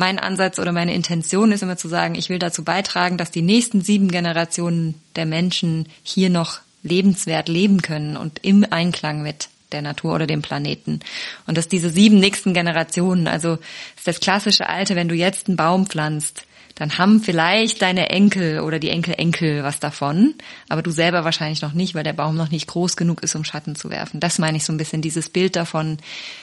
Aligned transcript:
mein 0.00 0.18
Ansatz 0.18 0.58
oder 0.58 0.72
meine 0.72 0.94
Intention 0.94 1.52
ist 1.52 1.62
immer 1.62 1.76
zu 1.76 1.86
sagen, 1.86 2.14
ich 2.14 2.30
will 2.30 2.38
dazu 2.38 2.64
beitragen, 2.64 3.18
dass 3.18 3.30
die 3.30 3.42
nächsten 3.42 3.82
sieben 3.82 4.08
Generationen 4.08 4.94
der 5.14 5.26
Menschen 5.26 5.86
hier 6.02 6.30
noch 6.30 6.60
lebenswert 6.82 7.48
leben 7.48 7.82
können 7.82 8.16
und 8.16 8.40
im 8.42 8.66
Einklang 8.68 9.22
mit 9.22 9.50
der 9.72 9.82
Natur 9.82 10.14
oder 10.14 10.26
dem 10.26 10.40
Planeten. 10.40 11.00
Und 11.46 11.58
dass 11.58 11.68
diese 11.68 11.90
sieben 11.90 12.18
nächsten 12.18 12.54
Generationen, 12.54 13.28
also 13.28 13.58
ist 13.94 14.06
das 14.06 14.20
klassische 14.20 14.68
Alte, 14.70 14.96
wenn 14.96 15.08
du 15.08 15.14
jetzt 15.14 15.48
einen 15.48 15.58
Baum 15.58 15.86
pflanzt, 15.86 16.44
dann 16.80 16.96
haben 16.96 17.20
vielleicht 17.20 17.82
deine 17.82 18.08
Enkel 18.08 18.60
oder 18.60 18.78
die 18.78 18.88
Enkel-Enkel 18.88 19.62
was 19.62 19.80
davon, 19.80 20.34
aber 20.70 20.80
du 20.80 20.90
selber 20.90 21.26
wahrscheinlich 21.26 21.60
noch 21.60 21.74
nicht, 21.74 21.94
weil 21.94 22.04
der 22.04 22.14
Baum 22.14 22.36
noch 22.36 22.50
nicht 22.50 22.68
groß 22.68 22.96
genug 22.96 23.22
ist, 23.22 23.34
um 23.34 23.44
Schatten 23.44 23.76
zu 23.76 23.90
werfen. 23.90 24.18
Das 24.18 24.38
meine 24.38 24.56
ich 24.56 24.64
so 24.64 24.72
ein 24.72 24.78
bisschen, 24.78 25.02
dieses 25.02 25.28
Bild 25.28 25.56
davon, 25.56 25.98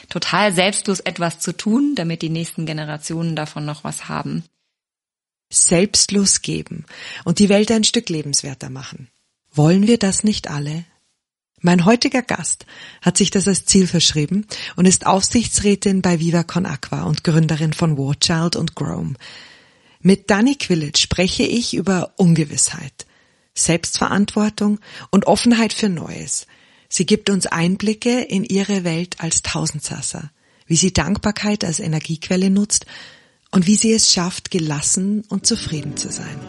total 0.10 0.54
selbstlos 0.54 1.00
etwas 1.00 1.40
zu 1.40 1.58
tun, 1.58 1.96
damit 1.96 2.22
die 2.22 2.30
nächsten 2.30 2.68
Generationen 2.68 3.36
davon 3.36 3.66
noch 3.66 3.84
was 3.84 4.10
haben. 4.10 4.44
Selbstlos 5.52 6.44
geben 6.44 6.86
und 7.26 7.40
die 7.40 7.50
Welt 7.50 7.72
ein 7.72 7.84
Stück 7.84 8.08
lebenswerter 8.08 8.70
machen. 8.70 9.08
Wollen 9.56 9.88
wir 9.88 9.98
das 9.98 10.24
nicht 10.24 10.52
alle? 10.52 10.86
Mein 11.62 11.84
heutiger 11.86 12.22
Gast 12.22 12.68
hat 13.02 13.18
sich 13.18 13.32
das 13.32 13.48
als 13.48 13.66
Ziel 13.66 13.88
verschrieben 13.88 14.46
und 14.76 14.86
ist 14.86 15.08
Aufsichtsrätin 15.08 16.04
bei 16.04 16.20
Viva 16.20 16.44
Con 16.44 16.68
Aqua 16.68 17.06
und 17.06 17.24
Gründerin 17.24 17.74
von 17.74 17.98
Warchild 17.98 18.56
und 18.56 18.76
Grome. 18.76 19.16
Mit 20.08 20.30
Dani 20.30 20.56
Quillett 20.56 20.98
spreche 20.98 21.44
ich 21.44 21.74
über 21.74 22.14
Ungewissheit, 22.16 23.06
Selbstverantwortung 23.54 24.80
und 25.12 25.28
Offenheit 25.28 25.74
für 25.74 25.90
Neues. 25.90 26.48
Sie 26.88 27.06
gibt 27.06 27.30
uns 27.30 27.46
Einblicke 27.46 28.22
in 28.22 28.46
ihre 28.46 28.86
Welt 28.86 29.18
als 29.20 29.42
Tausendsasser, 29.42 30.32
wie 30.66 30.78
sie 30.78 30.94
Dankbarkeit 30.94 31.66
als 31.66 31.82
Energiequelle 31.82 32.50
nutzt 32.50 32.86
und 33.52 33.68
wie 33.68 33.76
sie 33.76 33.92
es 33.92 34.14
schafft, 34.14 34.50
gelassen 34.50 35.26
und 35.28 35.46
zufrieden 35.46 35.98
zu 35.98 36.10
sein. 36.10 36.40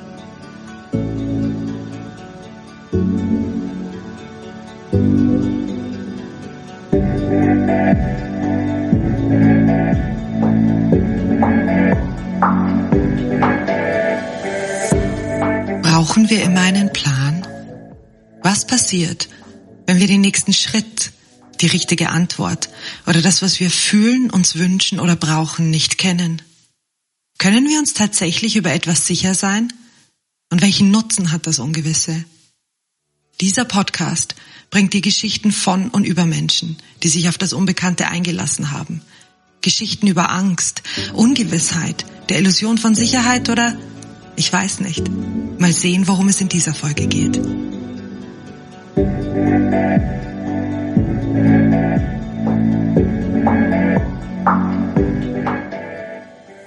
Brauchen 15.98 16.30
wir 16.30 16.44
immer 16.44 16.60
einen 16.60 16.92
Plan? 16.92 17.44
Was 18.44 18.68
passiert, 18.68 19.28
wenn 19.84 19.98
wir 19.98 20.06
den 20.06 20.20
nächsten 20.20 20.52
Schritt, 20.52 21.10
die 21.60 21.66
richtige 21.66 22.10
Antwort 22.10 22.68
oder 23.08 23.20
das, 23.20 23.42
was 23.42 23.58
wir 23.58 23.68
fühlen, 23.68 24.30
uns 24.30 24.54
wünschen 24.54 25.00
oder 25.00 25.16
brauchen, 25.16 25.70
nicht 25.70 25.98
kennen? 25.98 26.40
Können 27.38 27.68
wir 27.68 27.80
uns 27.80 27.94
tatsächlich 27.94 28.54
über 28.54 28.72
etwas 28.72 29.08
sicher 29.08 29.34
sein? 29.34 29.72
Und 30.52 30.62
welchen 30.62 30.92
Nutzen 30.92 31.32
hat 31.32 31.48
das 31.48 31.58
Ungewisse? 31.58 32.24
Dieser 33.40 33.64
Podcast 33.64 34.36
bringt 34.70 34.94
die 34.94 35.00
Geschichten 35.00 35.50
von 35.50 35.88
und 35.88 36.04
über 36.04 36.26
Menschen, 36.26 36.76
die 37.02 37.08
sich 37.08 37.28
auf 37.28 37.38
das 37.38 37.52
Unbekannte 37.52 38.06
eingelassen 38.06 38.70
haben. 38.70 39.02
Geschichten 39.62 40.06
über 40.06 40.30
Angst, 40.30 40.84
Ungewissheit, 41.14 42.06
der 42.28 42.38
Illusion 42.38 42.78
von 42.78 42.94
Sicherheit 42.94 43.48
oder 43.48 43.76
ich 44.38 44.52
weiß 44.52 44.80
nicht. 44.80 45.04
Mal 45.58 45.72
sehen, 45.72 46.06
worum 46.06 46.28
es 46.28 46.40
in 46.40 46.48
dieser 46.48 46.72
Folge 46.72 47.06
geht. 47.06 47.40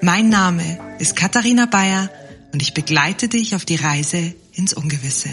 Mein 0.02 0.30
Name 0.30 0.80
ist 1.00 1.16
Katharina 1.16 1.66
Bayer 1.66 2.10
und 2.52 2.62
ich 2.62 2.74
begleite 2.74 3.30
dich 3.30 3.56
auf 3.56 3.64
die 3.64 3.78
Reise 3.78 4.34
ins 4.54 4.74
Ungewisse. 4.74 5.30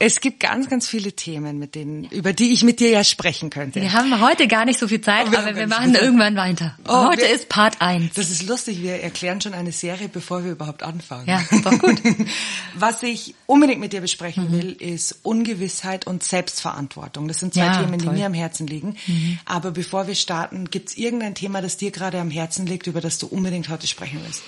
Es 0.00 0.20
gibt 0.20 0.38
ganz, 0.38 0.68
ganz 0.68 0.86
viele 0.86 1.12
Themen, 1.12 1.58
mit 1.58 1.74
denen, 1.74 2.04
über 2.04 2.32
die 2.32 2.52
ich 2.52 2.62
mit 2.62 2.78
dir 2.78 2.90
ja 2.90 3.02
sprechen 3.02 3.50
könnte. 3.50 3.80
Wir 3.80 3.92
haben 3.92 4.20
heute 4.20 4.46
gar 4.46 4.64
nicht 4.64 4.78
so 4.78 4.86
viel 4.86 5.00
Zeit, 5.00 5.26
aber 5.26 5.32
wir, 5.32 5.38
aber 5.40 5.56
wir 5.56 5.66
machen 5.66 5.94
irgendwann 5.96 6.36
weiter. 6.36 6.78
Oh, 6.86 7.08
heute 7.08 7.22
wir, 7.22 7.30
ist 7.30 7.48
Part 7.48 7.80
1. 7.80 8.14
Das 8.14 8.30
ist 8.30 8.46
lustig, 8.46 8.80
wir 8.80 9.02
erklären 9.02 9.40
schon 9.40 9.54
eine 9.54 9.72
Serie, 9.72 10.08
bevor 10.08 10.44
wir 10.44 10.52
überhaupt 10.52 10.84
anfangen. 10.84 11.26
Ja, 11.26 11.42
doch 11.64 11.78
gut. 11.80 12.00
Was 12.74 13.02
ich 13.02 13.34
unbedingt 13.46 13.80
mit 13.80 13.92
dir 13.92 14.00
besprechen 14.00 14.50
mhm. 14.50 14.52
will, 14.52 14.72
ist 14.72 15.18
Ungewissheit 15.24 16.06
und 16.06 16.22
Selbstverantwortung. 16.22 17.26
Das 17.26 17.40
sind 17.40 17.54
zwei 17.54 17.66
ja, 17.66 17.82
Themen, 17.82 17.98
toll. 17.98 18.12
die 18.12 18.20
mir 18.20 18.26
am 18.26 18.34
Herzen 18.34 18.68
liegen. 18.68 18.96
Mhm. 19.06 19.40
Aber 19.46 19.72
bevor 19.72 20.06
wir 20.06 20.14
starten, 20.14 20.70
gibt 20.70 20.90
es 20.90 20.96
irgendein 20.96 21.34
Thema, 21.34 21.60
das 21.60 21.76
dir 21.76 21.90
gerade 21.90 22.20
am 22.20 22.30
Herzen 22.30 22.66
liegt, 22.66 22.86
über 22.86 23.00
das 23.00 23.18
du 23.18 23.26
unbedingt 23.26 23.68
heute 23.68 23.88
sprechen 23.88 24.20
willst? 24.24 24.42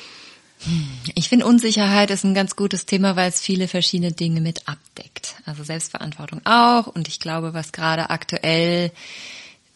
Ich 1.14 1.28
finde 1.28 1.46
Unsicherheit 1.46 2.10
ist 2.10 2.24
ein 2.24 2.34
ganz 2.34 2.54
gutes 2.54 2.86
Thema, 2.86 3.16
weil 3.16 3.28
es 3.28 3.40
viele 3.40 3.68
verschiedene 3.68 4.12
Dinge 4.12 4.40
mit 4.40 4.68
abdeckt. 4.68 5.36
Also 5.46 5.64
Selbstverantwortung 5.64 6.42
auch. 6.44 6.86
Und 6.86 7.08
ich 7.08 7.18
glaube, 7.18 7.54
was 7.54 7.72
gerade 7.72 8.10
aktuell 8.10 8.92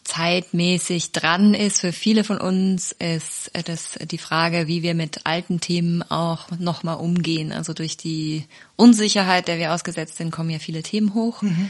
zeitmäßig 0.03 1.11
dran 1.11 1.55
ist 1.55 1.81
für 1.81 1.91
viele 1.91 2.23
von 2.23 2.37
uns, 2.37 2.91
ist 2.91 3.49
das 3.65 3.97
die 3.99 4.19
Frage, 4.19 4.67
wie 4.67 4.83
wir 4.83 4.93
mit 4.93 5.25
alten 5.25 5.59
Themen 5.59 6.03
auch 6.03 6.51
nochmal 6.59 6.97
umgehen. 6.97 7.51
Also 7.51 7.73
durch 7.73 7.97
die 7.97 8.45
Unsicherheit, 8.75 9.47
der 9.47 9.57
wir 9.57 9.73
ausgesetzt 9.73 10.17
sind, 10.17 10.29
kommen 10.29 10.51
ja 10.51 10.59
viele 10.59 10.83
Themen 10.83 11.15
hoch. 11.15 11.41
Mhm. 11.41 11.69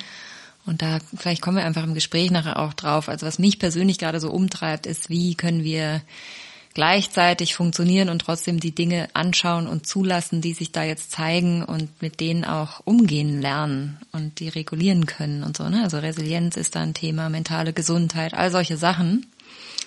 Und 0.66 0.82
da 0.82 1.00
vielleicht 1.16 1.42
kommen 1.42 1.58
wir 1.58 1.66
einfach 1.66 1.84
im 1.84 1.94
Gespräch 1.94 2.32
nachher 2.32 2.60
auch 2.60 2.74
drauf. 2.74 3.08
Also 3.08 3.26
was 3.26 3.40
mich 3.40 3.58
persönlich 3.60 4.00
gerade 4.00 4.20
so 4.20 4.32
umtreibt, 4.32 4.86
ist, 4.86 5.10
wie 5.10 5.36
können 5.36 5.64
wir 5.64 6.02
gleichzeitig 6.76 7.56
funktionieren 7.56 8.10
und 8.10 8.20
trotzdem 8.20 8.60
die 8.60 8.76
Dinge 8.76 9.08
anschauen 9.14 9.66
und 9.66 9.88
zulassen, 9.88 10.42
die 10.42 10.54
sich 10.54 10.72
da 10.72 10.84
jetzt 10.84 11.10
zeigen 11.10 11.64
und 11.64 12.02
mit 12.02 12.20
denen 12.20 12.46
auch 12.46 12.82
umgehen 12.84 13.42
lernen 13.42 13.98
und 14.12 14.40
die 14.40 14.50
regulieren 14.50 15.08
können 15.08 15.44
und 15.44 15.58
so. 15.58 15.68
Ne? 15.70 15.82
Also 15.82 15.98
Resilienz 15.98 16.58
ist 16.58 16.76
da 16.76 16.82
ein 16.82 16.94
Thema, 16.94 17.30
mentale 17.30 17.74
Gesundheit, 17.74 18.36
all 18.36 18.52
solche 18.52 18.78
Sachen. 18.78 19.26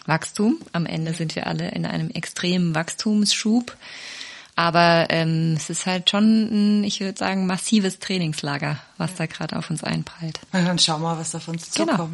Wachstum. 0.06 0.58
Am 0.72 0.86
Ende 0.86 1.12
sind 1.12 1.36
wir 1.36 1.46
alle 1.46 1.70
in 1.70 1.84
einem 1.84 2.10
extremen 2.10 2.74
Wachstumsschub. 2.74 3.76
Aber 4.56 5.06
ähm, 5.10 5.54
es 5.56 5.70
ist 5.70 5.86
halt 5.86 6.10
schon, 6.10 6.80
ein, 6.80 6.84
ich 6.84 6.98
würde 6.98 7.16
sagen, 7.16 7.46
massives 7.46 8.00
Trainingslager, 8.00 8.78
was 8.96 9.14
da 9.14 9.26
gerade 9.26 9.56
auf 9.56 9.70
uns 9.70 9.84
einprallt. 9.84 10.40
Na, 10.52 10.62
dann 10.62 10.80
schauen 10.80 11.02
wir, 11.02 11.16
was 11.16 11.34
auf 11.34 11.46
uns 11.46 11.70
genau. 11.72 12.10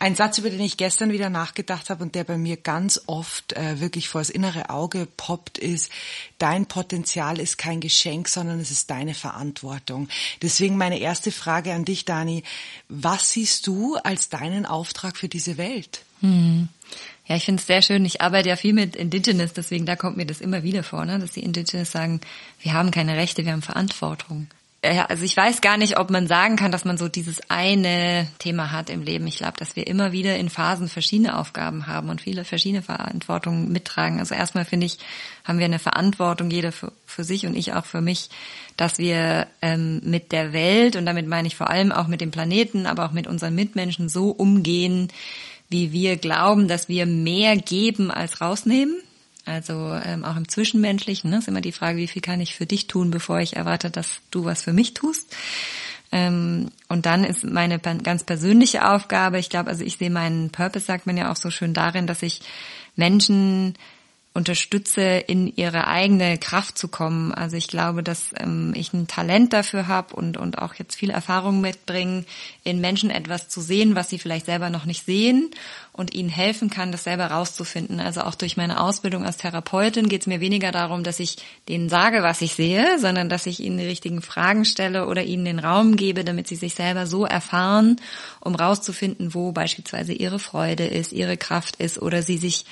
Ein 0.00 0.14
Satz, 0.14 0.38
über 0.38 0.50
den 0.50 0.60
ich 0.60 0.76
gestern 0.76 1.10
wieder 1.10 1.28
nachgedacht 1.28 1.90
habe 1.90 2.04
und 2.04 2.14
der 2.14 2.24
bei 2.24 2.38
mir 2.38 2.56
ganz 2.56 3.00
oft 3.06 3.54
äh, 3.54 3.80
wirklich 3.80 4.08
vor 4.08 4.20
das 4.20 4.30
innere 4.30 4.70
Auge 4.70 5.08
poppt, 5.16 5.58
ist, 5.58 5.90
dein 6.38 6.66
Potenzial 6.66 7.40
ist 7.40 7.58
kein 7.58 7.80
Geschenk, 7.80 8.28
sondern 8.28 8.60
es 8.60 8.70
ist 8.70 8.90
deine 8.90 9.14
Verantwortung. 9.14 10.08
Deswegen 10.40 10.76
meine 10.76 10.98
erste 10.98 11.32
Frage 11.32 11.72
an 11.72 11.84
dich, 11.84 12.04
Dani. 12.04 12.44
Was 12.88 13.30
siehst 13.30 13.66
du 13.66 13.96
als 13.96 14.28
deinen 14.28 14.66
Auftrag 14.66 15.16
für 15.16 15.28
diese 15.28 15.58
Welt? 15.58 16.02
Hm. 16.20 16.68
Ja, 17.26 17.36
ich 17.36 17.44
finde 17.44 17.60
es 17.60 17.66
sehr 17.66 17.82
schön. 17.82 18.04
Ich 18.04 18.20
arbeite 18.20 18.48
ja 18.48 18.56
viel 18.56 18.72
mit 18.72 18.96
Indigenous, 18.96 19.52
deswegen 19.52 19.84
da 19.84 19.96
kommt 19.96 20.16
mir 20.16 20.26
das 20.26 20.40
immer 20.40 20.62
wieder 20.62 20.82
vor, 20.82 21.04
ne? 21.04 21.18
dass 21.18 21.32
die 21.32 21.42
Indigenous 21.42 21.90
sagen, 21.90 22.20
wir 22.60 22.72
haben 22.72 22.90
keine 22.90 23.16
Rechte, 23.16 23.44
wir 23.44 23.52
haben 23.52 23.62
Verantwortung 23.62 24.48
also 24.80 25.24
ich 25.24 25.36
weiß 25.36 25.60
gar 25.60 25.76
nicht, 25.76 25.98
ob 25.98 26.08
man 26.10 26.28
sagen 26.28 26.54
kann, 26.54 26.70
dass 26.70 26.84
man 26.84 26.98
so 26.98 27.08
dieses 27.08 27.40
eine 27.50 28.28
Thema 28.38 28.70
hat 28.70 28.90
im 28.90 29.02
Leben. 29.02 29.26
Ich 29.26 29.38
glaube, 29.38 29.56
dass 29.58 29.74
wir 29.74 29.88
immer 29.88 30.12
wieder 30.12 30.36
in 30.36 30.50
Phasen 30.50 30.88
verschiedene 30.88 31.36
Aufgaben 31.36 31.88
haben 31.88 32.10
und 32.10 32.20
viele 32.20 32.44
verschiedene 32.44 32.82
Verantwortungen 32.82 33.72
mittragen. 33.72 34.20
Also 34.20 34.36
erstmal 34.36 34.64
finde 34.64 34.86
ich, 34.86 34.98
haben 35.44 35.58
wir 35.58 35.64
eine 35.64 35.80
Verantwortung, 35.80 36.48
jeder 36.50 36.70
für, 36.70 36.92
für 37.06 37.24
sich 37.24 37.44
und 37.46 37.56
ich 37.56 37.72
auch 37.72 37.86
für 37.86 38.00
mich, 38.00 38.28
dass 38.76 38.98
wir 38.98 39.48
ähm, 39.62 40.00
mit 40.04 40.30
der 40.30 40.52
Welt, 40.52 40.94
und 40.94 41.06
damit 41.06 41.26
meine 41.26 41.48
ich 41.48 41.56
vor 41.56 41.70
allem 41.70 41.90
auch 41.90 42.06
mit 42.06 42.20
dem 42.20 42.30
Planeten, 42.30 42.86
aber 42.86 43.06
auch 43.06 43.12
mit 43.12 43.26
unseren 43.26 43.56
Mitmenschen 43.56 44.08
so 44.08 44.30
umgehen, 44.30 45.08
wie 45.68 45.90
wir 45.90 46.16
glauben, 46.16 46.68
dass 46.68 46.88
wir 46.88 47.04
mehr 47.04 47.56
geben 47.56 48.12
als 48.12 48.40
rausnehmen 48.40 48.96
also 49.48 49.98
ähm, 50.04 50.24
auch 50.24 50.36
im 50.36 50.48
Zwischenmenschlichen 50.48 51.30
ne, 51.30 51.38
ist 51.38 51.48
immer 51.48 51.60
die 51.60 51.72
Frage, 51.72 51.98
wie 51.98 52.06
viel 52.06 52.22
kann 52.22 52.40
ich 52.40 52.54
für 52.54 52.66
dich 52.66 52.86
tun, 52.86 53.10
bevor 53.10 53.40
ich 53.40 53.56
erwarte, 53.56 53.90
dass 53.90 54.20
du 54.30 54.44
was 54.44 54.62
für 54.62 54.72
mich 54.72 54.94
tust. 54.94 55.34
Ähm, 56.12 56.70
und 56.88 57.06
dann 57.06 57.24
ist 57.24 57.44
meine 57.44 57.78
ganz 57.78 58.24
persönliche 58.24 58.88
Aufgabe, 58.88 59.38
ich 59.38 59.50
glaube, 59.50 59.70
also 59.70 59.84
ich 59.84 59.96
sehe 59.98 60.10
meinen 60.10 60.50
Purpose, 60.50 60.84
sagt 60.84 61.06
man 61.06 61.16
ja 61.16 61.30
auch 61.32 61.36
so 61.36 61.50
schön 61.50 61.74
darin, 61.74 62.06
dass 62.06 62.22
ich 62.22 62.42
Menschen 62.96 63.74
unterstütze, 64.38 65.02
in 65.02 65.52
ihre 65.56 65.88
eigene 65.88 66.38
Kraft 66.38 66.78
zu 66.78 66.86
kommen. 66.86 67.34
Also 67.34 67.56
ich 67.56 67.66
glaube, 67.66 68.04
dass 68.04 68.30
ähm, 68.38 68.72
ich 68.76 68.92
ein 68.92 69.08
Talent 69.08 69.52
dafür 69.52 69.88
habe 69.88 70.14
und, 70.14 70.36
und 70.36 70.58
auch 70.58 70.74
jetzt 70.74 70.94
viel 70.94 71.10
Erfahrung 71.10 71.60
mitbringe, 71.60 72.24
in 72.62 72.80
Menschen 72.80 73.10
etwas 73.10 73.48
zu 73.48 73.60
sehen, 73.60 73.96
was 73.96 74.08
sie 74.08 74.20
vielleicht 74.20 74.46
selber 74.46 74.70
noch 74.70 74.84
nicht 74.84 75.04
sehen 75.04 75.50
und 75.92 76.14
ihnen 76.14 76.28
helfen 76.28 76.70
kann, 76.70 76.92
das 76.92 77.02
selber 77.02 77.26
rauszufinden. 77.26 77.98
Also 77.98 78.20
auch 78.20 78.36
durch 78.36 78.56
meine 78.56 78.80
Ausbildung 78.80 79.24
als 79.24 79.38
Therapeutin 79.38 80.08
geht 80.08 80.20
es 80.20 80.26
mir 80.28 80.40
weniger 80.40 80.70
darum, 80.70 81.02
dass 81.02 81.18
ich 81.18 81.38
denen 81.68 81.88
sage, 81.88 82.22
was 82.22 82.40
ich 82.40 82.54
sehe, 82.54 83.00
sondern 83.00 83.28
dass 83.28 83.46
ich 83.46 83.58
ihnen 83.58 83.78
die 83.78 83.86
richtigen 83.86 84.22
Fragen 84.22 84.64
stelle 84.64 85.08
oder 85.08 85.24
ihnen 85.24 85.44
den 85.44 85.58
Raum 85.58 85.96
gebe, 85.96 86.22
damit 86.22 86.46
sie 86.46 86.54
sich 86.54 86.76
selber 86.76 87.08
so 87.08 87.24
erfahren, 87.24 87.96
um 88.38 88.54
rauszufinden, 88.54 89.34
wo 89.34 89.50
beispielsweise 89.50 90.12
ihre 90.12 90.38
Freude 90.38 90.86
ist, 90.86 91.12
ihre 91.12 91.36
Kraft 91.36 91.74
ist 91.76 92.00
oder 92.00 92.22
sie 92.22 92.38
sich 92.38 92.64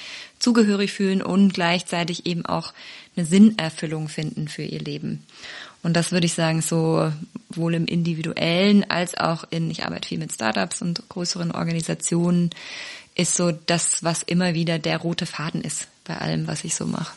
zugehörig 0.46 0.92
fühlen 0.92 1.22
und 1.22 1.54
gleichzeitig 1.54 2.24
eben 2.24 2.46
auch 2.46 2.72
eine 3.16 3.26
Sinnerfüllung 3.26 4.08
finden 4.08 4.46
für 4.46 4.62
ihr 4.62 4.78
Leben. 4.78 5.24
Und 5.82 5.94
das 5.94 6.12
würde 6.12 6.26
ich 6.26 6.34
sagen, 6.34 6.62
so 6.62 7.12
wohl 7.48 7.74
im 7.74 7.86
individuellen 7.86 8.88
als 8.88 9.16
auch 9.16 9.42
in, 9.50 9.68
ich 9.72 9.84
arbeite 9.84 10.06
viel 10.06 10.18
mit 10.18 10.32
Startups 10.32 10.82
und 10.82 11.08
größeren 11.08 11.50
Organisationen, 11.50 12.50
ist 13.16 13.34
so 13.34 13.50
das, 13.50 14.04
was 14.04 14.22
immer 14.22 14.54
wieder 14.54 14.78
der 14.78 14.98
rote 14.98 15.26
Faden 15.26 15.62
ist 15.62 15.88
bei 16.04 16.16
allem, 16.16 16.46
was 16.46 16.62
ich 16.62 16.76
so 16.76 16.86
mache. 16.86 17.16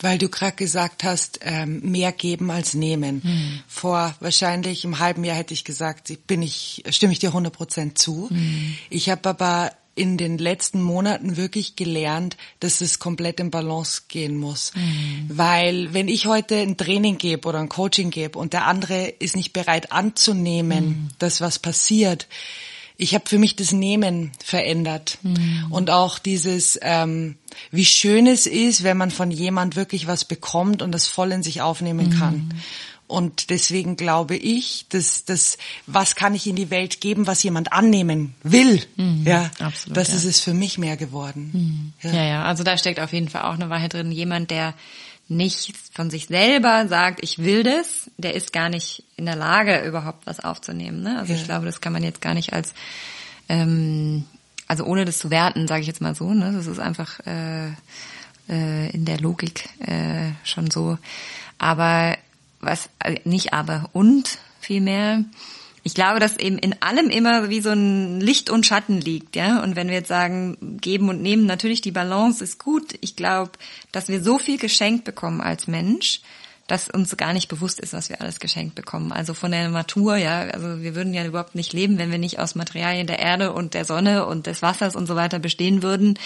Weil 0.00 0.18
du 0.18 0.28
gerade 0.28 0.54
gesagt 0.54 1.04
hast, 1.04 1.40
ähm, 1.42 1.80
mehr 1.80 2.12
geben 2.12 2.50
als 2.50 2.74
nehmen. 2.74 3.22
Hm. 3.22 3.60
Vor 3.66 4.14
wahrscheinlich 4.20 4.84
einem 4.84 4.98
halben 4.98 5.24
Jahr 5.24 5.36
hätte 5.36 5.54
ich 5.54 5.64
gesagt, 5.64 6.12
bin 6.26 6.42
ich, 6.42 6.84
stimme 6.90 7.14
ich 7.14 7.18
dir 7.18 7.30
100 7.30 7.50
Prozent 7.50 7.98
zu. 7.98 8.28
Hm. 8.28 8.76
Ich 8.90 9.08
habe 9.08 9.26
aber 9.26 9.72
in 9.98 10.16
den 10.16 10.38
letzten 10.38 10.80
Monaten 10.80 11.36
wirklich 11.36 11.76
gelernt, 11.76 12.36
dass 12.60 12.80
es 12.80 12.98
komplett 12.98 13.40
in 13.40 13.50
Balance 13.50 14.02
gehen 14.08 14.36
muss. 14.36 14.72
Mhm. 14.74 15.26
Weil 15.28 15.92
wenn 15.92 16.08
ich 16.08 16.26
heute 16.26 16.56
ein 16.56 16.76
Training 16.76 17.18
gebe 17.18 17.48
oder 17.48 17.58
ein 17.58 17.68
Coaching 17.68 18.10
gebe 18.10 18.38
und 18.38 18.52
der 18.52 18.66
andere 18.66 19.08
ist 19.08 19.36
nicht 19.36 19.52
bereit 19.52 19.92
anzunehmen, 19.92 20.84
mhm. 20.84 21.08
dass 21.18 21.40
was 21.40 21.58
passiert, 21.58 22.28
ich 23.00 23.14
habe 23.14 23.28
für 23.28 23.38
mich 23.38 23.54
das 23.54 23.70
Nehmen 23.70 24.32
verändert 24.44 25.18
mhm. 25.22 25.66
und 25.70 25.88
auch 25.88 26.18
dieses, 26.18 26.78
ähm, 26.82 27.36
wie 27.70 27.84
schön 27.84 28.26
es 28.26 28.46
ist, 28.46 28.82
wenn 28.82 28.96
man 28.96 29.12
von 29.12 29.30
jemand 29.30 29.76
wirklich 29.76 30.08
was 30.08 30.24
bekommt 30.24 30.82
und 30.82 30.90
das 30.90 31.06
voll 31.06 31.30
in 31.30 31.44
sich 31.44 31.60
aufnehmen 31.60 32.18
kann. 32.18 32.54
Und 33.08 33.48
deswegen 33.48 33.96
glaube 33.96 34.36
ich, 34.36 34.84
dass 34.90 35.24
das, 35.24 35.56
was 35.86 36.14
kann 36.14 36.34
ich 36.34 36.46
in 36.46 36.56
die 36.56 36.68
Welt 36.68 37.00
geben, 37.00 37.26
was 37.26 37.42
jemand 37.42 37.72
annehmen 37.72 38.34
will, 38.42 38.82
mhm, 38.96 39.24
ja, 39.26 39.50
absolut, 39.58 39.96
das 39.96 40.08
ja. 40.08 40.16
ist 40.16 40.24
es 40.24 40.40
für 40.40 40.52
mich 40.52 40.76
mehr 40.76 40.98
geworden. 40.98 41.50
Mhm. 41.52 41.92
Ja. 42.02 42.16
ja, 42.16 42.24
ja, 42.28 42.44
also 42.44 42.64
da 42.64 42.76
steckt 42.76 43.00
auf 43.00 43.14
jeden 43.14 43.30
Fall 43.30 43.42
auch 43.42 43.54
eine 43.54 43.70
Wahrheit 43.70 43.94
drin. 43.94 44.12
Jemand, 44.12 44.50
der 44.50 44.74
nicht 45.28 45.74
von 45.92 46.10
sich 46.10 46.26
selber 46.26 46.86
sagt, 46.88 47.22
ich 47.22 47.38
will 47.38 47.62
das, 47.62 48.10
der 48.18 48.34
ist 48.34 48.52
gar 48.52 48.68
nicht 48.68 49.04
in 49.16 49.24
der 49.24 49.36
Lage, 49.36 49.80
überhaupt 49.86 50.26
was 50.26 50.40
aufzunehmen. 50.40 51.02
Ne? 51.02 51.18
Also 51.18 51.32
ja. 51.32 51.38
ich 51.38 51.44
glaube, 51.44 51.64
das 51.64 51.80
kann 51.80 51.94
man 51.94 52.02
jetzt 52.02 52.20
gar 52.20 52.34
nicht 52.34 52.52
als, 52.52 52.74
ähm, 53.48 54.24
also 54.66 54.84
ohne 54.84 55.06
das 55.06 55.18
zu 55.18 55.30
werten, 55.30 55.66
sage 55.66 55.80
ich 55.80 55.86
jetzt 55.86 56.00
mal 56.00 56.14
so. 56.14 56.32
Ne? 56.32 56.52
Das 56.52 56.66
ist 56.66 56.78
einfach 56.78 57.20
äh, 57.26 57.68
äh, 58.48 58.90
in 58.90 59.04
der 59.04 59.18
Logik 59.18 59.68
äh, 59.80 60.32
schon 60.44 60.70
so. 60.70 60.98
Aber 61.58 62.16
was, 62.60 62.88
also 62.98 63.18
nicht 63.24 63.52
aber 63.52 63.88
und 63.92 64.38
vielmehr, 64.60 65.24
ich 65.82 65.94
glaube, 65.94 66.20
dass 66.20 66.36
eben 66.36 66.58
in 66.58 66.82
allem 66.82 67.08
immer 67.08 67.48
wie 67.48 67.60
so 67.60 67.70
ein 67.70 68.20
Licht 68.20 68.50
und 68.50 68.66
Schatten 68.66 69.00
liegt, 69.00 69.36
ja. 69.36 69.62
Und 69.62 69.76
wenn 69.76 69.88
wir 69.88 69.94
jetzt 69.94 70.08
sagen, 70.08 70.78
geben 70.80 71.08
und 71.08 71.22
nehmen, 71.22 71.46
natürlich 71.46 71.80
die 71.80 71.92
Balance 71.92 72.42
ist 72.44 72.58
gut. 72.58 72.94
Ich 73.00 73.16
glaube, 73.16 73.52
dass 73.92 74.08
wir 74.08 74.22
so 74.22 74.38
viel 74.38 74.58
geschenkt 74.58 75.04
bekommen 75.04 75.40
als 75.40 75.66
Mensch, 75.66 76.20
dass 76.66 76.90
uns 76.90 77.16
gar 77.16 77.32
nicht 77.32 77.48
bewusst 77.48 77.80
ist, 77.80 77.94
was 77.94 78.10
wir 78.10 78.20
alles 78.20 78.40
geschenkt 78.40 78.74
bekommen. 78.74 79.12
Also 79.12 79.32
von 79.32 79.50
der 79.50 79.70
Natur, 79.70 80.16
ja, 80.16 80.40
also 80.40 80.82
wir 80.82 80.94
würden 80.94 81.14
ja 81.14 81.24
überhaupt 81.24 81.54
nicht 81.54 81.72
leben, 81.72 81.96
wenn 81.96 82.10
wir 82.10 82.18
nicht 82.18 82.38
aus 82.38 82.54
Materialien 82.54 83.06
der 83.06 83.20
Erde 83.20 83.54
und 83.54 83.72
der 83.72 83.86
Sonne 83.86 84.26
und 84.26 84.46
des 84.46 84.60
Wassers 84.60 84.94
und 84.94 85.06
so 85.06 85.16
weiter 85.16 85.38
bestehen 85.38 85.82
würden 85.82 86.18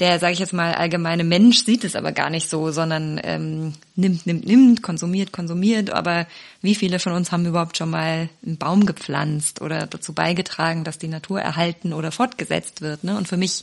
der, 0.00 0.18
sage 0.18 0.32
ich 0.32 0.38
jetzt 0.38 0.54
mal, 0.54 0.74
allgemeine 0.74 1.24
Mensch 1.24 1.64
sieht 1.64 1.84
es 1.84 1.94
aber 1.94 2.12
gar 2.12 2.30
nicht 2.30 2.48
so, 2.48 2.72
sondern 2.72 3.20
ähm, 3.22 3.74
nimmt, 3.96 4.26
nimmt, 4.26 4.46
nimmt, 4.46 4.82
konsumiert, 4.82 5.32
konsumiert. 5.32 5.90
Aber 5.90 6.26
wie 6.62 6.74
viele 6.74 6.98
von 6.98 7.12
uns 7.12 7.30
haben 7.30 7.46
überhaupt 7.46 7.76
schon 7.76 7.90
mal 7.90 8.30
einen 8.44 8.56
Baum 8.56 8.86
gepflanzt 8.86 9.60
oder 9.60 9.86
dazu 9.86 10.14
beigetragen, 10.14 10.84
dass 10.84 10.98
die 10.98 11.08
Natur 11.08 11.40
erhalten 11.40 11.92
oder 11.92 12.12
fortgesetzt 12.12 12.80
wird? 12.80 13.04
Ne? 13.04 13.16
Und 13.16 13.28
für 13.28 13.36
mich, 13.36 13.62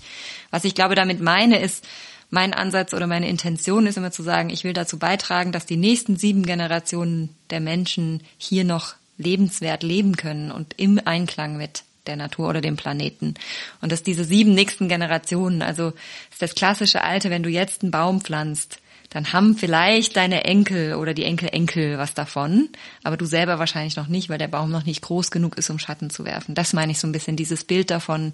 was 0.52 0.64
ich 0.64 0.76
glaube 0.76 0.96
damit 0.96 1.22
meine, 1.22 1.60
ist, 1.60 1.86
mein 2.30 2.54
Ansatz 2.54 2.94
oder 2.94 3.08
meine 3.08 3.30
Intention 3.30 3.88
ist 3.88 3.98
immer 3.98 4.12
zu 4.12 4.22
sagen, 4.22 4.50
ich 4.50 4.64
will 4.64 4.74
dazu 4.74 5.00
beitragen, 5.00 5.52
dass 5.52 5.66
die 5.66 5.78
nächsten 5.78 6.18
sieben 6.18 6.44
Generationen 6.46 7.30
der 7.50 7.62
Menschen 7.62 8.22
hier 8.38 8.64
noch 8.64 8.96
lebenswert 9.18 9.82
leben 9.82 10.18
können 10.18 10.52
und 10.52 10.76
im 10.78 11.02
Einklang 11.04 11.58
mit 11.58 11.84
der 12.08 12.16
Natur 12.16 12.50
oder 12.50 12.62
dem 12.62 12.78
Planeten. 12.78 13.36
Und 13.82 13.92
dass 13.92 14.04
diese 14.04 14.24
sieben 14.24 14.54
nächsten 14.54 14.88
Generationen, 14.88 15.62
also 15.62 15.94
ist 16.32 16.42
das 16.42 16.56
klassische 16.56 17.04
Alte, 17.04 17.30
wenn 17.30 17.44
du 17.44 17.50
jetzt 17.50 17.84
einen 17.84 17.92
Baum 17.92 18.22
pflanzt, 18.22 18.80
dann 19.10 19.32
haben 19.32 19.56
vielleicht 19.56 20.18
deine 20.18 20.44
Enkel 20.44 20.96
oder 20.96 21.14
die 21.14 21.24
Enkel-Enkel 21.24 21.98
was 21.98 22.14
davon, 22.14 22.70
aber 23.04 23.16
du 23.16 23.26
selber 23.26 23.58
wahrscheinlich 23.58 23.96
noch 23.96 24.08
nicht, 24.08 24.28
weil 24.30 24.38
der 24.38 24.50
Baum 24.50 24.70
noch 24.70 24.86
nicht 24.86 25.02
groß 25.02 25.32
genug 25.32 25.58
ist, 25.58 25.70
um 25.70 25.80
Schatten 25.80 26.10
zu 26.10 26.26
werfen. 26.26 26.56
Das 26.56 26.74
meine 26.74 26.92
ich 26.92 27.00
so 27.00 27.08
ein 27.08 27.14
bisschen, 27.14 27.38
dieses 27.38 27.64
Bild 27.64 27.90
davon, 27.90 28.34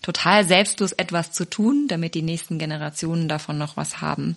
total 0.00 0.44
selbstlos 0.44 0.92
etwas 0.92 1.32
zu 1.32 1.44
tun, 1.44 1.86
damit 1.88 2.14
die 2.14 2.22
nächsten 2.22 2.58
Generationen 2.58 3.28
davon 3.28 3.58
noch 3.58 3.76
was 3.76 4.00
haben. 4.00 4.36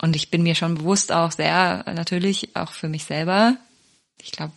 Und 0.00 0.16
ich 0.16 0.30
bin 0.30 0.42
mir 0.42 0.54
schon 0.54 0.76
bewusst 0.76 1.12
auch 1.12 1.32
sehr, 1.32 1.84
natürlich 1.86 2.56
auch 2.56 2.72
für 2.72 2.88
mich 2.88 3.04
selber, 3.04 3.56
ich 4.22 4.32
glaube, 4.32 4.52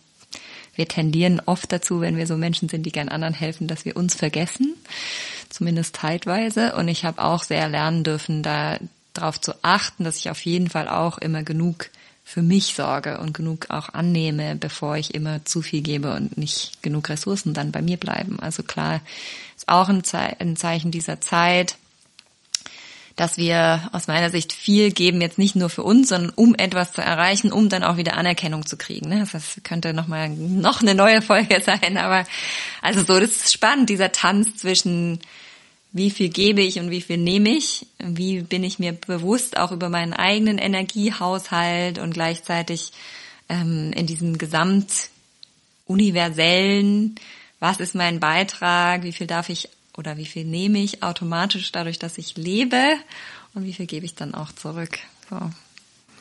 wir 0.76 0.88
tendieren 0.88 1.40
oft 1.44 1.70
dazu, 1.72 2.00
wenn 2.00 2.16
wir 2.16 2.26
so 2.26 2.36
Menschen 2.36 2.68
sind, 2.68 2.84
die 2.84 2.92
gern 2.92 3.08
anderen 3.08 3.34
helfen, 3.34 3.66
dass 3.66 3.84
wir 3.84 3.96
uns 3.96 4.14
vergessen, 4.14 4.74
zumindest 5.48 5.96
zeitweise. 5.96 6.74
Und 6.74 6.88
ich 6.88 7.04
habe 7.04 7.22
auch 7.22 7.42
sehr 7.42 7.68
lernen 7.68 8.04
dürfen, 8.04 8.42
da 8.42 8.78
darauf 9.12 9.40
zu 9.40 9.54
achten, 9.62 10.04
dass 10.04 10.16
ich 10.16 10.30
auf 10.30 10.44
jeden 10.44 10.68
Fall 10.68 10.88
auch 10.88 11.18
immer 11.18 11.42
genug 11.42 11.90
für 12.24 12.42
mich 12.42 12.74
sorge 12.74 13.18
und 13.18 13.34
genug 13.34 13.66
auch 13.68 13.90
annehme, 13.90 14.56
bevor 14.56 14.96
ich 14.96 15.14
immer 15.14 15.44
zu 15.44 15.60
viel 15.60 15.82
gebe 15.82 16.14
und 16.14 16.38
nicht 16.38 16.82
genug 16.82 17.10
Ressourcen 17.10 17.52
dann 17.52 17.70
bei 17.70 17.82
mir 17.82 17.98
bleiben. 17.98 18.40
Also 18.40 18.62
klar, 18.62 19.00
ist 19.56 19.68
auch 19.68 19.88
ein, 19.88 20.04
Ze 20.04 20.18
ein 20.40 20.56
Zeichen 20.56 20.90
dieser 20.90 21.20
Zeit, 21.20 21.76
dass 23.16 23.36
wir 23.36 23.88
aus 23.92 24.08
meiner 24.08 24.30
Sicht 24.30 24.52
viel 24.52 24.90
geben, 24.90 25.20
jetzt 25.20 25.38
nicht 25.38 25.54
nur 25.54 25.70
für 25.70 25.84
uns, 25.84 26.08
sondern 26.08 26.32
um 26.34 26.54
etwas 26.56 26.92
zu 26.92 27.00
erreichen, 27.00 27.52
um 27.52 27.68
dann 27.68 27.84
auch 27.84 27.96
wieder 27.96 28.16
Anerkennung 28.16 28.66
zu 28.66 28.76
kriegen. 28.76 29.08
Ne? 29.08 29.26
Das 29.32 29.60
könnte 29.62 29.94
nochmal 29.94 30.30
noch 30.30 30.82
eine 30.82 30.94
neue 30.94 31.22
Folge 31.22 31.60
sein, 31.64 31.96
aber 31.96 32.26
also 32.82 33.04
so, 33.04 33.20
das 33.20 33.30
ist 33.30 33.52
spannend, 33.52 33.88
dieser 33.88 34.10
Tanz 34.10 34.56
zwischen 34.56 35.20
wie 35.92 36.10
viel 36.10 36.28
gebe 36.28 36.60
ich 36.60 36.80
und 36.80 36.90
wie 36.90 37.00
viel 37.00 37.18
nehme 37.18 37.50
ich, 37.50 37.86
wie 38.00 38.42
bin 38.42 38.64
ich 38.64 38.80
mir 38.80 38.92
bewusst 38.92 39.56
auch 39.56 39.70
über 39.70 39.88
meinen 39.88 40.12
eigenen 40.12 40.58
Energiehaushalt 40.58 42.00
und 42.00 42.14
gleichzeitig 42.14 42.90
ähm, 43.48 43.92
in 43.94 44.06
diesem 44.08 44.36
gesamt 44.36 44.90
universellen, 45.86 47.14
was 47.60 47.78
ist 47.78 47.94
mein 47.94 48.18
Beitrag, 48.18 49.04
wie 49.04 49.12
viel 49.12 49.28
darf 49.28 49.48
ich 49.48 49.68
oder 49.96 50.16
wie 50.16 50.26
viel 50.26 50.44
nehme 50.44 50.78
ich 50.78 51.02
automatisch 51.02 51.72
dadurch, 51.72 51.98
dass 51.98 52.18
ich 52.18 52.36
lebe 52.36 52.96
und 53.54 53.64
wie 53.64 53.72
viel 53.72 53.86
gebe 53.86 54.06
ich 54.06 54.14
dann 54.14 54.34
auch 54.34 54.52
zurück. 54.52 54.98
So. 55.30 55.38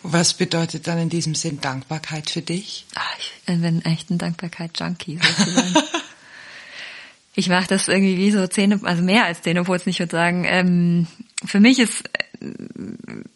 Was 0.03 0.33
bedeutet 0.33 0.87
dann 0.87 0.97
in 0.97 1.09
diesem 1.09 1.33
Sinn 1.33 1.61
Dankbarkeit 1.61 2.29
für 2.29 2.41
dich? 2.41 2.85
Ach, 2.95 3.17
ich 3.19 3.31
bin 3.45 3.83
echt 3.85 4.09
ein 4.09 4.17
Dankbarkeit-Junkie 4.17 5.17
sozusagen. 5.21 5.75
ich 7.35 7.47
mache 7.47 7.67
das 7.67 7.87
irgendwie 7.87 8.17
wie 8.17 8.31
so 8.31 8.45
Zähne, 8.47 8.81
also 8.83 9.01
mehr 9.01 9.25
als 9.25 9.41
Zähneputzen, 9.41 9.89
ich 9.89 9.99
würde 9.99 10.11
sagen. 10.11 10.43
Ähm, 10.45 11.07
für 11.45 11.61
mich 11.61 11.79
ist 11.79 12.03
äh, 12.41 12.49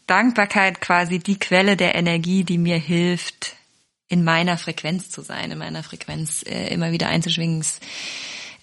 Dankbarkeit 0.08 0.82
quasi 0.82 1.20
die 1.20 1.40
Quelle 1.40 1.78
der 1.78 1.96
Energie, 1.96 2.44
die 2.44 2.58
mir 2.58 2.78
hilft, 2.78 3.56
in 4.10 4.24
meiner 4.26 4.58
Frequenz 4.58 5.10
zu 5.10 5.22
sein, 5.22 5.52
in 5.52 5.58
meiner 5.58 5.84
Frequenz 5.84 6.44
äh, 6.46 6.68
immer 6.74 6.92
wieder 6.92 7.08
einzuschwingen 7.08 7.64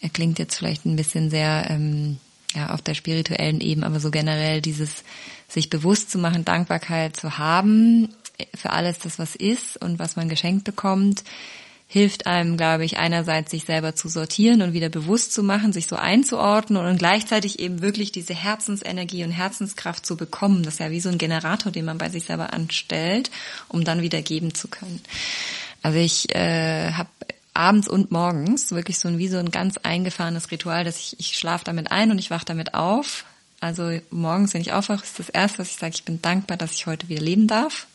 er 0.04 0.11
klingt 0.11 0.38
jetzt 0.38 0.56
vielleicht 0.56 0.84
ein 0.84 0.96
bisschen 0.96 1.30
sehr 1.30 1.66
ähm, 1.70 2.18
ja, 2.54 2.75
auf 2.75 2.82
der 2.82 2.92
spirituellen 2.92 3.62
Ebene, 3.62 3.87
aber 3.87 4.00
so 4.00 4.11
generell 4.11 4.61
dieses 4.61 5.02
sich 5.49 5.70
bewusst 5.70 6.11
zu 6.11 6.18
machen, 6.18 6.44
Dankbarkeit 6.44 7.16
zu 7.16 7.38
haben 7.38 8.11
für 8.54 8.70
alles 8.70 8.99
das, 8.99 9.18
was 9.18 9.34
ist 9.34 9.78
und 9.80 9.99
was 9.99 10.16
man 10.16 10.28
geschenkt 10.28 10.64
bekommt, 10.64 11.25
hilft 11.87 12.26
einem, 12.26 12.58
glaube 12.58 12.84
ich, 12.84 12.99
einerseits 12.99 13.50
sich 13.50 13.64
selber 13.64 13.94
zu 13.94 14.08
sortieren 14.08 14.61
und 14.61 14.75
wieder 14.75 14.90
bewusst 14.90 15.32
zu 15.32 15.42
machen, 15.42 15.73
sich 15.73 15.87
so 15.87 15.96
einzuordnen 15.96 16.84
und 16.84 16.99
gleichzeitig 16.99 17.58
eben 17.58 17.80
wirklich 17.80 18.12
diese 18.12 18.34
Herzensenergie 18.34 19.25
und 19.25 19.30
Herzenskraft 19.30 20.04
zu 20.04 20.18
bekommen. 20.18 20.64
Das 20.64 20.75
ist 20.75 20.80
ja 20.80 20.90
wie 20.90 21.00
so 21.00 21.08
ein 21.08 21.18
Generator, 21.18 21.73
den 21.73 21.87
man 21.87 21.96
bei 21.96 22.11
sich 22.11 22.25
selber 22.25 22.52
anstellt, 22.52 23.30
um 23.68 23.84
dann 23.84 24.02
wieder 24.02 24.20
geben 24.20 24.54
zu 24.54 24.68
können. 24.68 25.00
Also 25.82 25.99
ich 25.99 26.34
äh, 26.34 26.92
habe 26.92 27.08
abends 27.54 27.88
und 27.88 28.11
morgens 28.11 28.73
wirklich 28.73 28.99
so 28.99 29.08
ein 29.08 29.18
wie 29.18 29.28
so 29.28 29.38
ein 29.38 29.50
ganz 29.50 29.78
eingefahrenes 29.78 30.50
Ritual, 30.50 30.84
dass 30.84 30.99
ich 30.99 31.20
ich 31.20 31.38
schlafe 31.38 31.64
damit 31.64 31.90
ein 31.90 32.11
und 32.11 32.18
ich 32.18 32.30
wache 32.30 32.44
damit 32.44 32.75
auf. 32.75 33.25
Also 33.61 33.99
morgens, 34.11 34.52
wenn 34.52 34.61
ich 34.61 34.73
aufwache, 34.73 35.04
ist 35.04 35.18
das 35.18 35.30
erste, 35.30 35.61
was 35.61 35.70
ich 35.70 35.76
sage, 35.76 35.94
ich 35.94 36.04
bin 36.04 36.20
dankbar, 36.20 36.56
dass 36.56 36.73
ich 36.73 36.87
heute 36.87 37.08
wieder 37.08 37.23
leben 37.23 37.46
darf 37.46 37.87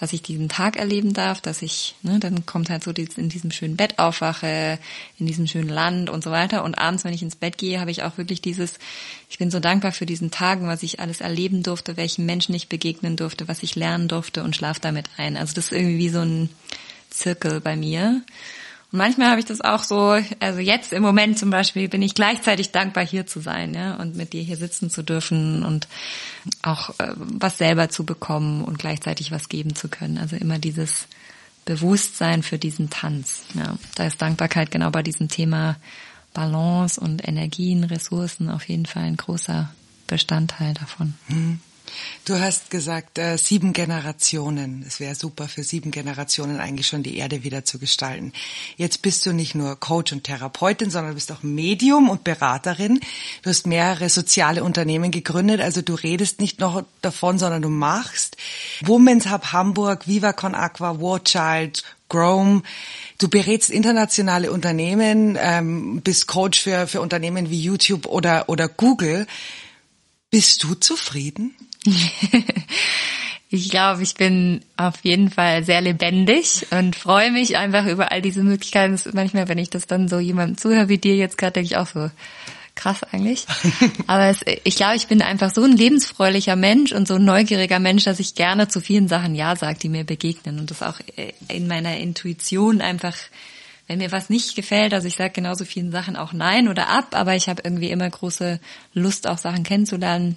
dass 0.00 0.12
ich 0.12 0.22
diesen 0.22 0.48
Tag 0.48 0.76
erleben 0.76 1.12
darf, 1.12 1.40
dass 1.40 1.62
ich, 1.62 1.96
ne, 2.02 2.18
dann 2.20 2.46
kommt 2.46 2.70
halt 2.70 2.84
so 2.84 2.92
in 2.92 3.28
diesem 3.28 3.50
schönen 3.50 3.76
Bett 3.76 3.98
aufwache, 3.98 4.78
in 5.18 5.26
diesem 5.26 5.46
schönen 5.46 5.68
Land 5.68 6.08
und 6.08 6.22
so 6.22 6.30
weiter. 6.30 6.62
Und 6.64 6.78
abends, 6.78 7.04
wenn 7.04 7.12
ich 7.12 7.22
ins 7.22 7.36
Bett 7.36 7.58
gehe, 7.58 7.80
habe 7.80 7.90
ich 7.90 8.02
auch 8.04 8.16
wirklich 8.16 8.40
dieses, 8.40 8.74
ich 9.28 9.38
bin 9.38 9.50
so 9.50 9.58
dankbar 9.60 9.92
für 9.92 10.06
diesen 10.06 10.30
Tag, 10.30 10.60
was 10.62 10.82
ich 10.82 11.00
alles 11.00 11.20
erleben 11.20 11.62
durfte, 11.62 11.96
welchen 11.96 12.26
Menschen 12.26 12.54
ich 12.54 12.68
begegnen 12.68 13.16
durfte, 13.16 13.48
was 13.48 13.62
ich 13.62 13.74
lernen 13.74 14.08
durfte 14.08 14.44
und 14.44 14.54
schlaf 14.54 14.78
damit 14.78 15.08
ein. 15.16 15.36
Also 15.36 15.54
das 15.54 15.66
ist 15.66 15.72
irgendwie 15.72 15.98
wie 15.98 16.10
so 16.10 16.20
ein 16.20 16.48
Zirkel 17.10 17.60
bei 17.60 17.74
mir. 17.74 18.22
Und 18.90 18.98
manchmal 18.98 19.28
habe 19.28 19.40
ich 19.40 19.46
das 19.46 19.60
auch 19.60 19.82
so, 19.82 20.18
also 20.40 20.60
jetzt 20.60 20.94
im 20.94 21.02
Moment 21.02 21.38
zum 21.38 21.50
Beispiel 21.50 21.88
bin 21.88 22.00
ich 22.00 22.14
gleichzeitig 22.14 22.72
dankbar 22.72 23.04
hier 23.04 23.26
zu 23.26 23.40
sein, 23.40 23.74
ja, 23.74 23.96
und 23.96 24.16
mit 24.16 24.32
dir 24.32 24.42
hier 24.42 24.56
sitzen 24.56 24.88
zu 24.88 25.02
dürfen 25.02 25.62
und 25.62 25.88
auch 26.62 26.90
äh, 26.98 27.12
was 27.16 27.58
selber 27.58 27.90
zu 27.90 28.06
bekommen 28.06 28.64
und 28.64 28.78
gleichzeitig 28.78 29.30
was 29.30 29.50
geben 29.50 29.74
zu 29.74 29.88
können. 29.88 30.16
Also 30.16 30.36
immer 30.36 30.58
dieses 30.58 31.06
Bewusstsein 31.66 32.42
für 32.42 32.58
diesen 32.58 32.88
Tanz. 32.88 33.42
Ja, 33.52 33.76
da 33.94 34.06
ist 34.06 34.22
Dankbarkeit 34.22 34.70
genau 34.70 34.90
bei 34.90 35.02
diesem 35.02 35.28
Thema 35.28 35.76
Balance 36.32 36.98
und 36.98 37.26
Energien, 37.28 37.84
Ressourcen 37.84 38.48
auf 38.48 38.68
jeden 38.68 38.86
Fall 38.86 39.02
ein 39.02 39.18
großer 39.18 39.70
Bestandteil 40.06 40.72
davon. 40.72 41.14
Mhm. 41.28 41.60
Du 42.24 42.38
hast 42.38 42.70
gesagt, 42.70 43.18
äh, 43.18 43.36
sieben 43.38 43.72
Generationen. 43.72 44.84
Es 44.86 45.00
wäre 45.00 45.14
super 45.14 45.48
für 45.48 45.62
sieben 45.62 45.90
Generationen 45.90 46.60
eigentlich 46.60 46.86
schon 46.86 47.02
die 47.02 47.16
Erde 47.16 47.44
wieder 47.44 47.64
zu 47.64 47.78
gestalten. 47.78 48.32
Jetzt 48.76 49.02
bist 49.02 49.24
du 49.24 49.32
nicht 49.32 49.54
nur 49.54 49.76
Coach 49.80 50.12
und 50.12 50.24
Therapeutin, 50.24 50.90
sondern 50.90 51.14
bist 51.14 51.32
auch 51.32 51.42
Medium 51.42 52.08
und 52.08 52.24
Beraterin. 52.24 53.00
Du 53.42 53.50
hast 53.50 53.66
mehrere 53.66 54.08
soziale 54.08 54.64
Unternehmen 54.64 55.10
gegründet. 55.10 55.60
Also 55.60 55.82
du 55.82 55.94
redest 55.94 56.40
nicht 56.40 56.60
noch 56.60 56.84
davon, 57.02 57.38
sondern 57.38 57.62
du 57.62 57.70
machst. 57.70 58.36
Women's 58.82 59.30
Hub 59.30 59.52
Hamburg, 59.52 60.06
Viva 60.06 60.32
Con 60.32 60.54
Aqua, 60.54 61.00
War 61.00 61.22
Child, 61.24 61.82
Grome. 62.08 62.62
Du 63.18 63.28
berätst 63.28 63.70
internationale 63.70 64.50
Unternehmen, 64.50 65.36
ähm, 65.40 66.00
bist 66.02 66.26
Coach 66.26 66.60
für, 66.60 66.86
für 66.86 67.00
Unternehmen 67.00 67.50
wie 67.50 67.60
YouTube 67.60 68.06
oder, 68.06 68.48
oder 68.48 68.68
Google. 68.68 69.26
Bist 70.30 70.62
du 70.62 70.74
zufrieden? 70.74 71.54
ich 73.50 73.70
glaube, 73.70 74.02
ich 74.02 74.14
bin 74.14 74.60
auf 74.76 74.96
jeden 75.02 75.30
Fall 75.30 75.64
sehr 75.64 75.80
lebendig 75.80 76.66
und 76.70 76.96
freue 76.96 77.30
mich 77.30 77.56
einfach 77.56 77.86
über 77.86 78.12
all 78.12 78.22
diese 78.22 78.42
Möglichkeiten. 78.42 78.98
Manchmal, 79.12 79.48
wenn 79.48 79.58
ich 79.58 79.70
das 79.70 79.86
dann 79.86 80.08
so 80.08 80.18
jemandem 80.18 80.58
zuhöre 80.58 80.88
wie 80.88 80.98
dir 80.98 81.16
jetzt 81.16 81.38
gerade, 81.38 81.52
denke 81.52 81.66
ich 81.66 81.76
auch 81.76 81.86
so, 81.86 82.10
krass 82.78 83.02
eigentlich. 83.02 83.44
Aber 84.06 84.26
es, 84.26 84.40
ich 84.64 84.76
glaube, 84.76 84.96
ich 84.96 85.08
bin 85.08 85.20
einfach 85.20 85.52
so 85.52 85.64
ein 85.64 85.76
lebensfreulicher 85.76 86.56
Mensch 86.56 86.92
und 86.92 87.06
so 87.06 87.14
ein 87.14 87.24
neugieriger 87.24 87.80
Mensch, 87.80 88.04
dass 88.04 88.20
ich 88.20 88.34
gerne 88.34 88.68
zu 88.68 88.80
vielen 88.80 89.08
Sachen 89.08 89.34
Ja 89.34 89.56
sage, 89.56 89.78
die 89.78 89.88
mir 89.88 90.04
begegnen 90.04 90.58
und 90.58 90.70
das 90.70 90.82
auch 90.82 91.00
äh, 91.16 91.32
in 91.48 91.66
meiner 91.66 91.98
Intuition 91.98 92.80
einfach, 92.80 93.16
wenn 93.88 93.98
mir 93.98 94.12
was 94.12 94.30
nicht 94.30 94.54
gefällt, 94.54 94.94
also 94.94 95.08
ich 95.08 95.16
sage 95.16 95.32
genauso 95.32 95.64
vielen 95.64 95.90
Sachen 95.90 96.16
auch 96.16 96.32
Nein 96.32 96.68
oder 96.68 96.88
ab, 96.88 97.08
aber 97.12 97.34
ich 97.34 97.48
habe 97.48 97.62
irgendwie 97.64 97.90
immer 97.90 98.08
große 98.08 98.60
Lust, 98.94 99.26
auch 99.26 99.38
Sachen 99.38 99.64
kennenzulernen, 99.64 100.36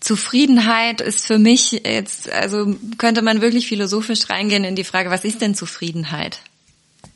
Zufriedenheit 0.00 1.00
ist 1.00 1.26
für 1.26 1.38
mich 1.38 1.72
jetzt, 1.84 2.30
also 2.30 2.76
könnte 2.98 3.22
man 3.22 3.40
wirklich 3.40 3.66
philosophisch 3.66 4.30
reingehen 4.30 4.64
in 4.64 4.76
die 4.76 4.84
Frage, 4.84 5.10
was 5.10 5.24
ist 5.24 5.42
denn 5.42 5.54
Zufriedenheit? 5.54 6.40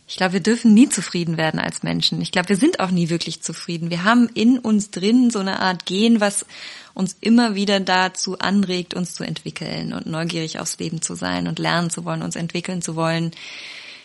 Ich 0.08 0.16
glaube, 0.16 0.34
wir 0.34 0.40
dürfen 0.40 0.74
nie 0.74 0.88
zufrieden 0.88 1.36
werden 1.38 1.58
als 1.58 1.82
Menschen. 1.82 2.20
Ich 2.20 2.32
glaube, 2.32 2.50
wir 2.50 2.56
sind 2.56 2.80
auch 2.80 2.90
nie 2.90 3.08
wirklich 3.08 3.40
zufrieden. 3.40 3.88
Wir 3.88 4.04
haben 4.04 4.28
in 4.34 4.58
uns 4.58 4.90
drin 4.90 5.30
so 5.30 5.38
eine 5.38 5.60
Art 5.60 5.86
Gen, 5.86 6.20
was 6.20 6.44
uns 6.92 7.16
immer 7.20 7.54
wieder 7.54 7.80
dazu 7.80 8.38
anregt, 8.38 8.92
uns 8.94 9.14
zu 9.14 9.24
entwickeln 9.24 9.94
und 9.94 10.06
neugierig 10.06 10.58
aufs 10.58 10.78
Leben 10.78 11.00
zu 11.00 11.14
sein 11.14 11.48
und 11.48 11.58
lernen 11.58 11.88
zu 11.88 12.04
wollen, 12.04 12.22
uns 12.22 12.36
entwickeln 12.36 12.82
zu 12.82 12.94
wollen. 12.94 13.30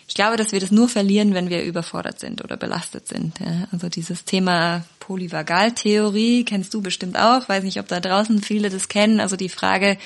Ich 0.08 0.14
glaube, 0.14 0.38
dass 0.38 0.52
wir 0.52 0.60
das 0.60 0.70
nur 0.70 0.88
verlieren, 0.88 1.34
wenn 1.34 1.50
wir 1.50 1.62
überfordert 1.62 2.18
sind 2.18 2.42
oder 2.42 2.56
belastet 2.56 3.06
sind. 3.06 3.38
Ja. 3.40 3.68
Also 3.72 3.90
dieses 3.90 4.24
Thema 4.24 4.84
Polyvagaltheorie 5.00 6.44
kennst 6.44 6.72
du 6.72 6.80
bestimmt 6.80 7.18
auch. 7.18 7.46
Weiß 7.48 7.62
nicht, 7.62 7.78
ob 7.78 7.88
da 7.88 8.00
draußen 8.00 8.40
viele 8.40 8.70
das 8.70 8.88
kennen. 8.88 9.20
Also 9.20 9.36
die 9.36 9.50
Frage, 9.50 9.98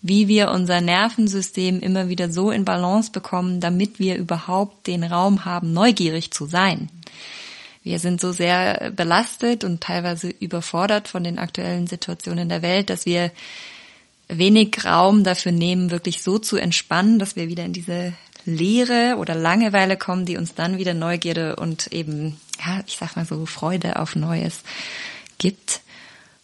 wie 0.00 0.26
wir 0.26 0.50
unser 0.50 0.80
Nervensystem 0.80 1.80
immer 1.80 2.08
wieder 2.08 2.32
so 2.32 2.50
in 2.50 2.64
Balance 2.64 3.12
bekommen, 3.12 3.60
damit 3.60 3.98
wir 3.98 4.16
überhaupt 4.16 4.86
den 4.86 5.04
Raum 5.04 5.44
haben, 5.44 5.74
neugierig 5.74 6.32
zu 6.32 6.46
sein. 6.46 6.88
Wir 7.84 7.98
sind 7.98 8.22
so 8.22 8.32
sehr 8.32 8.90
belastet 8.96 9.64
und 9.64 9.82
teilweise 9.82 10.28
überfordert 10.30 11.08
von 11.08 11.24
den 11.24 11.38
aktuellen 11.38 11.86
Situationen 11.86 12.48
der 12.48 12.62
Welt, 12.62 12.88
dass 12.88 13.04
wir 13.04 13.30
wenig 14.28 14.84
Raum 14.84 15.24
dafür 15.24 15.52
nehmen, 15.52 15.90
wirklich 15.90 16.22
so 16.22 16.38
zu 16.38 16.56
entspannen, 16.56 17.18
dass 17.18 17.36
wir 17.36 17.48
wieder 17.48 17.64
in 17.64 17.74
diese 17.74 18.14
Leere 18.44 19.16
oder 19.18 19.34
Langeweile 19.34 19.96
kommen, 19.96 20.26
die 20.26 20.36
uns 20.36 20.54
dann 20.54 20.78
wieder 20.78 20.94
Neugierde 20.94 21.56
und 21.56 21.88
eben, 21.92 22.40
ja, 22.64 22.80
ich 22.86 22.96
sag 22.96 23.16
mal 23.16 23.24
so, 23.24 23.46
Freude 23.46 23.98
auf 23.98 24.16
Neues 24.16 24.62
gibt. 25.38 25.80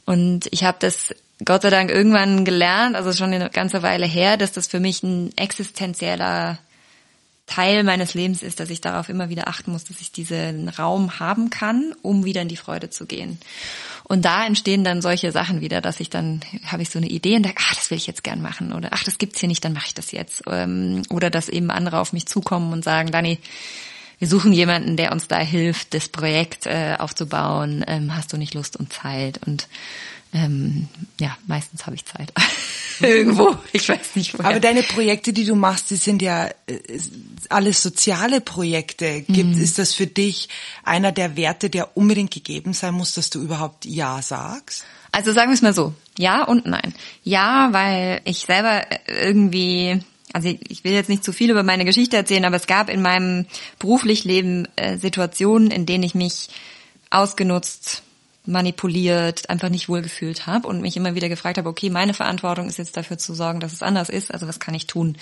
Und 0.04 0.48
ich 0.50 0.64
habe 0.64 0.78
das 0.80 1.14
Gott 1.44 1.62
sei 1.62 1.70
Dank 1.70 1.90
irgendwann 1.90 2.44
gelernt, 2.44 2.96
also 2.96 3.12
schon 3.12 3.32
eine 3.32 3.48
ganze 3.50 3.82
Weile 3.82 4.06
her, 4.06 4.36
dass 4.36 4.52
das 4.52 4.66
für 4.66 4.80
mich 4.80 5.02
ein 5.02 5.36
existenzieller 5.36 6.58
Teil 7.46 7.84
meines 7.84 8.14
Lebens 8.14 8.42
ist, 8.42 8.60
dass 8.60 8.70
ich 8.70 8.80
darauf 8.80 9.08
immer 9.08 9.28
wieder 9.28 9.48
achten 9.48 9.72
muss, 9.72 9.84
dass 9.84 10.00
ich 10.00 10.12
diesen 10.12 10.68
Raum 10.68 11.20
haben 11.20 11.48
kann, 11.48 11.94
um 12.02 12.24
wieder 12.24 12.42
in 12.42 12.48
die 12.48 12.56
Freude 12.56 12.90
zu 12.90 13.06
gehen. 13.06 13.38
Und 14.08 14.24
da 14.24 14.46
entstehen 14.46 14.84
dann 14.84 15.02
solche 15.02 15.32
Sachen 15.32 15.60
wieder, 15.60 15.82
dass 15.82 16.00
ich 16.00 16.08
dann 16.08 16.40
habe 16.64 16.82
ich 16.82 16.88
so 16.88 16.98
eine 16.98 17.08
Idee 17.08 17.36
und 17.36 17.44
denke, 17.44 17.62
ah, 17.62 17.74
das 17.74 17.90
will 17.90 17.98
ich 17.98 18.06
jetzt 18.06 18.24
gern 18.24 18.40
machen 18.40 18.72
oder 18.72 18.88
ach, 18.92 19.04
das 19.04 19.18
gibt's 19.18 19.38
hier 19.38 19.48
nicht, 19.48 19.62
dann 19.64 19.74
mache 19.74 19.88
ich 19.88 19.94
das 19.94 20.12
jetzt. 20.12 20.42
Ähm, 20.48 21.02
oder 21.10 21.28
dass 21.28 21.50
eben 21.50 21.70
andere 21.70 22.00
auf 22.00 22.14
mich 22.14 22.26
zukommen 22.26 22.72
und 22.72 22.82
sagen, 22.82 23.10
Dani, 23.10 23.38
wir 24.18 24.26
suchen 24.26 24.52
jemanden, 24.52 24.96
der 24.96 25.12
uns 25.12 25.28
da 25.28 25.38
hilft, 25.38 25.94
das 25.94 26.08
Projekt 26.08 26.66
äh, 26.66 26.96
aufzubauen. 26.98 27.84
Ähm, 27.86 28.16
hast 28.16 28.32
du 28.32 28.36
nicht 28.36 28.54
Lust 28.54 28.76
und 28.76 28.92
Zeit? 28.92 29.40
Und 29.46 29.68
ähm, 30.32 30.88
ja, 31.20 31.36
meistens 31.46 31.86
habe 31.86 31.96
ich 31.96 32.04
Zeit. 32.04 32.32
Irgendwo, 33.00 33.56
ich 33.72 33.88
weiß 33.88 34.16
nicht 34.16 34.38
woher. 34.38 34.50
Aber 34.50 34.60
deine 34.60 34.82
Projekte, 34.82 35.32
die 35.32 35.44
du 35.44 35.54
machst, 35.54 35.90
die 35.90 35.96
sind 35.96 36.20
ja 36.20 36.48
äh, 36.66 36.78
alles 37.48 37.82
soziale 37.82 38.40
Projekte. 38.40 39.22
Gibt, 39.22 39.56
mhm. 39.56 39.62
Ist 39.62 39.78
das 39.78 39.94
für 39.94 40.06
dich 40.06 40.48
einer 40.82 41.12
der 41.12 41.36
Werte, 41.36 41.70
der 41.70 41.96
unbedingt 41.96 42.32
gegeben 42.32 42.72
sein 42.72 42.94
muss, 42.94 43.14
dass 43.14 43.30
du 43.30 43.40
überhaupt 43.40 43.84
Ja 43.84 44.20
sagst? 44.20 44.84
Also 45.12 45.32
sagen 45.32 45.50
wir 45.50 45.54
es 45.54 45.62
mal 45.62 45.72
so, 45.72 45.94
ja 46.18 46.44
und 46.44 46.66
nein. 46.66 46.94
Ja, 47.22 47.68
weil 47.72 48.20
ich 48.24 48.40
selber 48.40 48.84
irgendwie 49.06 50.00
also 50.34 50.48
ich 50.68 50.84
will 50.84 50.92
jetzt 50.92 51.08
nicht 51.08 51.24
zu 51.24 51.32
viel 51.32 51.50
über 51.50 51.62
meine 51.62 51.86
Geschichte 51.86 52.16
erzählen, 52.16 52.44
aber 52.44 52.56
es 52.56 52.66
gab 52.66 52.90
in 52.90 53.00
meinem 53.00 53.46
beruflich 53.78 54.24
Leben 54.24 54.68
äh, 54.76 54.98
Situationen, 54.98 55.70
in 55.70 55.86
denen 55.86 56.04
ich 56.04 56.14
mich 56.14 56.50
ausgenutzt 57.10 58.02
manipuliert, 58.48 59.48
einfach 59.50 59.68
nicht 59.68 59.88
wohlgefühlt 59.88 60.46
habe 60.46 60.66
und 60.66 60.80
mich 60.80 60.96
immer 60.96 61.14
wieder 61.14 61.28
gefragt 61.28 61.58
habe, 61.58 61.68
okay, 61.68 61.90
meine 61.90 62.14
Verantwortung 62.14 62.66
ist 62.68 62.78
jetzt 62.78 62.96
dafür 62.96 63.18
zu 63.18 63.34
sorgen, 63.34 63.60
dass 63.60 63.72
es 63.72 63.82
anders 63.82 64.08
ist, 64.08 64.32
also 64.32 64.48
was 64.48 64.58
kann 64.58 64.74
ich 64.74 64.86
tun? 64.86 65.16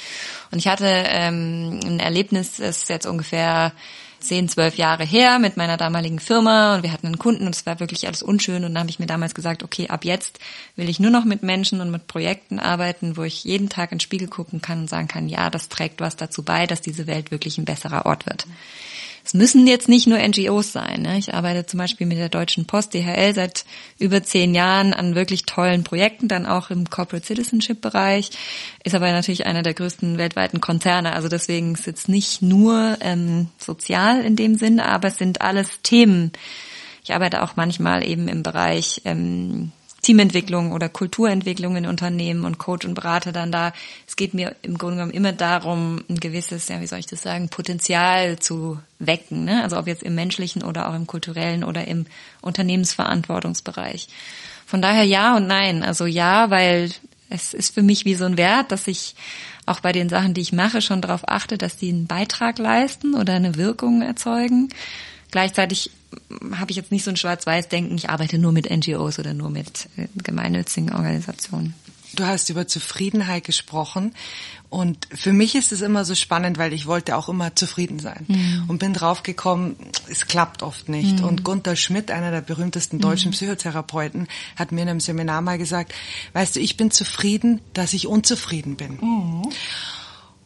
Und 0.53 0.59
ich 0.59 0.69
hatte 0.69 0.87
ähm, 0.87 1.81
ein 1.85 1.99
Erlebnis, 1.99 2.57
das 2.57 2.83
ist 2.83 2.89
jetzt 2.89 3.07
ungefähr 3.07 3.73
zehn, 4.21 4.49
zwölf 4.49 4.77
Jahre 4.77 5.05
her 5.05 5.39
mit 5.39 5.57
meiner 5.57 5.77
damaligen 5.77 6.21
Firma 6.21 6.77
und 6.77 6.83
wir 6.83 6.93
hatten 6.93 7.07
einen 7.07 7.19
Kunden 7.19 7.47
und 7.47 7.55
es 7.55 7.67
war 7.67 7.81
wirklich 7.81 8.07
alles 8.07 8.23
unschön 8.23 8.65
und 8.65 8.75
dann 8.75 8.81
habe 8.81 8.91
ich 8.91 8.99
mir 8.99 9.07
damals 9.07 9.35
gesagt, 9.35 9.63
okay, 9.63 9.89
ab 9.89 10.05
jetzt 10.05 10.39
will 10.77 10.89
ich 10.89 11.01
nur 11.01 11.11
noch 11.11 11.25
mit 11.25 11.43
Menschen 11.43 11.81
und 11.81 11.91
mit 11.91 12.07
Projekten 12.07 12.59
arbeiten, 12.59 13.17
wo 13.17 13.25
ich 13.25 13.45
jeden 13.45 13.69
Tag 13.69 13.93
in 13.93 13.97
den 13.97 14.01
Spiegel 14.01 14.29
gucken 14.29 14.61
kann 14.61 14.81
und 14.81 14.91
sagen 14.91 15.09
kann, 15.09 15.29
ja, 15.29 15.51
das 15.51 15.69
trägt 15.69 16.01
was 16.01 16.17
dazu 16.17 16.43
bei, 16.43 16.67
dass 16.67 16.81
diese 16.81 17.07
Welt 17.07 17.31
wirklich 17.31 17.59
ein 17.59 17.65
besserer 17.65 18.07
Ort 18.07 18.27
wird. 18.27 18.47
Es 19.27 19.35
müssen 19.35 19.67
jetzt 19.67 19.89
nicht 19.89 20.07
nur 20.07 20.19
NGOs 20.19 20.71
sein. 20.71 21.03
Ne? 21.03 21.19
Ich 21.19 21.35
arbeite 21.35 21.67
zum 21.67 21.79
Beispiel 21.79 22.07
mit 22.07 22.17
der 22.17 22.29
Deutschen 22.29 22.65
Post, 22.65 22.95
DHL, 22.95 23.35
seit 23.35 23.65
über 23.99 24.23
zehn 24.23 24.55
Jahren 24.55 24.95
an 24.95 25.17
wirklich 25.17 25.47
tollen 25.47 25.83
Projekten, 25.83 26.29
dann 26.29 26.47
auch 26.47 26.71
im 26.71 26.89
Corporate 26.89 27.27
Citizenship 27.27 27.81
Bereich, 27.81 28.31
ist 28.85 28.95
aber 28.95 29.11
natürlich 29.11 29.45
einer 29.45 29.65
der 29.65 29.75
größten 29.75 30.17
weltweiten 30.17 30.61
Konzerne. 30.61 31.13
Also 31.13 31.27
deswegen 31.27 31.75
ist 31.75 31.89
es 31.89 32.07
nicht 32.07 32.41
nur 32.41 32.99
ähm, 33.01 33.49
sozial 33.59 34.25
in 34.25 34.37
dem 34.37 34.55
Sinn, 34.55 34.79
aber 34.79 35.09
es 35.09 35.19
sind 35.19 35.41
alles 35.41 35.81
Themen. 35.83 36.31
Ich 37.03 37.13
arbeite 37.13 37.43
auch 37.43 37.57
manchmal 37.57 38.09
eben 38.09 38.29
im 38.29 38.45
Bereich 38.45 39.03
ähm, 39.05 39.73
Teamentwicklung 40.07 40.71
oder 40.71 40.89
Kulturentwicklung 40.89 41.75
in 41.75 41.85
Unternehmen 41.85 42.45
und 42.45 42.59
Coach 42.59 42.87
und 42.87 42.95
Berater 42.95 43.33
dann 43.33 43.51
da. 43.51 43.73
Es 44.07 44.15
geht 44.15 44.35
mir 44.35 44.55
im 44.63 44.79
Grunde 44.79 44.99
genommen 44.99 45.13
immer 45.13 45.33
darum, 45.33 46.05
ein 46.09 46.21
gewisses, 46.21 46.69
ja, 46.69 46.81
wie 46.81 46.87
soll 46.87 47.01
ich 47.01 47.07
das 47.07 47.23
sagen, 47.23 47.49
Potenzial 47.49 48.39
zu 48.39 48.79
wecken. 49.01 49.45
Ne? 49.45 49.65
Also 49.65 49.77
ob 49.77 49.89
jetzt 49.89 50.05
im 50.05 50.15
menschlichen 50.15 50.63
oder 50.63 50.89
auch 50.89 50.95
im 50.95 51.09
kulturellen 51.09 51.65
oder 51.65 51.89
im 51.89 52.07
Unternehmensverantwortungsbereich. 52.41 54.07
Von 54.65 54.81
daher 54.81 55.03
ja 55.03 55.37
und 55.37 55.49
nein. 55.49 55.83
Also 55.83 56.07
ja, 56.07 56.51
weil 56.51 56.93
es 57.29 57.53
ist 57.53 57.75
für 57.75 57.83
mich 57.83 58.05
wie 58.05 58.15
so 58.15 58.27
ein 58.27 58.37
Wert, 58.37 58.71
dass 58.71 58.87
ich 58.87 59.17
auch 59.67 59.81
bei 59.81 59.91
den 59.91 60.09
Sachen, 60.09 60.35
die 60.35 60.41
ich 60.41 60.53
mache, 60.53 60.83
schon 60.83 61.03
darauf 61.03 61.29
achte, 61.29 61.59
dass 61.59 61.79
die 61.79 61.89
einen 61.89 62.07
Beitrag 62.07 62.59
leisten 62.59 63.17
oder 63.17 63.33
eine 63.33 63.57
Wirkung 63.57 64.03
erzeugen. 64.03 64.69
Gleichzeitig 65.33 65.91
habe 66.55 66.71
ich 66.71 66.77
jetzt 66.77 66.93
nicht 66.93 67.05
so 67.05 67.11
ein 67.11 67.17
Schwarz-Weiß-Denken, 67.17 67.97
ich 67.97 68.11
arbeite 68.11 68.39
nur 68.39 68.53
mit 68.53 68.71
NGOs 68.71 69.19
oder 69.19 69.35
nur 69.35 69.51
mit 69.51 69.89
äh, 69.97 70.07
gemeinnützigen 70.23 70.93
Organisationen. 70.93 71.75
Du 72.15 72.25
hast 72.25 72.49
über 72.49 72.67
Zufriedenheit 72.67 73.45
gesprochen 73.45 74.15
und 74.71 75.07
für 75.13 75.33
mich 75.33 75.55
ist 75.55 75.73
es 75.73 75.83
immer 75.83 76.05
so 76.05 76.15
spannend, 76.15 76.57
weil 76.57 76.73
ich 76.73 76.87
wollte 76.87 77.17
auch 77.17 77.29
immer 77.29 77.55
zufrieden 77.55 77.99
sein 77.99 78.25
mhm. 78.29 78.65
und 78.69 78.79
bin 78.79 78.95
draufgekommen, 78.95 79.77
es 80.09 80.27
klappt 80.27 80.63
oft 80.63 80.89
nicht. 80.89 81.21
Mhm. 81.21 81.25
Und 81.25 81.45
Gunther 81.45 81.77
Schmidt, 81.77 82.11
einer 82.11 82.31
der 82.31 82.41
berühmtesten 82.41 83.01
deutschen 83.01 83.31
mhm. 83.31 83.35
Psychotherapeuten, 83.35 84.29
hat 84.57 84.73
mir 84.73 84.83
in 84.83 84.89
einem 84.89 85.01
Seminar 85.01 85.41
mal 85.41 85.59
gesagt, 85.59 85.93
weißt 86.33 86.57
du, 86.57 86.61
ich 86.61 86.77
bin 86.77 86.91
zufrieden, 86.91 87.61
dass 87.75 87.93
ich 87.93 88.07
unzufrieden 88.07 88.77
bin. 88.77 88.99
Mhm. 89.01 89.43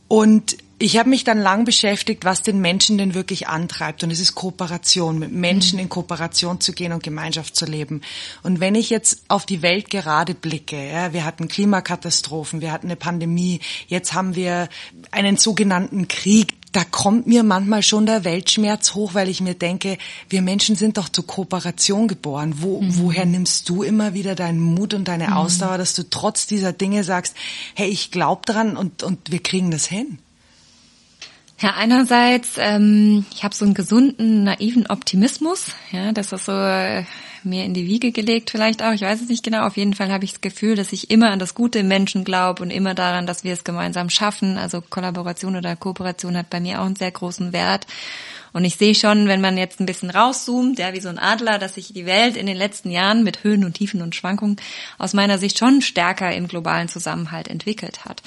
Und 0.09 0.57
ich 0.83 0.97
habe 0.97 1.11
mich 1.11 1.25
dann 1.25 1.39
lang 1.39 1.67
beschäftigt, 1.67 2.25
was 2.25 2.43
den 2.43 2.59
Menschen 2.59 2.97
denn 2.97 3.15
wirklich 3.15 3.49
antreibt. 3.49 4.03
Und 4.03 4.11
es 4.11 4.19
ist 4.19 4.35
Kooperation, 4.35 5.19
mit 5.19 5.31
Menschen 5.31 5.77
mhm. 5.77 5.83
in 5.83 5.89
Kooperation 5.91 6.59
zu 6.59 6.73
gehen 6.73 6.95
und 6.95 7.03
Gemeinschaft 7.03 7.55
zu 7.55 7.67
leben. 7.67 8.01
Und 8.43 8.61
wenn 8.61 8.75
ich 8.75 8.89
jetzt 8.89 9.21
auf 9.29 9.45
die 9.45 9.61
Welt 9.61 9.91
gerade 9.91 10.35
blicke, 10.35 10.91
ja, 10.91 11.13
wir 11.13 11.27
hatten 11.27 11.49
Klimakatastrophen, 11.49 12.63
wir 12.63 12.73
hatten 12.73 12.87
eine 12.87 12.97
Pandemie, 12.97 13.61
jetzt 13.89 14.15
haben 14.15 14.35
wir 14.35 14.71
einen 15.11 15.37
sogenannten 15.37 16.09
Krieg, 16.09 16.55
da 16.73 16.85
kommt 16.85 17.27
mir 17.27 17.43
manchmal 17.43 17.83
schon 17.83 18.07
der 18.07 18.25
Weltschmerz 18.25 18.95
hoch, 18.95 19.13
weil 19.13 19.29
ich 19.29 19.43
mir 19.43 19.55
denke, 19.55 19.99
wir 20.31 20.41
Menschen 20.41 20.77
sind 20.77 20.97
doch 20.97 21.11
zur 21.11 21.27
Kooperation 21.27 22.09
geboren. 22.09 22.55
Wo, 22.59 22.81
mhm. 22.81 22.97
Woher 22.97 23.27
nimmst 23.27 23.69
du 23.69 23.83
immer 23.83 24.15
wieder 24.15 24.35
deinen 24.35 24.61
Mut 24.61 24.95
und 24.95 25.09
deine 25.09 25.29
mhm. 25.29 25.33
Ausdauer, 25.35 25.77
dass 25.77 25.93
du 25.93 26.09
trotz 26.09 26.47
dieser 26.47 26.73
Dinge 26.73 27.05
sagst, 27.05 27.37
hey, 27.75 27.91
ich 27.91 28.11
glaube 28.11 28.47
dran 28.47 28.79
und, 28.79 29.03
und 29.03 29.31
wir 29.31 29.43
kriegen 29.43 29.71
das 29.71 29.85
hin? 29.85 30.21
Ja, 31.61 31.75
einerseits, 31.75 32.53
ähm, 32.57 33.27
ich 33.35 33.45
habe 33.45 33.55
so 33.55 33.67
einen 33.67 33.75
gesunden, 33.75 34.45
naiven 34.45 34.87
Optimismus. 34.87 35.67
Ja, 35.93 36.11
das 36.11 36.33
ist 36.33 36.47
so 36.47 36.53
äh, 36.53 37.05
mir 37.45 37.67
in 37.67 37.75
die 37.75 37.87
Wiege 37.87 38.13
gelegt 38.13 38.49
vielleicht 38.49 38.83
auch. 38.83 38.93
Ich 38.93 39.03
weiß 39.03 39.21
es 39.21 39.29
nicht 39.29 39.45
genau. 39.45 39.67
Auf 39.67 39.77
jeden 39.77 39.93
Fall 39.93 40.11
habe 40.11 40.25
ich 40.25 40.33
das 40.33 40.41
Gefühl, 40.41 40.75
dass 40.75 40.91
ich 40.95 41.11
immer 41.11 41.31
an 41.31 41.39
das 41.39 41.55
Gute 41.55 41.81
im 41.81 41.89
Menschen 41.89 42.25
glaube 42.25 42.63
und 42.63 42.71
immer 42.71 42.95
daran, 42.95 43.27
dass 43.27 43.45
wir 43.45 43.53
es 43.53 43.63
gemeinsam 43.63 44.09
schaffen. 44.09 44.57
Also 44.57 44.81
Kollaboration 44.81 45.55
oder 45.55 45.77
Kooperation 45.77 46.35
hat 46.35 46.49
bei 46.49 46.61
mir 46.61 46.81
auch 46.81 46.87
einen 46.87 46.97
sehr 46.97 47.11
großen 47.11 47.53
Wert. 47.53 47.87
Und 48.55 48.65
ich 48.65 48.77
sehe 48.77 48.95
schon, 48.95 49.29
wenn 49.29 49.43
man 49.43 49.59
jetzt 49.59 49.81
ein 49.81 49.87
bisschen 49.87 50.09
rauszoomt, 50.09 50.79
ja, 50.79 50.95
wie 50.95 51.01
so 51.01 51.11
ein 51.11 51.19
Adler, 51.19 51.59
dass 51.59 51.75
sich 51.75 51.93
die 51.93 52.07
Welt 52.07 52.39
in 52.39 52.47
den 52.47 52.57
letzten 52.57 52.91
Jahren 52.91 53.23
mit 53.23 53.45
Höhen 53.45 53.67
und 53.67 53.75
Tiefen 53.75 54.01
und 54.01 54.15
Schwankungen 54.15 54.57
aus 54.97 55.13
meiner 55.13 55.37
Sicht 55.37 55.59
schon 55.59 55.83
stärker 55.83 56.33
im 56.35 56.49
globalen 56.49 56.89
Zusammenhalt 56.89 57.49
entwickelt 57.49 58.07
hat. 58.07 58.23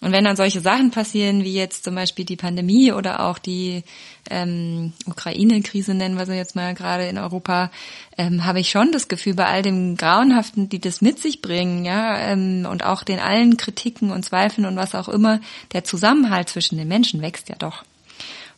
Und 0.00 0.12
wenn 0.12 0.24
dann 0.24 0.36
solche 0.36 0.60
Sachen 0.62 0.90
passieren, 0.90 1.44
wie 1.44 1.52
jetzt 1.52 1.84
zum 1.84 1.94
Beispiel 1.94 2.24
die 2.24 2.36
Pandemie 2.36 2.92
oder 2.92 3.26
auch 3.26 3.38
die 3.38 3.82
ähm, 4.30 4.94
Ukraine-Krise, 5.06 5.92
nennen 5.92 6.16
wir 6.16 6.24
sie 6.24 6.34
jetzt 6.34 6.56
mal 6.56 6.74
gerade 6.74 7.06
in 7.06 7.18
Europa, 7.18 7.70
ähm, 8.16 8.46
habe 8.46 8.60
ich 8.60 8.70
schon 8.70 8.92
das 8.92 9.08
Gefühl, 9.08 9.34
bei 9.34 9.46
all 9.46 9.60
dem 9.62 9.98
Grauenhaften, 9.98 10.70
die 10.70 10.78
das 10.78 11.02
mit 11.02 11.18
sich 11.18 11.42
bringen, 11.42 11.84
ja, 11.84 12.16
ähm, 12.16 12.66
und 12.70 12.82
auch 12.82 13.02
den 13.02 13.18
allen 13.18 13.58
Kritiken 13.58 14.10
und 14.10 14.24
Zweifeln 14.24 14.66
und 14.66 14.76
was 14.76 14.94
auch 14.94 15.08
immer, 15.08 15.40
der 15.72 15.84
Zusammenhalt 15.84 16.48
zwischen 16.48 16.78
den 16.78 16.88
Menschen 16.88 17.20
wächst 17.20 17.50
ja 17.50 17.56
doch. 17.56 17.84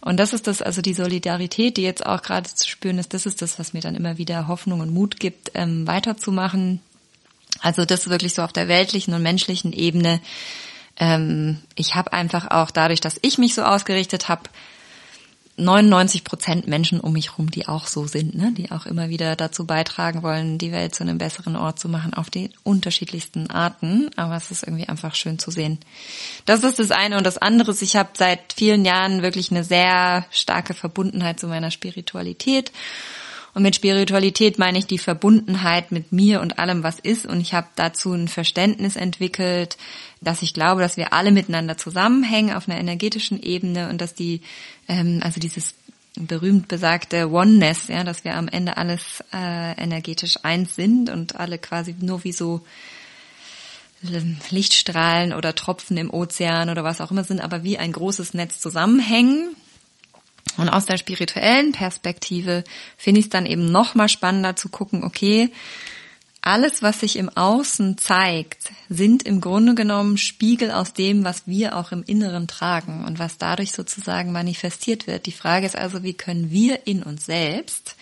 Und 0.00 0.18
das 0.18 0.32
ist 0.32 0.46
das, 0.46 0.62
also 0.62 0.80
die 0.80 0.94
Solidarität, 0.94 1.76
die 1.76 1.82
jetzt 1.82 2.06
auch 2.06 2.22
gerade 2.22 2.52
zu 2.52 2.68
spüren 2.68 2.98
ist, 2.98 3.14
das 3.14 3.26
ist 3.26 3.42
das, 3.42 3.58
was 3.58 3.72
mir 3.72 3.80
dann 3.80 3.94
immer 3.94 4.18
wieder 4.18 4.48
Hoffnung 4.48 4.80
und 4.80 4.92
Mut 4.92 5.18
gibt, 5.18 5.52
ähm, 5.54 5.86
weiterzumachen. 5.86 6.80
Also 7.60 7.84
das 7.84 8.08
wirklich 8.08 8.34
so 8.34 8.42
auf 8.42 8.52
der 8.52 8.66
weltlichen 8.66 9.14
und 9.14 9.22
menschlichen 9.22 9.72
Ebene 9.72 10.20
ähm, 10.98 11.58
ich 11.74 11.94
habe 11.94 12.12
einfach 12.12 12.50
auch 12.50 12.70
dadurch, 12.70 13.00
dass 13.00 13.18
ich 13.22 13.38
mich 13.38 13.54
so 13.54 13.62
ausgerichtet 13.62 14.28
habe, 14.28 14.42
99 15.56 16.24
Prozent 16.24 16.66
Menschen 16.66 16.98
um 16.98 17.12
mich 17.12 17.36
rum, 17.36 17.50
die 17.50 17.68
auch 17.68 17.86
so 17.86 18.06
sind, 18.06 18.34
ne? 18.34 18.52
die 18.56 18.70
auch 18.70 18.86
immer 18.86 19.10
wieder 19.10 19.36
dazu 19.36 19.66
beitragen 19.66 20.22
wollen, 20.22 20.56
die 20.56 20.72
Welt 20.72 20.94
zu 20.94 21.04
einem 21.04 21.18
besseren 21.18 21.56
Ort 21.56 21.78
zu 21.78 21.90
machen, 21.90 22.14
auf 22.14 22.30
die 22.30 22.50
unterschiedlichsten 22.62 23.50
Arten. 23.50 24.08
Aber 24.16 24.34
es 24.36 24.50
ist 24.50 24.62
irgendwie 24.62 24.88
einfach 24.88 25.14
schön 25.14 25.38
zu 25.38 25.50
sehen. 25.50 25.78
Das 26.46 26.64
ist 26.64 26.78
das 26.78 26.90
eine. 26.90 27.18
Und 27.18 27.26
das 27.26 27.36
andere 27.36 27.72
ist, 27.72 27.82
ich 27.82 27.96
habe 27.96 28.10
seit 28.14 28.54
vielen 28.54 28.86
Jahren 28.86 29.20
wirklich 29.22 29.50
eine 29.50 29.62
sehr 29.62 30.24
starke 30.30 30.72
Verbundenheit 30.72 31.38
zu 31.38 31.48
meiner 31.48 31.70
Spiritualität 31.70 32.72
und 33.54 33.62
mit 33.62 33.76
Spiritualität 33.76 34.58
meine 34.58 34.78
ich 34.78 34.86
die 34.86 34.98
Verbundenheit 34.98 35.92
mit 35.92 36.10
mir 36.10 36.40
und 36.40 36.58
allem, 36.58 36.82
was 36.82 36.98
ist. 36.98 37.26
Und 37.26 37.40
ich 37.40 37.52
habe 37.52 37.66
dazu 37.76 38.12
ein 38.12 38.28
Verständnis 38.28 38.96
entwickelt, 38.96 39.76
dass 40.22 40.40
ich 40.40 40.54
glaube, 40.54 40.80
dass 40.80 40.96
wir 40.96 41.12
alle 41.12 41.32
miteinander 41.32 41.76
zusammenhängen 41.76 42.54
auf 42.54 42.68
einer 42.68 42.80
energetischen 42.80 43.42
Ebene 43.42 43.90
und 43.90 44.00
dass 44.00 44.14
die, 44.14 44.40
ähm, 44.88 45.20
also 45.22 45.38
dieses 45.38 45.74
berühmt 46.14 46.68
besagte 46.68 47.30
Oneness, 47.30 47.88
ja, 47.88 48.04
dass 48.04 48.24
wir 48.24 48.34
am 48.34 48.48
Ende 48.48 48.76
alles 48.78 49.22
äh, 49.34 49.82
energetisch 49.82 50.38
eins 50.42 50.74
sind 50.74 51.10
und 51.10 51.36
alle 51.36 51.58
quasi 51.58 51.94
nur 52.00 52.24
wie 52.24 52.32
so 52.32 52.62
ähm, 54.10 54.38
Lichtstrahlen 54.48 55.34
oder 55.34 55.54
Tropfen 55.54 55.98
im 55.98 56.10
Ozean 56.10 56.70
oder 56.70 56.84
was 56.84 57.02
auch 57.02 57.10
immer 57.10 57.24
sind, 57.24 57.40
aber 57.40 57.64
wie 57.64 57.76
ein 57.76 57.92
großes 57.92 58.32
Netz 58.32 58.60
zusammenhängen 58.60 59.56
und 60.56 60.68
aus 60.68 60.86
der 60.86 60.98
spirituellen 60.98 61.72
Perspektive 61.72 62.64
finde 62.96 63.20
ich 63.20 63.26
es 63.26 63.30
dann 63.30 63.46
eben 63.46 63.70
noch 63.70 63.94
mal 63.94 64.08
spannender 64.08 64.56
zu 64.56 64.68
gucken, 64.68 65.04
okay, 65.04 65.50
alles, 66.44 66.82
was 66.82 66.98
sich 66.98 67.16
im 67.16 67.28
Außen 67.28 67.98
zeigt, 67.98 68.72
sind 68.88 69.22
im 69.22 69.40
Grunde 69.40 69.76
genommen 69.76 70.18
Spiegel 70.18 70.72
aus 70.72 70.92
dem, 70.92 71.22
was 71.22 71.46
wir 71.46 71.76
auch 71.76 71.92
im 71.92 72.02
Inneren 72.02 72.48
tragen 72.48 73.04
und 73.04 73.20
was 73.20 73.38
dadurch 73.38 73.70
sozusagen 73.70 74.32
manifestiert 74.32 75.06
wird. 75.06 75.26
Die 75.26 75.32
Frage 75.32 75.66
ist 75.66 75.76
also, 75.76 76.02
wie 76.02 76.14
können 76.14 76.50
wir 76.50 76.86
in 76.88 77.04
uns 77.04 77.26
selbst 77.26 77.94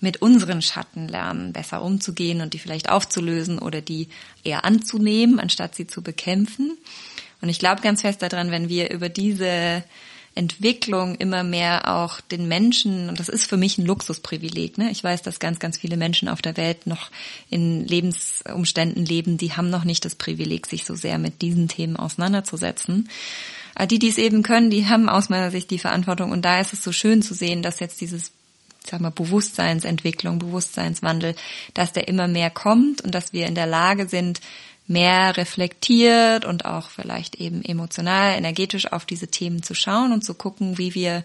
mit 0.00 0.20
unseren 0.20 0.62
Schatten 0.62 1.06
lernen, 1.06 1.52
besser 1.52 1.80
umzugehen 1.80 2.40
und 2.40 2.54
die 2.54 2.58
vielleicht 2.58 2.90
aufzulösen 2.90 3.60
oder 3.60 3.80
die 3.80 4.08
eher 4.42 4.64
anzunehmen, 4.64 5.38
anstatt 5.38 5.76
sie 5.76 5.86
zu 5.86 6.02
bekämpfen. 6.02 6.76
Und 7.40 7.48
ich 7.48 7.60
glaube 7.60 7.82
ganz 7.82 8.02
fest 8.02 8.20
daran, 8.20 8.50
wenn 8.50 8.68
wir 8.68 8.90
über 8.90 9.08
diese 9.08 9.84
Entwicklung 10.36 11.14
immer 11.16 11.42
mehr 11.42 11.92
auch 11.96 12.20
den 12.20 12.46
Menschen, 12.46 13.08
und 13.08 13.18
das 13.18 13.28
ist 13.28 13.44
für 13.44 13.56
mich 13.56 13.78
ein 13.78 13.86
Luxusprivileg, 13.86 14.78
ne? 14.78 14.90
ich 14.90 15.02
weiß, 15.02 15.22
dass 15.22 15.40
ganz, 15.40 15.58
ganz 15.58 15.78
viele 15.78 15.96
Menschen 15.96 16.28
auf 16.28 16.42
der 16.42 16.56
Welt 16.56 16.86
noch 16.86 17.10
in 17.50 17.86
Lebensumständen 17.86 19.04
leben, 19.04 19.38
die 19.38 19.54
haben 19.54 19.70
noch 19.70 19.84
nicht 19.84 20.04
das 20.04 20.14
Privileg, 20.14 20.66
sich 20.66 20.84
so 20.84 20.94
sehr 20.94 21.18
mit 21.18 21.42
diesen 21.42 21.68
Themen 21.68 21.96
auseinanderzusetzen. 21.96 23.08
Aber 23.74 23.86
die, 23.86 23.98
die 23.98 24.08
es 24.08 24.18
eben 24.18 24.42
können, 24.42 24.70
die 24.70 24.86
haben 24.86 25.08
aus 25.08 25.28
meiner 25.28 25.50
Sicht 25.50 25.70
die 25.70 25.78
Verantwortung. 25.78 26.32
Und 26.32 26.44
da 26.44 26.60
ist 26.60 26.72
es 26.72 26.82
so 26.82 26.92
schön 26.92 27.20
zu 27.20 27.34
sehen, 27.34 27.62
dass 27.62 27.80
jetzt 27.80 28.00
dieses 28.00 28.32
sag 28.84 29.00
mal, 29.00 29.10
Bewusstseinsentwicklung, 29.10 30.38
Bewusstseinswandel, 30.38 31.34
dass 31.74 31.92
der 31.92 32.08
immer 32.08 32.28
mehr 32.28 32.50
kommt 32.50 33.02
und 33.02 33.14
dass 33.14 33.32
wir 33.32 33.46
in 33.46 33.54
der 33.54 33.66
Lage 33.66 34.08
sind, 34.08 34.40
mehr 34.86 35.36
reflektiert 35.36 36.44
und 36.44 36.64
auch 36.64 36.90
vielleicht 36.90 37.36
eben 37.36 37.64
emotional, 37.64 38.36
energetisch 38.36 38.92
auf 38.92 39.04
diese 39.04 39.28
Themen 39.28 39.62
zu 39.62 39.74
schauen 39.74 40.12
und 40.12 40.22
zu 40.22 40.34
gucken, 40.34 40.78
wie 40.78 40.94
wir 40.94 41.24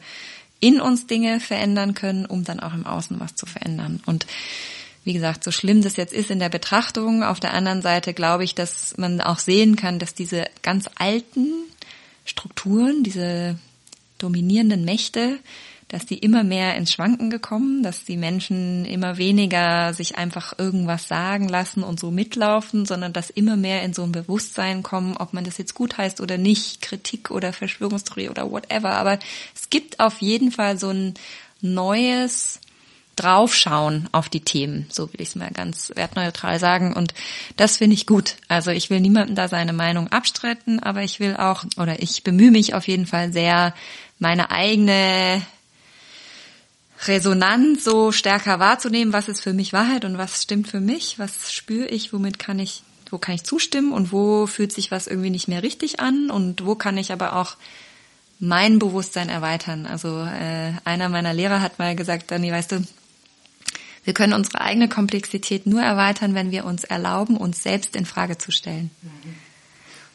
in 0.59 0.79
uns 0.79 1.07
Dinge 1.07 1.39
verändern 1.39 1.93
können, 1.93 2.25
um 2.25 2.43
dann 2.43 2.59
auch 2.59 2.73
im 2.73 2.85
Außen 2.85 3.19
was 3.19 3.35
zu 3.35 3.45
verändern. 3.45 4.01
Und 4.05 4.25
wie 5.03 5.13
gesagt, 5.13 5.43
so 5.43 5.51
schlimm 5.51 5.81
das 5.81 5.95
jetzt 5.95 6.13
ist 6.13 6.29
in 6.29 6.39
der 6.39 6.49
Betrachtung, 6.49 7.23
auf 7.23 7.39
der 7.39 7.53
anderen 7.53 7.81
Seite 7.81 8.13
glaube 8.13 8.43
ich, 8.43 8.53
dass 8.53 8.95
man 8.97 9.19
auch 9.21 9.39
sehen 9.39 9.75
kann, 9.75 9.99
dass 9.99 10.13
diese 10.13 10.45
ganz 10.61 10.89
alten 10.95 11.51
Strukturen, 12.25 13.03
diese 13.03 13.57
dominierenden 14.19 14.85
Mächte, 14.85 15.39
dass 15.91 16.05
die 16.05 16.19
immer 16.19 16.45
mehr 16.45 16.75
ins 16.77 16.93
Schwanken 16.93 17.29
gekommen, 17.29 17.83
dass 17.83 18.05
die 18.05 18.15
Menschen 18.15 18.85
immer 18.85 19.17
weniger 19.17 19.93
sich 19.93 20.17
einfach 20.17 20.57
irgendwas 20.57 21.09
sagen 21.09 21.49
lassen 21.49 21.83
und 21.83 21.99
so 21.99 22.11
mitlaufen, 22.11 22.85
sondern 22.85 23.11
dass 23.11 23.29
immer 23.29 23.57
mehr 23.57 23.83
in 23.83 23.93
so 23.93 24.03
ein 24.03 24.13
Bewusstsein 24.13 24.83
kommen, 24.83 25.17
ob 25.17 25.33
man 25.33 25.43
das 25.43 25.57
jetzt 25.57 25.73
gut 25.73 25.97
heißt 25.97 26.21
oder 26.21 26.37
nicht, 26.37 26.81
Kritik 26.81 27.29
oder 27.29 27.51
Verschwörungstheorie 27.51 28.29
oder 28.29 28.49
whatever. 28.49 28.91
Aber 28.91 29.19
es 29.53 29.69
gibt 29.69 29.99
auf 29.99 30.21
jeden 30.21 30.53
Fall 30.53 30.79
so 30.79 30.91
ein 30.91 31.13
neues 31.59 32.61
draufschauen 33.17 34.07
auf 34.13 34.29
die 34.29 34.39
Themen, 34.39 34.85
so 34.89 35.11
will 35.11 35.19
ich 35.19 35.29
es 35.29 35.35
mal 35.35 35.51
ganz 35.51 35.91
wertneutral 35.93 36.57
sagen. 36.57 36.93
Und 36.93 37.13
das 37.57 37.75
finde 37.75 37.95
ich 37.95 38.07
gut. 38.07 38.37
Also 38.47 38.71
ich 38.71 38.89
will 38.89 39.01
niemandem 39.01 39.35
da 39.35 39.49
seine 39.49 39.73
Meinung 39.73 40.07
abstreiten, 40.07 40.79
aber 40.79 41.03
ich 41.03 41.19
will 41.19 41.35
auch, 41.35 41.65
oder 41.75 42.01
ich 42.01 42.23
bemühe 42.23 42.51
mich 42.51 42.75
auf 42.75 42.87
jeden 42.87 43.07
Fall 43.07 43.33
sehr, 43.33 43.75
meine 44.19 44.51
eigene 44.51 45.41
Resonanz 47.07 47.83
so 47.83 48.11
stärker 48.11 48.59
wahrzunehmen, 48.59 49.13
was 49.13 49.27
ist 49.27 49.41
für 49.41 49.53
mich 49.53 49.73
Wahrheit 49.73 50.05
und 50.05 50.17
was 50.17 50.43
stimmt 50.43 50.67
für 50.67 50.79
mich, 50.79 51.17
was 51.17 51.51
spüre 51.51 51.87
ich, 51.87 52.13
womit 52.13 52.37
kann 52.37 52.59
ich, 52.59 52.83
wo 53.09 53.17
kann 53.17 53.35
ich 53.35 53.43
zustimmen 53.43 53.91
und 53.91 54.11
wo 54.11 54.45
fühlt 54.45 54.71
sich 54.71 54.91
was 54.91 55.07
irgendwie 55.07 55.31
nicht 55.31 55.47
mehr 55.47 55.63
richtig 55.63 55.99
an 55.99 56.29
und 56.29 56.65
wo 56.65 56.75
kann 56.75 56.97
ich 56.97 57.11
aber 57.11 57.35
auch 57.35 57.57
mein 58.39 58.79
Bewusstsein 58.79 59.29
erweitern. 59.29 59.85
Also 59.85 60.21
äh, 60.21 60.73
einer 60.83 61.09
meiner 61.09 61.33
Lehrer 61.33 61.61
hat 61.61 61.79
mal 61.79 61.95
gesagt, 61.95 62.31
Dani, 62.31 62.51
weißt 62.51 62.73
du, 62.73 62.83
wir 64.03 64.13
können 64.13 64.33
unsere 64.33 64.61
eigene 64.61 64.89
Komplexität 64.89 65.67
nur 65.67 65.81
erweitern, 65.81 66.33
wenn 66.33 66.51
wir 66.51 66.65
uns 66.65 66.83
erlauben, 66.83 67.37
uns 67.37 67.61
selbst 67.61 67.95
in 67.95 68.05
Frage 68.05 68.37
zu 68.37 68.51
stellen. 68.51 68.89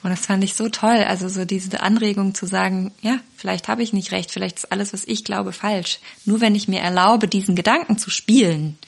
Und 0.02 0.11
das 0.11 0.26
fand 0.26 0.44
ich 0.44 0.54
so 0.54 0.68
toll. 0.68 1.04
Also 1.06 1.28
so 1.28 1.44
diese 1.44 1.80
Anregung 1.80 2.35
zu 2.35 2.46
sagen, 2.46 2.92
ja, 3.02 3.18
vielleicht 3.37 3.68
habe 3.68 3.82
ich 3.82 3.92
nicht 3.92 4.12
recht, 4.12 4.30
vielleicht 4.30 4.59
ist 4.59 4.72
alles, 4.72 4.92
was 4.92 5.04
ich 5.04 5.24
glaube, 5.24 5.52
falsch. 5.52 5.98
Nur 6.24 6.40
wenn 6.40 6.54
ich 6.54 6.68
mir 6.68 6.80
erlaube, 6.80 7.28
diesen 7.28 7.56
Gedanken 7.56 7.98
zu 7.98 8.11
spielen 8.11 8.78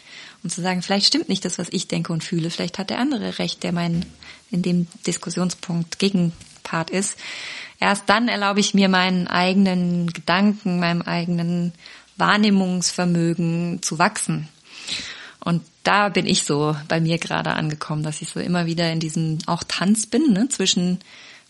und 0.42 0.50
zu 0.50 0.60
sagen, 0.60 0.82
vielleicht 0.82 1.06
stimmt 1.06 1.28
nicht 1.28 1.44
das, 1.44 1.58
was 1.58 1.68
ich 1.70 1.88
denke 1.88 2.12
und 2.12 2.22
fühle, 2.22 2.50
vielleicht 2.50 2.78
hat 2.78 2.90
der 2.90 2.98
andere 2.98 3.38
recht, 3.38 3.62
der 3.62 3.72
mein 3.72 4.06
in 4.50 4.62
dem 4.62 4.86
Diskussionspunkt 5.06 5.98
Gegenpart 5.98 6.90
ist. 6.90 7.18
Erst 7.80 8.08
dann 8.08 8.28
erlaube 8.28 8.60
ich 8.60 8.74
mir 8.74 8.88
meinen 8.88 9.28
eigenen 9.28 10.12
Gedanken, 10.12 10.80
meinem 10.80 11.02
eigenen 11.02 11.72
Wahrnehmungsvermögen 12.16 13.82
zu 13.82 13.98
wachsen. 13.98 14.48
Da 15.84 16.08
bin 16.08 16.26
ich 16.26 16.44
so 16.44 16.76
bei 16.88 17.00
mir 17.00 17.18
gerade 17.18 17.50
angekommen, 17.52 18.02
dass 18.02 18.20
ich 18.20 18.28
so 18.28 18.40
immer 18.40 18.66
wieder 18.66 18.92
in 18.92 19.00
diesem 19.00 19.38
auch 19.46 19.62
Tanz 19.64 20.06
bin, 20.06 20.32
ne, 20.32 20.48
zwischen 20.48 20.98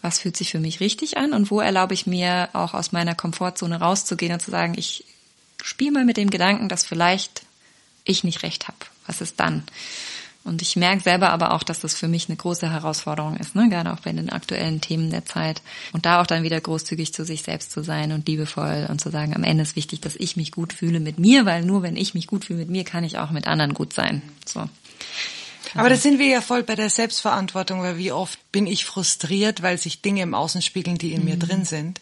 was 0.01 0.21
fühlt 0.21 0.37
sich 0.37 0.51
für 0.51 0.61
mich 0.61 0.81
richtig 0.81 1.17
an 1.19 1.33
und 1.33 1.51
wo 1.51 1.61
erlaube 1.61 1.95
ich 1.95 2.07
mir 2.07 2.51
auch 2.53 2.75
aus 2.75 2.93
meiner 2.93 3.15
Komfortzone 3.15 3.81
rauszugehen 3.81 4.33
und 4.33 4.41
zu 4.41 4.51
sagen, 4.51 4.75
ich 4.77 5.05
spiele 5.63 5.93
mal 5.93 6.05
mit 6.05 6.17
dem 6.17 6.31
Gedanken, 6.31 6.69
dass 6.69 6.87
vielleicht 6.87 7.43
ich 8.05 8.23
nicht 8.23 8.43
recht 8.43 8.69
habe. 8.69 8.79
Was 9.07 9.21
ist 9.21 9.41
dann? 9.41 9.65
Und 10.49 10.63
ich 10.63 10.77
merke 10.77 11.03
selber 11.03 11.31
aber 11.31 11.53
auch, 11.53 11.63
dass 11.63 11.81
das 11.81 11.95
für 11.95 12.09
mich 12.09 12.29
eine 12.29 12.37
große 12.37 12.73
Herausforderung 12.73 13.37
ist, 13.37 13.55
ne? 13.55 13.69
gerade 13.69 13.93
auch 13.93 14.01
bei 14.01 14.13
den 14.13 14.31
aktuellen 14.31 14.81
Themen 14.81 15.11
der 15.11 15.27
Zeit. 15.27 15.61
Und 15.93 16.07
da 16.07 16.23
auch 16.23 16.27
dann 16.27 16.43
wieder 16.43 16.59
großzügig 16.59 17.13
zu 17.13 17.25
sich 17.25 17.43
selbst 17.43 17.71
zu 17.71 17.85
sein 17.85 18.13
und 18.13 18.27
liebevoll 18.27 18.87
und 18.89 18.99
zu 18.99 19.11
sagen, 19.11 19.37
am 19.37 19.45
Ende 19.45 19.63
ist 19.63 19.77
wichtig, 19.77 20.01
dass 20.01 20.17
ich 20.17 20.37
mich 20.37 20.51
gut 20.51 20.73
fühle 20.73 21.01
mit 21.01 21.19
mir, 21.19 21.45
weil 21.45 21.65
nur 21.65 21.83
wenn 21.83 21.97
ich 21.97 22.15
mich 22.15 22.27
gut 22.27 22.47
fühle 22.47 22.61
mit 22.61 22.71
mir, 22.71 22.85
kann 22.85 23.05
ich 23.05 23.19
auch 23.19 23.31
mit 23.31 23.47
anderen 23.47 23.75
gut 23.75 23.93
sein. 23.93 24.23
So. 24.47 24.65
Aber 25.75 25.91
da 25.91 25.97
sind 25.97 26.19
wir 26.19 26.29
ja 26.29 26.41
voll 26.41 26.63
bei 26.63 26.75
der 26.75 26.89
Selbstverantwortung, 26.89 27.83
weil 27.83 27.99
wie 27.99 28.11
oft 28.11 28.39
bin 28.51 28.67
ich 28.67 28.87
frustriert, 28.87 29.63
weil 29.63 29.77
sich 29.77 30.01
Dinge 30.01 30.23
im 30.23 30.35
Außen 30.35 30.63
spiegeln, 30.63 30.97
die 30.97 31.13
in 31.13 31.21
mhm. 31.21 31.27
mir 31.27 31.37
drin 31.37 31.67
sind. 31.67 32.01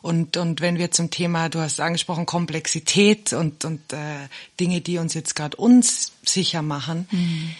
Und, 0.00 0.36
und 0.36 0.60
wenn 0.60 0.78
wir 0.78 0.92
zum 0.92 1.10
Thema, 1.10 1.48
du 1.48 1.58
hast 1.58 1.80
angesprochen, 1.80 2.24
Komplexität 2.24 3.32
und, 3.32 3.64
und 3.64 3.92
äh, 3.92 4.28
Dinge, 4.60 4.80
die 4.80 4.98
uns 4.98 5.12
jetzt 5.12 5.34
gerade 5.34 5.56
unsicher 5.56 6.62
machen, 6.62 7.08
mhm 7.10 7.50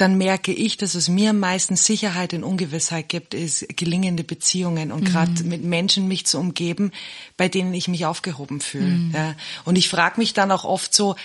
dann 0.00 0.16
merke 0.16 0.52
ich, 0.52 0.78
dass 0.78 0.94
es 0.94 1.08
mir 1.08 1.34
meistens 1.34 1.84
Sicherheit 1.84 2.32
in 2.32 2.42
Ungewissheit 2.42 3.10
gibt, 3.10 3.34
ist 3.34 3.66
gelingende 3.76 4.24
Beziehungen 4.24 4.92
und 4.92 5.04
gerade 5.04 5.42
mhm. 5.42 5.48
mit 5.48 5.62
Menschen 5.62 6.08
mich 6.08 6.24
zu 6.24 6.38
umgeben, 6.38 6.90
bei 7.36 7.48
denen 7.48 7.74
ich 7.74 7.86
mich 7.86 8.06
aufgehoben 8.06 8.60
fühle. 8.60 8.86
Mhm. 8.86 9.12
Ja. 9.14 9.34
Und 9.66 9.76
ich 9.76 9.90
frage 9.90 10.18
mich 10.18 10.32
dann 10.32 10.52
auch 10.52 10.64
oft 10.64 10.94
so, 10.94 11.16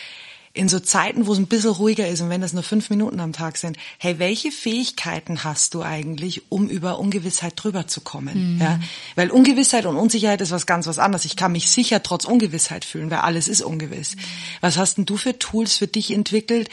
in 0.56 0.70
so 0.70 0.80
Zeiten, 0.80 1.28
wo 1.28 1.34
es 1.34 1.38
ein 1.38 1.48
bisschen 1.48 1.72
ruhiger 1.72 2.08
ist 2.08 2.22
und 2.22 2.30
wenn 2.30 2.40
das 2.40 2.54
nur 2.54 2.64
fünf 2.64 2.90
Minuten 2.90 3.20
am 3.20 3.34
Tag 3.34 3.58
sind, 3.58 3.78
hey, 3.98 4.20
welche 4.20 4.52
Fähigkeiten 4.52 5.44
hast 5.44 5.74
du 5.74 5.82
eigentlich, 5.82 6.44
um 6.50 6.70
über 6.70 6.98
Ungewissheit 6.98 7.54
drüber 7.58 7.88
zu 7.88 8.00
kommen? 8.00 8.56
Mhm. 8.56 8.62
Ja, 8.62 8.80
weil 9.16 9.32
Ungewissheit 9.32 9.86
und 9.86 9.98
Unsicherheit 9.98 10.40
ist 10.40 10.52
was 10.52 10.66
ganz 10.66 10.88
was 10.88 10.98
anderes. 10.98 11.26
Ich 11.26 11.36
kann 11.36 11.52
mich 11.52 11.70
sicher 11.70 12.02
trotz 12.02 12.24
Ungewissheit 12.24 12.86
fühlen, 12.86 13.12
weil 13.12 13.20
alles 13.20 13.50
ist 13.50 13.62
ungewiss. 13.62 14.16
Mhm. 14.16 14.22
Was 14.62 14.78
hast 14.78 14.98
denn 14.98 15.06
du 15.06 15.18
für 15.18 15.38
Tools 15.38 15.76
für 15.76 15.88
dich 15.88 16.12
entwickelt? 16.12 16.70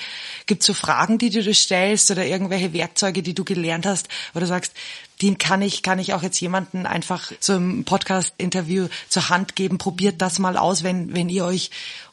Gibt 0.46 0.62
es 0.62 0.68
so 0.68 0.74
Fragen, 0.74 1.18
die 1.18 1.30
du 1.30 1.42
dir 1.42 1.54
stellst 1.54 2.08
oder 2.12 2.24
irgendwelche 2.24 2.72
Werkzeuge, 2.72 3.24
die 3.24 3.34
du 3.34 3.42
gelernt 3.42 3.84
hast, 3.84 4.06
oder 4.32 4.46
sagst, 4.46 4.74
den 5.22 5.38
kann 5.38 5.62
ich, 5.62 5.82
kann 5.82 5.98
ich 5.98 6.14
auch 6.14 6.22
jetzt 6.22 6.40
jemanden 6.40 6.86
einfach 6.86 7.32
so 7.40 7.54
im 7.54 7.84
Podcast-Interview 7.84 8.88
zur 9.08 9.28
Hand 9.28 9.56
geben. 9.56 9.78
Probiert 9.78 10.20
das 10.20 10.38
mal 10.38 10.56
aus, 10.56 10.82
wenn, 10.82 11.14
wenn 11.14 11.28
ihr 11.28 11.44
euch 11.44 11.70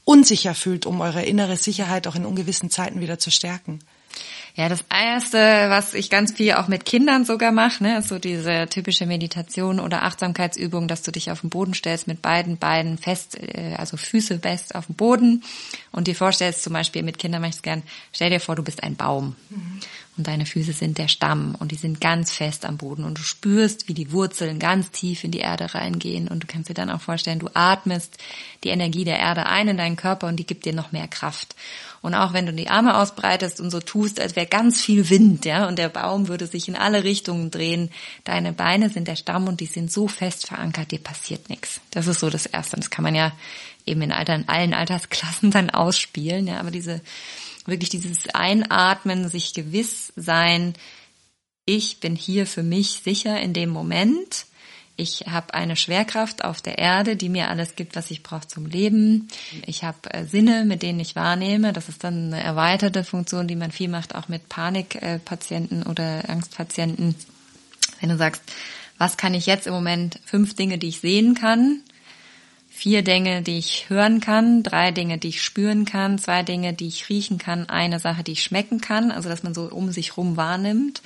unsicher 0.09 0.55
fühlt, 0.55 0.87
um 0.87 1.01
eure 1.01 1.23
innere 1.23 1.55
Sicherheit 1.55 2.07
auch 2.07 2.15
in 2.15 2.25
ungewissen 2.25 2.71
Zeiten 2.71 2.99
wieder 2.99 3.19
zu 3.19 3.29
stärken? 3.29 3.79
Ja, 4.55 4.67
das 4.67 4.83
erste, 4.89 5.37
was 5.37 5.93
ich 5.93 6.09
ganz 6.09 6.33
viel 6.33 6.53
auch 6.53 6.67
mit 6.67 6.83
Kindern 6.83 7.25
sogar 7.25 7.51
mache, 7.51 7.83
ne, 7.83 7.99
ist 7.99 8.07
so 8.07 8.17
diese 8.17 8.65
typische 8.67 9.05
Meditation 9.05 9.79
oder 9.79 10.01
Achtsamkeitsübung, 10.03 10.87
dass 10.87 11.03
du 11.03 11.11
dich 11.11 11.29
auf 11.29 11.41
den 11.41 11.51
Boden 11.51 11.75
stellst 11.75 12.07
mit 12.07 12.23
beiden 12.23 12.57
Beinen 12.57 12.97
fest, 12.97 13.37
äh, 13.39 13.75
also 13.77 13.97
Füße 13.97 14.39
fest 14.39 14.73
auf 14.73 14.87
dem 14.87 14.95
Boden 14.95 15.43
und 15.91 16.07
dir 16.07 16.15
vorstellst, 16.15 16.63
zum 16.63 16.73
Beispiel 16.73 17.03
mit 17.03 17.19
Kindern 17.19 17.41
mache 17.41 17.51
ich 17.51 17.57
es 17.57 17.61
gern, 17.61 17.83
stell 18.11 18.31
dir 18.31 18.39
vor, 18.39 18.55
du 18.55 18.63
bist 18.63 18.81
ein 18.81 18.95
Baum. 18.95 19.35
Mhm 19.49 19.79
und 20.19 20.27
deine 20.27 20.45
Füße 20.45 20.73
sind 20.73 20.97
der 20.97 21.07
Stamm 21.07 21.55
und 21.57 21.71
die 21.71 21.77
sind 21.77 22.01
ganz 22.01 22.31
fest 22.31 22.65
am 22.65 22.75
Boden 22.75 23.05
und 23.05 23.17
du 23.17 23.23
spürst, 23.23 23.87
wie 23.87 23.93
die 23.93 24.11
Wurzeln 24.11 24.59
ganz 24.59 24.91
tief 24.91 25.23
in 25.23 25.31
die 25.31 25.39
Erde 25.39 25.73
reingehen 25.73 26.27
und 26.27 26.43
du 26.43 26.47
kannst 26.47 26.69
dir 26.69 26.73
dann 26.73 26.91
auch 26.91 26.99
vorstellen, 26.99 27.39
du 27.39 27.49
atmest 27.53 28.17
die 28.65 28.69
Energie 28.69 29.05
der 29.05 29.17
Erde 29.17 29.45
ein 29.45 29.69
in 29.69 29.77
deinen 29.77 29.95
Körper 29.95 30.27
und 30.27 30.35
die 30.35 30.45
gibt 30.45 30.65
dir 30.65 30.73
noch 30.73 30.91
mehr 30.91 31.07
Kraft. 31.07 31.55
Und 32.01 32.15
auch 32.15 32.33
wenn 32.33 32.45
du 32.45 32.53
die 32.53 32.69
Arme 32.69 32.97
ausbreitest 32.97 33.61
und 33.61 33.71
so 33.71 33.79
tust, 33.79 34.19
als 34.19 34.35
wäre 34.35 34.45
ganz 34.45 34.81
viel 34.81 35.09
Wind, 35.09 35.45
ja, 35.45 35.67
und 35.67 35.79
der 35.79 35.89
Baum 35.89 36.27
würde 36.27 36.47
sich 36.47 36.67
in 36.67 36.75
alle 36.75 37.05
Richtungen 37.05 37.49
drehen, 37.49 37.89
deine 38.25 38.51
Beine 38.51 38.89
sind 38.89 39.07
der 39.07 39.15
Stamm 39.15 39.47
und 39.47 39.61
die 39.61 39.67
sind 39.67 39.89
so 39.89 40.09
fest 40.09 40.47
verankert, 40.47 40.91
dir 40.91 40.99
passiert 40.99 41.49
nichts. 41.49 41.79
Das 41.91 42.07
ist 42.07 42.19
so 42.19 42.29
das 42.29 42.45
Erste. 42.45 42.75
Und 42.75 42.83
das 42.83 42.89
kann 42.91 43.03
man 43.03 43.15
ja 43.15 43.31
eben 43.85 44.01
in 44.01 44.11
allen 44.11 44.73
Altersklassen 44.73 45.51
dann 45.51 45.69
ausspielen, 45.69 46.47
ja, 46.47 46.59
aber 46.59 46.71
diese 46.71 46.99
wirklich 47.65 47.89
dieses 47.89 48.27
Einatmen, 48.33 49.29
sich 49.29 49.53
gewiss 49.53 50.13
sein, 50.15 50.73
ich 51.65 51.99
bin 51.99 52.15
hier 52.15 52.47
für 52.47 52.63
mich 52.63 53.01
sicher 53.03 53.39
in 53.39 53.53
dem 53.53 53.69
Moment. 53.69 54.47
Ich 54.95 55.25
habe 55.27 55.53
eine 55.53 55.75
Schwerkraft 55.75 56.43
auf 56.43 56.61
der 56.61 56.79
Erde, 56.79 57.15
die 57.15 57.29
mir 57.29 57.47
alles 57.49 57.75
gibt, 57.75 57.95
was 57.95 58.09
ich 58.09 58.23
brauche 58.23 58.47
zum 58.47 58.65
Leben. 58.65 59.27
Ich 59.67 59.83
habe 59.83 60.11
äh, 60.11 60.25
Sinne, 60.25 60.65
mit 60.65 60.81
denen 60.81 60.99
ich 60.99 61.15
wahrnehme. 61.15 61.71
Das 61.71 61.87
ist 61.87 62.03
dann 62.03 62.33
eine 62.33 62.43
erweiterte 62.43 63.03
Funktion, 63.03 63.47
die 63.47 63.55
man 63.55 63.71
viel 63.71 63.87
macht, 63.87 64.15
auch 64.15 64.29
mit 64.29 64.49
Panikpatienten 64.49 65.83
oder 65.83 66.27
Angstpatienten. 66.27 67.13
Wenn 67.99 68.09
du 68.09 68.17
sagst, 68.17 68.41
was 68.97 69.15
kann 69.15 69.35
ich 69.35 69.45
jetzt 69.45 69.67
im 69.67 69.73
Moment? 69.73 70.19
Fünf 70.25 70.55
Dinge, 70.55 70.79
die 70.79 70.89
ich 70.89 71.01
sehen 71.01 71.35
kann 71.35 71.83
vier 72.79 73.01
Dinge, 73.03 73.41
die 73.41 73.57
ich 73.57 73.89
hören 73.89 74.21
kann, 74.21 74.63
drei 74.63 74.91
Dinge, 74.91 75.17
die 75.17 75.27
ich 75.27 75.43
spüren 75.43 75.83
kann, 75.83 76.17
zwei 76.17 76.43
Dinge, 76.43 76.71
die 76.71 76.87
ich 76.87 77.09
riechen 77.09 77.37
kann, 77.37 77.67
eine 77.67 77.99
Sache, 77.99 78.23
die 78.23 78.31
ich 78.31 78.43
schmecken 78.43 78.79
kann, 78.79 79.11
also 79.11 79.27
dass 79.27 79.43
man 79.43 79.53
so 79.53 79.63
um 79.63 79.91
sich 79.91 80.15
rum 80.15 80.37
wahrnimmt. 80.37 81.01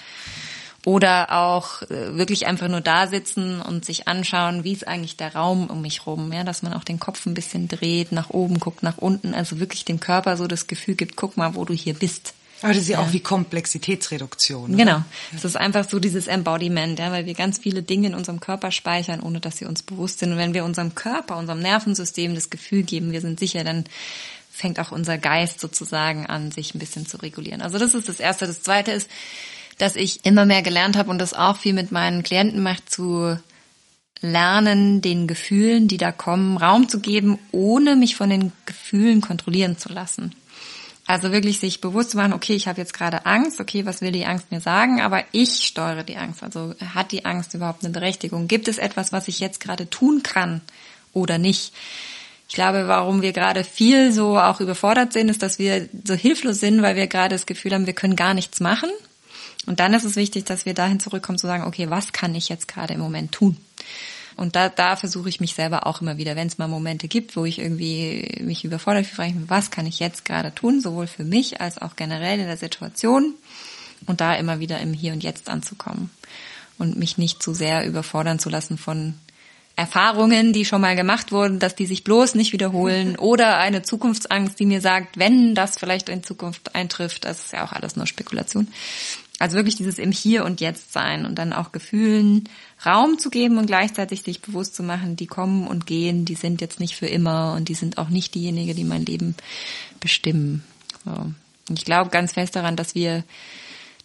Oder 0.86 1.32
auch 1.32 1.82
äh, 1.84 2.16
wirklich 2.16 2.46
einfach 2.46 2.68
nur 2.68 2.82
da 2.82 3.08
sitzen 3.08 3.60
und 3.60 3.86
sich 3.86 4.08
anschauen, 4.08 4.64
wie 4.64 4.74
ist 4.74 4.88
eigentlich 4.88 5.18
der 5.18 5.34
Raum 5.34 5.68
um 5.68 5.82
mich 5.82 6.06
rum, 6.06 6.32
ja, 6.32 6.44
dass 6.44 6.62
man 6.62 6.74
auch 6.74 6.84
den 6.84 7.00
Kopf 7.00 7.26
ein 7.26 7.34
bisschen 7.34 7.68
dreht, 7.68 8.12
nach 8.12 8.30
oben 8.30 8.60
guckt, 8.60 8.84
nach 8.84 9.00
unten, 9.00 9.34
also 9.34 9.60
wirklich 9.60 9.84
dem 9.84 10.00
Körper 10.00 10.38
so 10.38 10.46
das 10.46 10.68
Gefühl 10.68 10.94
gibt, 10.94 11.16
guck 11.16 11.38
mal, 11.38 11.56
wo 11.56 11.66
du 11.66 11.74
hier 11.74 11.96
bist. 11.96 12.36
Aber 12.64 12.74
das 12.74 12.84
ist 12.84 12.90
ja, 12.90 13.00
ja. 13.00 13.06
auch 13.06 13.14
wie 13.14 13.20
Komplexitätsreduktion. 13.20 14.78
Genau. 14.78 15.04
Es 15.36 15.44
ist 15.44 15.58
einfach 15.58 15.88
so 15.88 16.00
dieses 16.00 16.28
Embodiment, 16.28 16.98
ja, 17.00 17.12
weil 17.12 17.26
wir 17.26 17.34
ganz 17.34 17.60
viele 17.60 17.84
Dinge 17.84 18.08
in 18.08 18.16
unserem 18.16 18.40
Körper 18.40 18.72
speichern, 18.72 19.20
ohne 19.20 19.40
dass 19.40 19.58
sie 19.58 19.66
uns 19.66 19.84
bewusst 19.84 20.20
sind. 20.20 20.32
Und 20.32 20.38
wenn 20.38 20.54
wir 20.54 20.64
unserem 20.64 20.96
Körper, 20.96 21.38
unserem 21.38 21.60
Nervensystem 21.60 22.36
das 22.36 22.50
Gefühl 22.50 22.84
geben, 22.84 23.12
wir 23.12 23.22
sind 23.22 23.40
sicher, 23.40 23.64
dann 23.64 23.86
fängt 24.52 24.80
auch 24.80 24.92
unser 24.92 25.18
Geist 25.18 25.60
sozusagen 25.60 26.26
an, 26.26 26.52
sich 26.52 26.74
ein 26.76 26.80
bisschen 26.80 27.06
zu 27.06 27.18
regulieren. 27.18 27.62
Also 27.62 27.80
das 27.80 27.94
ist 27.94 28.08
das 28.08 28.20
Erste. 28.20 28.48
Das 28.48 28.62
Zweite 28.62 28.92
ist, 28.92 29.10
dass 29.78 29.96
ich 29.96 30.26
immer 30.26 30.46
mehr 30.46 30.62
gelernt 30.62 30.96
habe 30.96 31.10
und 31.10 31.18
das 31.18 31.34
auch 31.34 31.58
viel 31.58 31.74
mit 31.74 31.92
meinen 31.92 32.24
Klienten 32.24 32.62
macht, 32.62 32.90
zu 32.90 33.38
lernen, 34.22 35.02
den 35.02 35.28
Gefühlen, 35.28 35.88
die 35.88 35.98
da 35.98 36.12
kommen, 36.12 36.58
Raum 36.58 36.88
zu 36.88 37.00
geben, 37.00 37.40
ohne 37.52 37.96
mich 37.96 38.16
von 38.16 38.30
den 38.30 38.52
Gefühlen 38.66 39.22
kontrollieren 39.22 39.78
zu 39.78 39.90
lassen. 39.90 40.34
Also 41.06 41.32
wirklich 41.34 41.60
sich 41.60 41.82
bewusst 41.82 42.12
zu 42.12 42.18
machen, 42.18 42.32
okay, 42.32 42.54
ich 42.54 42.68
habe 42.68 42.80
jetzt 42.80 42.94
gerade 42.94 43.26
Angst, 43.26 43.60
okay, 43.60 43.86
was 43.86 44.02
will 44.02 44.14
die 44.14 44.26
Angst 44.26 44.52
mir 44.52 44.62
sagen, 44.62 45.02
aber 45.02 45.24
ich 45.34 45.66
steuere 45.66 46.04
die 46.04 46.16
Angst. 46.16 46.44
Also 46.44 46.76
hat 46.94 47.12
die 47.12 47.26
Angst 47.26 47.54
überhaupt 47.54 47.84
eine 47.84 47.94
Berechtigung? 47.94 48.48
Gibt 48.48 48.70
es 48.70 48.78
etwas, 48.78 49.12
was 49.12 49.28
ich 49.28 49.40
jetzt 49.40 49.60
gerade 49.60 49.90
tun 49.90 50.24
kann 50.24 50.62
oder 51.12 51.38
nicht? 51.38 51.74
Ich 52.48 52.56
glaube, 52.56 52.88
warum 52.88 53.22
wir 53.22 53.34
gerade 53.34 53.64
viel 53.64 54.14
so 54.14 54.38
auch 54.38 54.62
überfordert 54.62 55.12
sind, 55.12 55.30
ist, 55.30 55.42
dass 55.42 55.60
wir 55.60 55.90
so 56.06 56.14
hilflos 56.14 56.60
sind, 56.60 56.82
weil 56.82 56.96
wir 56.96 57.08
gerade 57.08 57.36
das 57.36 57.46
Gefühl 57.46 57.74
haben, 57.74 57.86
wir 57.86 57.94
können 57.94 58.16
gar 58.16 58.34
nichts 58.34 58.60
machen. 58.60 58.90
Und 59.66 59.80
dann 59.80 59.94
ist 59.94 60.04
es 60.04 60.16
wichtig, 60.16 60.46
dass 60.46 60.66
wir 60.66 60.74
dahin 60.74 61.00
zurückkommen 61.00 61.38
zu 61.38 61.48
sagen, 61.48 61.64
okay, 61.64 61.90
was 61.90 62.12
kann 62.12 62.36
ich 62.36 62.50
jetzt 62.50 62.68
gerade 62.68 62.94
im 62.94 63.00
Moment 63.00 63.32
tun? 63.32 63.58
Und 64.36 64.56
da, 64.56 64.70
da 64.70 64.96
versuche 64.96 65.30
ich 65.30 65.40
mich 65.40 65.54
selber 65.54 65.86
auch 65.88 66.02
immer 66.02 66.18
wieder, 66.18 66.36
wenn 66.36 66.48
es 66.48 66.58
mal 66.58 66.68
Momente 66.68 67.08
gibt, 67.08 67.36
wo 67.36 67.46
ich 67.46 67.60
irgendwie 67.60 68.40
mich 68.42 68.66
überfordert 68.66 69.06
fühle, 69.06 69.34
was 69.48 69.72
kann 69.72 69.86
ich 69.86 70.00
jetzt 70.00 70.26
gerade 70.26 70.54
tun, 70.54 70.82
sowohl 70.82 71.08
für 71.08 71.24
mich 71.24 71.62
als 71.62 71.78
auch 71.78 71.96
generell 71.96 72.40
in 72.40 72.48
der 72.48 72.58
Situation 72.58 73.34
und 74.06 74.22
da 74.22 74.36
immer 74.36 74.60
wieder 74.60 74.80
im 74.80 74.94
Hier 74.94 75.14
und 75.14 75.24
Jetzt 75.24 75.50
anzukommen 75.50 76.10
und 76.78 76.98
mich 76.98 77.18
nicht 77.18 77.42
zu 77.42 77.54
sehr 77.54 77.86
überfordern 77.86 78.40
zu 78.40 78.50
lassen 78.50 78.78
von 78.78 79.16
Erfahrungen, 79.76 80.54
die 80.54 80.66
schon 80.66 80.82
mal 80.82 80.96
gemacht 80.96 81.32
wurden, 81.32 81.58
dass 81.58 81.74
die 81.74 81.88
sich 81.88 82.04
bloß 82.04 82.36
nicht 82.36 82.54
wiederholen 82.54 83.16
oder 83.18 83.58
eine 83.58 83.82
Zukunftsangst, 83.82 84.60
die 84.60 84.66
mir 84.66 84.82
sagt, 84.82 85.18
wenn 85.18 85.56
das 85.56 85.78
vielleicht 85.78 86.10
in 86.10 86.24
Zukunft 86.24 86.76
eintrifft, 86.76 87.26
das 87.26 87.46
ist 87.46 87.54
ja 87.54 87.66
auch 87.66 87.72
alles 87.72 87.96
nur 87.96 88.06
Spekulation. 88.06 88.68
Also 89.44 89.58
wirklich 89.58 89.76
dieses 89.76 90.00
im 90.00 90.14
Hier 90.14 90.46
und 90.46 90.62
Jetzt 90.62 90.94
sein 90.94 91.26
und 91.26 91.36
dann 91.36 91.52
auch 91.52 91.74
Gefühlen 91.74 92.46
Raum 92.86 93.20
zu 93.20 93.30
geben 93.30 93.58
und 93.58 93.66
gleichzeitig 93.66 94.22
sich 94.22 94.40
bewusst 94.40 94.74
zu 94.74 94.84
machen, 94.84 95.18
die 95.18 95.28
kommen 95.28 95.68
und 95.68 95.86
gehen, 95.86 96.24
die 96.24 96.36
sind 96.36 96.62
jetzt 96.62 96.80
nicht 96.80 96.96
für 96.96 97.08
immer 97.08 97.54
und 97.58 97.68
die 97.68 97.74
sind 97.74 97.98
auch 97.98 98.08
nicht 98.08 98.36
diejenigen, 98.36 98.74
die 98.74 98.86
mein 98.86 99.06
Leben 99.06 99.36
bestimmen. 100.00 100.64
So. 101.04 101.12
Und 101.12 101.78
ich 101.78 101.84
glaube 101.84 102.10
ganz 102.10 102.32
fest 102.32 102.56
daran, 102.56 102.78
dass 102.78 102.96
wir 102.96 103.26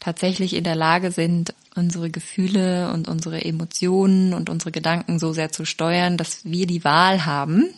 tatsächlich 0.00 0.56
in 0.56 0.64
der 0.64 0.74
Lage 0.74 1.12
sind, 1.12 1.54
unsere 1.76 2.10
Gefühle 2.10 2.92
und 2.92 3.06
unsere 3.06 3.44
Emotionen 3.44 4.34
und 4.34 4.50
unsere 4.50 4.72
Gedanken 4.72 5.20
so 5.20 5.32
sehr 5.32 5.52
zu 5.52 5.64
steuern, 5.64 6.16
dass 6.16 6.44
wir 6.46 6.66
die 6.66 6.82
Wahl 6.82 7.26
haben, 7.26 7.68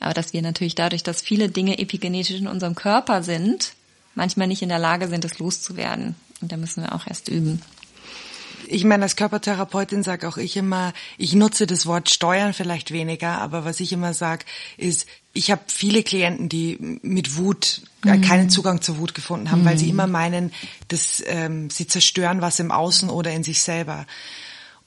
aber 0.00 0.14
dass 0.14 0.32
wir 0.32 0.42
natürlich 0.42 0.74
dadurch, 0.74 1.04
dass 1.04 1.22
viele 1.22 1.48
Dinge 1.48 1.78
epigenetisch 1.78 2.40
in 2.40 2.48
unserem 2.48 2.74
Körper 2.74 3.22
sind, 3.22 3.74
manchmal 4.16 4.48
nicht 4.48 4.62
in 4.62 4.68
der 4.68 4.80
Lage 4.80 5.06
sind, 5.06 5.24
es 5.24 5.38
loszuwerden. 5.38 6.16
Und 6.40 6.52
da 6.52 6.56
müssen 6.56 6.82
wir 6.82 6.94
auch 6.94 7.06
erst 7.06 7.28
üben. 7.28 7.62
Ich 8.70 8.84
meine, 8.84 9.04
als 9.04 9.16
Körpertherapeutin 9.16 10.02
sage 10.02 10.28
auch 10.28 10.36
ich 10.36 10.56
immer, 10.56 10.92
ich 11.16 11.34
nutze 11.34 11.66
das 11.66 11.86
Wort 11.86 12.10
steuern 12.10 12.52
vielleicht 12.52 12.92
weniger, 12.92 13.40
aber 13.40 13.64
was 13.64 13.80
ich 13.80 13.92
immer 13.92 14.12
sage, 14.12 14.44
ist, 14.76 15.06
ich 15.32 15.50
habe 15.50 15.62
viele 15.68 16.02
Klienten, 16.02 16.48
die 16.48 16.98
mit 17.02 17.36
Wut 17.36 17.82
äh, 18.04 18.16
mhm. 18.16 18.22
keinen 18.22 18.50
Zugang 18.50 18.82
zur 18.82 18.98
Wut 18.98 19.14
gefunden 19.14 19.50
haben, 19.50 19.62
mhm. 19.62 19.66
weil 19.66 19.78
sie 19.78 19.86
mhm. 19.86 19.92
immer 19.92 20.06
meinen, 20.06 20.52
dass 20.88 21.22
ähm, 21.26 21.70
sie 21.70 21.86
zerstören 21.86 22.42
was 22.42 22.58
im 22.58 22.70
Außen 22.70 23.08
oder 23.08 23.30
in 23.32 23.44
sich 23.44 23.62
selber. 23.62 24.06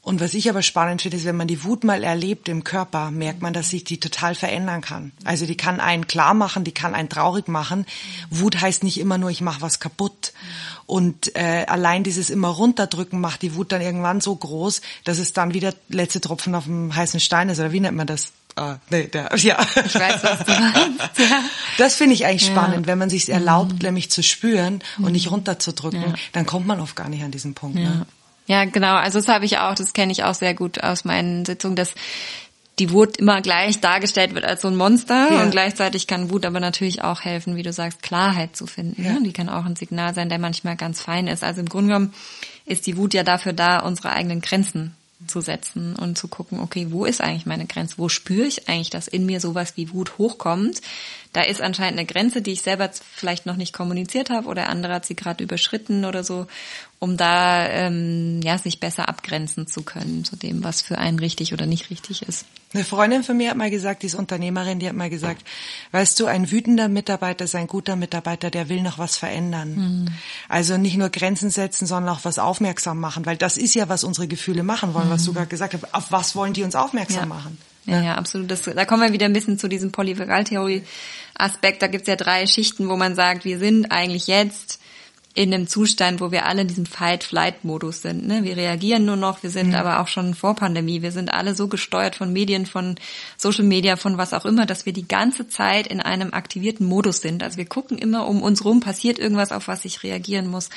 Und 0.04 0.20
was 0.20 0.34
ich 0.34 0.50
aber 0.50 0.64
spannend 0.64 1.04
finde, 1.04 1.18
ist, 1.18 1.26
wenn 1.26 1.38
man 1.38 1.48
die 1.48 1.64
Wut 1.64 1.84
mal 1.84 2.04
erlebt 2.04 2.50
im 2.50 2.64
Körper, 2.64 3.12
merkt 3.12 3.44
man, 3.44 3.54
dass 3.54 3.70
sich 3.70 3.84
die 3.84 4.00
total 4.00 4.34
verändern 4.34 4.82
kann. 4.82 5.12
Also 5.26 5.46
die 5.46 5.56
kann 5.56 5.80
einen 5.80 6.08
klar 6.08 6.34
machen, 6.34 6.64
die 6.64 6.72
kann 6.72 6.96
einen 6.96 7.08
traurig 7.08 7.48
machen. 7.48 7.86
Wut 8.32 8.60
heißt 8.60 8.84
nicht 8.84 9.00
immer 9.00 9.20
nur, 9.20 9.30
ich 9.30 9.42
mache 9.42 9.62
was 9.62 9.80
kaputt. 9.80 10.34
Und 10.88 11.36
äh, 11.36 11.66
allein 11.68 12.04
dieses 12.04 12.32
immer 12.32 12.48
runterdrücken 12.48 13.22
macht 13.22 13.44
die 13.44 13.54
Wut 13.54 13.72
dann 13.72 13.82
irgendwann 13.82 14.22
so 14.22 14.36
groß, 14.36 14.82
dass 15.04 15.20
es 15.20 15.34
dann 15.34 15.54
wieder 15.54 15.74
letzte 15.88 16.20
Tropfen 16.20 16.56
auf 16.56 16.64
dem 16.64 16.96
heißen 16.96 17.20
Stein 17.20 17.50
ist. 17.50 17.60
Oder 17.60 17.72
wie 17.72 17.80
nennt 17.80 17.96
man 17.96 18.08
das? 18.08 18.32
Ah, 18.56 18.78
nee, 18.90 19.06
der, 19.06 19.30
ja. 19.38 19.60
Ich 19.86 19.96
weiß, 19.96 20.24
was 20.24 20.40
du 20.46 20.52
meinst. 20.52 21.20
Ja. 21.20 21.44
Das 21.78 21.96
finde 21.96 22.16
ich 22.16 22.26
eigentlich 22.26 22.48
spannend, 22.48 22.88
wenn 22.88 22.98
man 22.98 23.12
sich 23.12 23.30
erlaubt, 23.30 23.74
mhm. 23.74 23.80
nämlich 23.84 24.10
zu 24.10 24.24
spüren 24.24 24.82
und 24.98 25.12
nicht 25.12 25.30
runterzudrücken, 25.30 26.02
ja. 26.02 26.14
dann 26.34 26.48
kommt 26.48 26.66
man 26.66 26.80
oft 26.80 26.96
gar 26.96 27.08
nicht 27.08 27.24
an 27.24 27.30
diesen 27.30 27.54
Punkt. 27.54 27.78
Ja. 27.78 27.90
Ne? 27.90 28.06
Ja, 28.48 28.66
genau. 28.66 28.96
Also 28.96 29.20
das 29.20 29.28
habe 29.28 29.46
ich 29.46 29.60
auch, 29.60 29.76
das 29.76 29.94
kenne 29.94 30.12
ich 30.12 30.24
auch 30.24 30.34
sehr 30.34 30.54
gut 30.54 30.84
aus 30.84 31.06
meinen 31.06 31.46
Sitzungen, 31.46 31.76
dass 31.76 31.94
die 32.80 32.92
Wut 32.92 33.18
immer 33.18 33.42
gleich 33.42 33.80
dargestellt 33.80 34.34
wird 34.34 34.46
als 34.46 34.62
so 34.62 34.68
ein 34.68 34.76
Monster 34.76 35.32
ja. 35.32 35.44
und 35.44 35.52
gleichzeitig 35.52 36.08
kann 36.08 36.32
Wut 36.32 36.46
aber 36.46 36.60
natürlich 36.60 37.04
auch 37.04 37.22
helfen, 37.22 37.56
wie 37.56 37.64
du 37.64 37.72
sagst, 37.74 38.02
Klarheit 38.02 38.56
zu 38.56 38.66
finden. 38.66 39.04
Ja. 39.04 39.20
Die 39.20 39.34
kann 39.34 39.50
auch 39.50 39.66
ein 39.66 39.76
Signal 39.76 40.16
sein, 40.16 40.30
der 40.30 40.40
manchmal 40.40 40.78
ganz 40.78 41.02
fein 41.02 41.28
ist. 41.28 41.44
Also 41.44 41.62
im 41.62 41.70
Grunde 41.70 41.94
genommen 41.94 42.14
ist 42.66 42.88
die 42.88 42.98
Wut 42.98 43.14
ja 43.14 43.24
dafür 43.24 43.54
da, 43.54 43.80
unsere 43.80 44.12
eigenen 44.12 44.42
Grenzen 44.42 44.96
zu 45.28 45.42
setzen 45.42 45.96
und 45.96 46.18
zu 46.18 46.28
gucken, 46.28 46.60
okay, 46.60 46.88
wo 46.90 47.06
ist 47.06 47.22
eigentlich 47.22 47.46
meine 47.46 47.68
Grenze? 47.68 47.96
Wo 47.98 48.10
spüre 48.10 48.48
ich 48.48 48.68
eigentlich, 48.68 48.90
dass 48.90 49.08
in 49.08 49.26
mir 49.26 49.40
sowas 49.40 49.74
wie 49.76 49.92
Wut 49.94 50.18
hochkommt? 50.18 50.82
Da 51.34 51.42
ist 51.42 51.62
anscheinend 51.62 52.00
eine 52.00 52.08
Grenze, 52.08 52.42
die 52.42 52.52
ich 52.52 52.64
selber 52.64 52.90
vielleicht 53.14 53.46
noch 53.46 53.56
nicht 53.56 53.74
kommuniziert 53.74 54.30
habe 54.30 54.48
oder 54.48 54.70
andere 54.70 54.94
hat 54.94 55.06
sie 55.06 55.16
gerade 55.16 55.44
überschritten 55.44 56.06
oder 56.06 56.24
so, 56.24 56.48
um 57.02 57.18
da 57.18 57.68
ähm, 57.68 58.42
ja 58.44 58.60
sich 58.60 58.80
besser 58.80 59.10
abgrenzen 59.10 59.66
zu 59.66 59.82
können 59.82 60.24
zu 60.24 60.36
dem, 60.36 60.64
was 60.64 60.84
für 60.84 61.00
einen 61.00 61.18
richtig 61.18 61.52
oder 61.52 61.66
nicht 61.66 61.90
richtig 61.90 62.22
ist. 62.22 62.46
Eine 62.76 62.86
Freundin 62.86 63.24
von 63.24 63.36
mir 63.36 63.50
hat 63.50 63.58
mal 63.58 63.72
gesagt, 63.72 64.04
die 64.04 64.06
ist 64.06 64.14
Unternehmerin, 64.14 64.78
die 64.78 64.88
hat 64.88 64.96
mal 64.96 65.10
gesagt, 65.10 65.44
weißt 65.94 66.20
du, 66.20 66.28
ein 66.28 66.52
wütender 66.52 66.90
Mitarbeiter 66.90 67.46
ist 67.46 67.56
ein 67.56 67.66
guter 67.66 67.96
Mitarbeiter, 67.96 68.52
der 68.52 68.70
will 68.70 68.84
noch 68.84 69.00
was 69.00 69.18
verändern. 69.18 69.76
Mhm. 69.76 70.08
Also 70.48 70.78
nicht 70.78 70.96
nur 70.96 71.10
Grenzen 71.10 71.50
setzen, 71.50 71.88
sondern 71.88 72.16
auch 72.16 72.24
was 72.24 72.38
aufmerksam 72.38 73.00
machen, 73.00 73.26
weil 73.26 73.36
das 73.36 73.58
ist 73.58 73.74
ja, 73.74 73.90
was 73.90 74.04
unsere 74.04 74.28
Gefühle 74.28 74.62
machen 74.62 74.94
wollen, 74.94 75.08
mhm. 75.08 75.14
was 75.14 75.26
du 75.26 75.34
gerade 75.34 75.48
gesagt 75.48 75.74
hast. 75.74 75.96
Auf 75.96 76.12
was 76.12 76.36
wollen 76.36 76.54
die 76.54 76.62
uns 76.62 76.76
aufmerksam 76.76 77.22
ja. 77.22 77.26
machen? 77.26 77.58
Ja, 77.86 78.02
ja, 78.04 78.16
absolut. 78.16 78.52
Das, 78.52 78.62
da 78.62 78.86
kommen 78.86 79.02
wir 79.02 79.12
wieder 79.12 79.26
ein 79.26 79.34
bisschen 79.34 79.58
zu 79.58 79.68
diesem 79.68 79.92
Polyvagaltheorie-Aspekt. 79.92 81.82
Da 81.82 81.88
gibt's 81.88 82.08
ja 82.08 82.16
drei 82.16 82.46
Schichten, 82.46 82.90
wo 82.90 82.96
man 82.96 83.16
sagt, 83.16 83.44
wir 83.44 83.58
sind 83.58 83.92
eigentlich 83.92 84.28
jetzt 84.28 84.81
in 85.34 85.54
einem 85.54 85.68
Zustand, 85.68 86.20
wo 86.20 86.32
wir 86.32 86.46
alle 86.46 86.62
in 86.62 86.68
diesem 86.68 86.86
Fight-Flight-Modus 86.86 88.02
sind. 88.02 88.28
Ne? 88.28 88.44
Wir 88.44 88.58
reagieren 88.58 89.06
nur 89.06 89.16
noch, 89.16 89.44
wir 89.44 89.50
sind 89.50 89.70
mhm. 89.70 89.76
aber 89.76 90.02
auch 90.02 90.08
schon 90.08 90.36
vor 90.36 90.56
Pandemie. 90.56 91.02
Wir 91.02 91.12
sind 91.12 91.34
alle 91.34 91.56
so 91.56 91.68
gesteuert 91.68 92.16
von 92.16 92.34
Medien, 92.34 92.66
von 92.66 92.96
Social 93.38 93.64
Media, 93.64 93.96
von 93.96 94.18
was 94.18 94.34
auch 94.34 94.46
immer, 94.46 94.66
dass 94.66 94.86
wir 94.86 94.94
die 94.94 95.08
ganze 95.08 95.48
Zeit 95.48 95.88
in 95.88 96.02
einem 96.02 96.34
aktivierten 96.34 96.86
Modus 96.86 97.22
sind. 97.22 97.44
Also 97.44 97.58
wir 97.58 97.66
gucken 97.66 97.98
immer 97.98 98.28
um 98.28 98.42
uns 98.42 98.66
rum, 98.66 98.82
passiert 98.82 99.20
irgendwas, 99.20 99.54
auf 99.54 99.68
was 99.68 99.86
ich 99.86 100.04
reagieren 100.04 100.48
muss. 100.48 100.70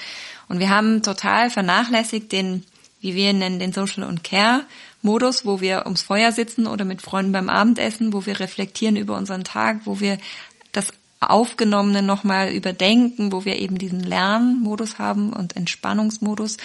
Und 0.49 0.61
wir 0.61 0.71
haben 0.71 1.03
total 1.03 1.51
vernachlässigt 1.51 2.31
den, 2.31 2.65
wie 3.01 3.15
wir 3.17 3.31
ihn 3.31 3.39
nennen, 3.39 3.59
den 3.59 3.73
Social 3.73 4.05
und 4.05 4.23
Care 4.23 4.65
Modus, 5.05 5.45
wo 5.45 5.61
wir 5.61 5.83
ums 5.85 6.01
Feuer 6.01 6.33
sitzen 6.33 6.67
oder 6.67 6.87
mit 6.87 7.03
Freunden 7.03 7.33
beim 7.33 7.51
Abendessen, 7.51 8.15
wo 8.15 8.25
wir 8.25 8.41
reflektieren 8.41 8.97
über 8.97 9.19
unseren 9.19 9.45
Tag, 9.45 9.81
wo 9.85 10.01
wir 10.01 10.17
das 11.25 11.31
Aufgenommene 11.31 12.03
nochmal 12.03 12.51
überdenken, 12.51 13.33
wo 13.33 13.45
wir 13.45 13.57
eben 13.57 13.79
diesen 13.79 14.01
Lernmodus 14.01 14.99
haben 14.99 15.33
und 15.33 15.57
Entspannungsmodus. 15.57 16.57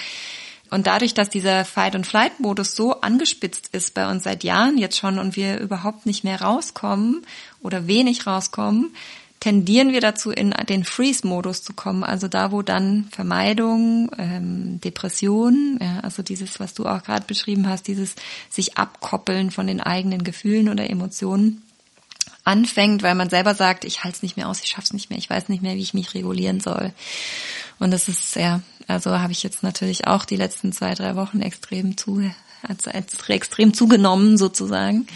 Und 0.70 0.86
dadurch, 0.86 1.14
dass 1.14 1.30
dieser 1.30 1.66
Fight- 1.66 1.96
and 1.96 2.06
Flight-Modus 2.06 2.76
so 2.76 3.02
angespitzt 3.02 3.70
ist 3.72 3.94
bei 3.94 4.10
uns 4.10 4.24
seit 4.24 4.44
Jahren 4.44 4.78
jetzt 4.78 4.98
schon 4.98 5.18
und 5.18 5.36
wir 5.36 5.60
überhaupt 5.60 6.06
nicht 6.06 6.24
mehr 6.24 6.42
rauskommen 6.42 7.26
oder 7.62 7.88
wenig 7.88 8.28
rauskommen, 8.28 8.94
tendieren 9.40 9.94
wir 9.94 10.02
dazu, 10.02 10.32
in 10.32 10.52
den 10.68 10.84
Freeze-Modus 10.84 11.64
zu 11.64 11.74
kommen, 11.74 12.04
also 12.04 12.28
da, 12.28 12.52
wo 12.52 12.62
dann 12.62 13.08
Vermeidung, 13.10 14.12
ähm, 14.18 14.82
Depression, 14.82 15.80
ja, 15.82 16.02
also 16.02 16.22
dieses, 16.24 16.60
was 16.60 16.74
du 16.74 16.86
auch 16.86 17.04
gerade 17.04 17.26
beschrieben 17.26 17.68
hast, 17.68 17.88
dieses 17.88 18.16
sich 18.50 18.78
abkoppeln 18.78 19.50
von 19.50 19.66
den 19.66 19.80
eigenen 19.80 20.24
Gefühlen 20.24 20.68
oder 20.68 20.90
Emotionen, 20.90 21.64
anfängt, 22.44 23.04
weil 23.04 23.16
man 23.16 23.30
selber 23.30 23.56
sagt, 23.56 23.86
ich 23.86 24.04
halte 24.04 24.18
es 24.18 24.24
nicht 24.24 24.38
mehr 24.38 24.48
aus, 24.48 24.62
ich 24.62 24.70
schaff's 24.70 24.94
nicht 24.94 25.10
mehr, 25.10 25.20
ich 25.20 25.30
weiß 25.30 25.50
nicht 25.50 25.62
mehr, 25.62 25.76
wie 25.76 25.82
ich 25.82 25.94
mich 25.94 26.14
regulieren 26.14 26.60
soll. 26.60 26.94
Und 27.80 27.92
das 27.92 28.08
ist 28.08 28.36
ja, 28.36 28.62
also 28.88 29.20
habe 29.20 29.32
ich 29.32 29.44
jetzt 29.44 29.64
natürlich 29.64 30.08
auch 30.08 30.26
die 30.26 30.36
letzten 30.36 30.72
zwei, 30.72 30.94
drei 30.94 31.16
Wochen 31.16 31.42
extrem 31.42 31.98
zu, 31.98 32.30
also 32.62 32.90
extrem 32.90 33.74
zugenommen 33.74 34.38
sozusagen. 34.38 35.08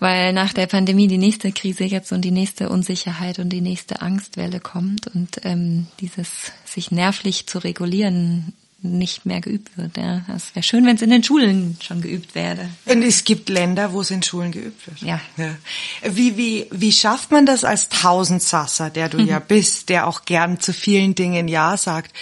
Weil 0.00 0.32
nach 0.32 0.52
der 0.52 0.68
Pandemie 0.68 1.08
die 1.08 1.18
nächste 1.18 1.50
Krise 1.50 1.82
jetzt 1.82 2.12
und 2.12 2.20
die 2.20 2.30
nächste 2.30 2.68
Unsicherheit 2.68 3.40
und 3.40 3.48
die 3.48 3.60
nächste 3.60 4.00
Angstwelle 4.00 4.60
kommt 4.60 5.08
und 5.08 5.40
ähm, 5.42 5.88
dieses 5.98 6.52
sich 6.64 6.92
nervlich 6.92 7.48
zu 7.48 7.58
regulieren 7.58 8.52
nicht 8.80 9.26
mehr 9.26 9.40
geübt 9.40 9.76
wird. 9.76 9.96
Ja. 9.96 10.22
Es 10.34 10.54
wäre 10.54 10.62
schön, 10.62 10.86
wenn 10.86 10.94
es 10.94 11.02
in 11.02 11.10
den 11.10 11.24
Schulen 11.24 11.76
schon 11.82 12.00
geübt 12.00 12.36
werde. 12.36 12.68
Und 12.86 13.02
es 13.02 13.24
gibt 13.24 13.48
Länder, 13.48 13.92
wo 13.92 14.02
es 14.02 14.10
in 14.10 14.22
Schulen 14.22 14.52
geübt 14.52 14.86
wird. 14.86 15.00
Ja. 15.00 15.20
ja. 15.36 15.56
Wie, 16.08 16.36
wie, 16.36 16.66
wie 16.70 16.92
schafft 16.92 17.32
man 17.32 17.44
das 17.44 17.64
als 17.64 17.88
Tausendsasser, 17.88 18.90
der 18.90 19.08
du 19.08 19.18
mhm. 19.18 19.26
ja 19.26 19.38
bist, 19.40 19.88
der 19.88 20.06
auch 20.06 20.24
gern 20.24 20.60
zu 20.60 20.72
vielen 20.72 21.16
Dingen 21.16 21.48
Ja 21.48 21.76
sagt, 21.76 22.14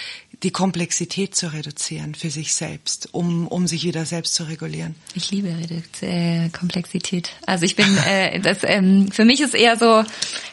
die 0.43 0.51
Komplexität 0.51 1.33
zu 1.33 1.51
reduzieren 1.51 2.13
für 2.13 2.29
sich 2.29 2.53
selbst, 2.53 3.09
um, 3.11 3.47
um 3.47 3.65
sich 3.65 3.83
wieder 3.83 4.05
selbst 4.05 4.35
zu 4.35 4.43
regulieren? 4.43 4.95
Ich 5.15 5.31
liebe 5.31 5.49
Redu 5.49 5.81
äh, 6.01 6.49
Komplexität. 6.49 7.31
Also 7.47 7.65
ich 7.65 7.75
bin, 7.75 7.97
äh, 8.05 8.39
das, 8.41 8.59
ähm, 8.63 9.11
für 9.11 9.25
mich 9.25 9.41
ist 9.41 9.55
eher 9.55 9.77
so, 9.77 10.03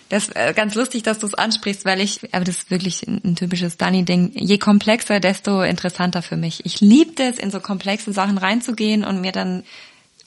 das 0.09 0.31
äh, 0.31 0.55
ganz 0.55 0.75
lustig, 0.75 1.03
dass 1.03 1.18
du 1.18 1.27
es 1.27 1.35
ansprichst, 1.35 1.85
weil 1.85 2.01
ich, 2.01 2.35
aber 2.35 2.44
das 2.44 2.59
ist 2.59 2.70
wirklich 2.70 3.07
ein, 3.07 3.20
ein 3.25 3.37
typisches 3.37 3.77
Dani-Ding. 3.77 4.33
Je 4.35 4.59
komplexer, 4.59 5.20
desto 5.20 5.62
interessanter 5.62 6.23
für 6.23 6.37
mich. 6.37 6.64
Ich 6.64 6.81
liebte 6.81 7.25
es, 7.25 7.38
in 7.38 7.51
so 7.51 7.61
komplexe 7.61 8.12
Sachen 8.12 8.38
reinzugehen 8.38 9.05
und 9.05 9.20
mir 9.20 9.33
dann 9.33 9.64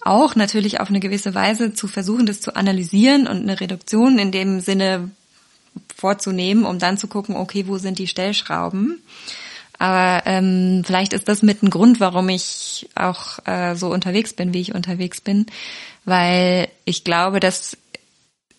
auch 0.02 0.36
natürlich 0.36 0.80
auf 0.80 0.90
eine 0.90 1.00
gewisse 1.00 1.34
Weise 1.34 1.74
zu 1.74 1.88
versuchen, 1.88 2.28
das 2.28 2.42
zu 2.42 2.56
analysieren 2.56 3.28
und 3.28 3.42
eine 3.42 3.60
Reduktion 3.60 4.20
in 4.20 4.32
dem 4.32 4.60
Sinne 4.60 5.12
vorzunehmen, 5.96 6.66
um 6.66 6.80
dann 6.80 6.98
zu 6.98 7.08
gucken, 7.08 7.36
okay, 7.36 7.66
wo 7.68 7.78
sind 7.78 8.00
die 8.00 8.08
Stellschrauben? 8.08 9.02
Aber 9.80 10.24
ähm, 10.26 10.84
vielleicht 10.86 11.14
ist 11.14 11.28
das 11.28 11.44
mit 11.44 11.62
ein 11.62 11.70
Grund, 11.70 12.00
warum 12.00 12.30
ich 12.30 12.90
auch 12.96 13.40
äh, 13.46 13.76
so 13.76 13.90
unterwegs 13.90 14.34
bin, 14.34 14.54
wie 14.54 14.62
ich 14.62 14.74
unterwegs 14.74 15.22
bin, 15.22 15.46
weil 16.06 16.68
ich 16.86 17.04
glaube, 17.04 17.40
dass 17.40 17.78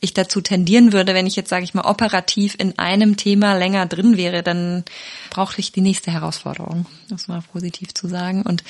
ich 0.00 0.14
dazu 0.14 0.40
tendieren 0.40 0.92
würde, 0.92 1.14
wenn 1.14 1.26
ich 1.26 1.36
jetzt, 1.36 1.50
sage 1.50 1.64
ich 1.64 1.74
mal, 1.74 1.84
operativ 1.84 2.54
in 2.58 2.78
einem 2.78 3.16
Thema 3.16 3.54
länger 3.54 3.86
drin 3.86 4.16
wäre, 4.16 4.42
dann 4.42 4.84
brauche 5.30 5.58
ich 5.58 5.72
die 5.72 5.80
nächste 5.80 6.12
Herausforderung, 6.12 6.86
muss 7.10 7.28
mal 7.28 7.42
positiv 7.52 7.94
zu 7.94 8.06
sagen. 8.06 8.42
Und 8.42 8.62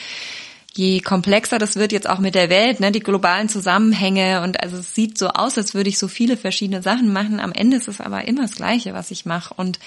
je 0.74 1.00
komplexer 1.00 1.58
das 1.58 1.76
wird 1.76 1.92
jetzt 1.92 2.08
auch 2.08 2.18
mit 2.18 2.34
der 2.34 2.48
Welt, 2.48 2.80
ne, 2.80 2.92
die 2.92 3.00
globalen 3.00 3.48
Zusammenhänge 3.48 4.42
und 4.42 4.62
also 4.62 4.78
es 4.78 4.94
sieht 4.94 5.18
so 5.18 5.28
aus, 5.28 5.58
als 5.58 5.74
würde 5.74 5.90
ich 5.90 5.98
so 5.98 6.08
viele 6.08 6.36
verschiedene 6.36 6.82
Sachen 6.82 7.12
machen. 7.12 7.40
Am 7.40 7.52
Ende 7.52 7.76
ist 7.76 7.88
es 7.88 8.00
aber 8.00 8.26
immer 8.26 8.42
das 8.42 8.54
Gleiche, 8.54 8.94
was 8.94 9.10
ich 9.10 9.26
mache 9.26 9.52
und 9.54 9.78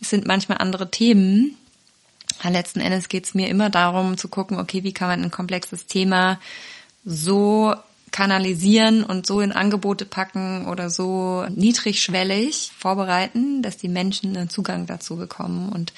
es 0.00 0.10
sind 0.10 0.26
manchmal 0.26 0.58
andere 0.58 0.90
Themen, 0.90 1.56
letzten 2.44 2.80
Endes 2.80 3.08
geht 3.08 3.24
es 3.24 3.34
mir 3.34 3.48
immer 3.48 3.70
darum 3.70 4.16
zu 4.16 4.28
gucken, 4.28 4.58
okay, 4.58 4.84
wie 4.84 4.92
kann 4.92 5.08
man 5.08 5.22
ein 5.22 5.30
komplexes 5.30 5.86
Thema 5.86 6.40
so 7.04 7.74
kanalisieren 8.10 9.04
und 9.04 9.26
so 9.26 9.40
in 9.40 9.52
Angebote 9.52 10.04
packen 10.04 10.66
oder 10.66 10.90
so 10.90 11.46
niedrigschwellig 11.48 12.72
vorbereiten, 12.76 13.62
dass 13.62 13.76
die 13.76 13.88
Menschen 13.88 14.36
einen 14.36 14.50
Zugang 14.50 14.86
dazu 14.86 15.16
bekommen 15.16 15.68
und 15.68 15.92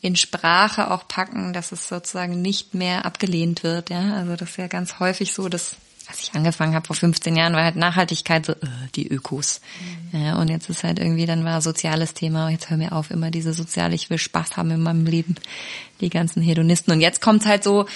in 0.00 0.16
Sprache 0.16 0.90
auch 0.90 1.08
packen, 1.08 1.52
dass 1.52 1.72
es 1.72 1.88
sozusagen 1.88 2.40
nicht 2.40 2.74
mehr 2.74 3.04
abgelehnt 3.04 3.62
wird. 3.64 3.90
Ja, 3.90 4.14
also 4.14 4.36
das 4.36 4.50
ist 4.50 4.58
ja 4.58 4.68
ganz 4.68 5.00
häufig 5.00 5.32
so, 5.32 5.48
dass 5.48 5.76
als 6.08 6.22
ich 6.22 6.34
angefangen 6.34 6.74
habe 6.74 6.86
vor 6.86 6.96
15 6.96 7.36
Jahren, 7.36 7.54
war 7.54 7.64
halt 7.64 7.76
Nachhaltigkeit 7.76 8.46
so, 8.46 8.52
äh, 8.52 8.56
die 8.94 9.08
Ökos. 9.08 9.60
Mhm. 10.12 10.20
Ja, 10.24 10.38
und 10.38 10.48
jetzt 10.48 10.70
ist 10.70 10.84
halt 10.84 10.98
irgendwie, 10.98 11.26
dann 11.26 11.44
war 11.44 11.60
soziales 11.60 12.14
Thema, 12.14 12.50
jetzt 12.50 12.70
hör 12.70 12.76
mir 12.76 12.92
auf, 12.92 13.10
immer 13.10 13.30
diese 13.30 13.52
soziale, 13.52 13.94
ich 13.94 14.10
will 14.10 14.18
Spaß 14.18 14.56
haben 14.56 14.70
in 14.70 14.82
meinem 14.82 15.06
Leben, 15.06 15.34
die 16.00 16.10
ganzen 16.10 16.42
Hedonisten. 16.42 16.92
Und 16.92 17.00
jetzt 17.00 17.20
kommt's 17.20 17.46
halt 17.46 17.64
so, 17.64 17.86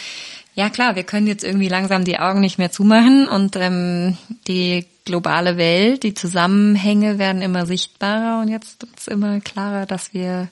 ja 0.54 0.70
klar, 0.70 0.96
wir 0.96 1.04
können 1.04 1.26
jetzt 1.26 1.44
irgendwie 1.44 1.68
langsam 1.68 2.04
die 2.04 2.18
Augen 2.18 2.40
nicht 2.40 2.58
mehr 2.58 2.72
zumachen 2.72 3.28
und 3.28 3.56
ähm, 3.56 4.18
die 4.48 4.86
globale 5.04 5.56
Welt, 5.56 6.02
die 6.02 6.14
Zusammenhänge 6.14 7.18
werden 7.18 7.42
immer 7.42 7.66
sichtbarer 7.66 8.42
und 8.42 8.48
jetzt 8.48 8.84
ist 8.96 9.08
immer 9.08 9.40
klarer, 9.40 9.86
dass 9.86 10.12
wir 10.12 10.48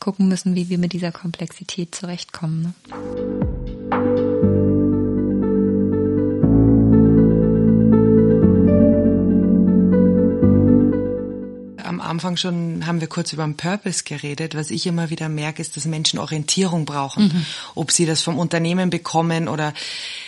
gucken 0.00 0.28
müssen, 0.28 0.54
wie 0.54 0.68
wir 0.68 0.78
mit 0.78 0.92
dieser 0.92 1.12
Komplexität 1.12 1.94
zurechtkommen. 1.94 2.74
Ne? 2.88 3.81
Anfang 12.12 12.36
schon 12.36 12.86
haben 12.86 13.00
wir 13.00 13.08
kurz 13.08 13.32
über 13.32 13.44
den 13.44 13.56
Purpose 13.56 14.04
geredet. 14.04 14.54
Was 14.54 14.70
ich 14.70 14.86
immer 14.86 15.08
wieder 15.08 15.28
merke, 15.30 15.62
ist, 15.62 15.76
dass 15.76 15.86
Menschen 15.86 16.18
Orientierung 16.18 16.84
brauchen. 16.84 17.24
Mhm. 17.24 17.46
Ob 17.74 17.90
sie 17.90 18.04
das 18.04 18.22
vom 18.22 18.38
Unternehmen 18.38 18.90
bekommen 18.90 19.48
oder 19.48 19.72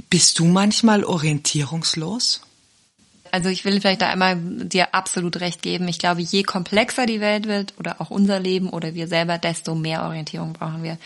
bist 0.09 0.39
du 0.39 0.47
manchmal 0.47 1.05
orientierungslos? 1.05 2.41
Also 3.31 3.49
ich 3.51 3.65
will 3.65 3.81
vielleicht 3.81 4.01
da 4.01 4.09
einmal 4.09 4.37
dir 4.41 4.95
absolut 4.95 5.41
recht 5.41 5.61
geben. 5.61 5.87
Ich 5.89 5.99
glaube, 5.99 6.23
je 6.23 6.43
komplexer 6.45 7.05
die 7.05 7.21
Welt 7.21 7.49
wird 7.49 7.75
oder 7.79 8.01
auch 8.01 8.11
unser 8.11 8.41
Leben 8.41 8.71
oder 8.71 8.95
wir 8.95 9.09
selber, 9.09 9.39
desto 9.39 9.75
mehr 9.75 10.05
Orientierung 10.05 10.53
brauchen 10.53 10.85
wir. 10.85 10.99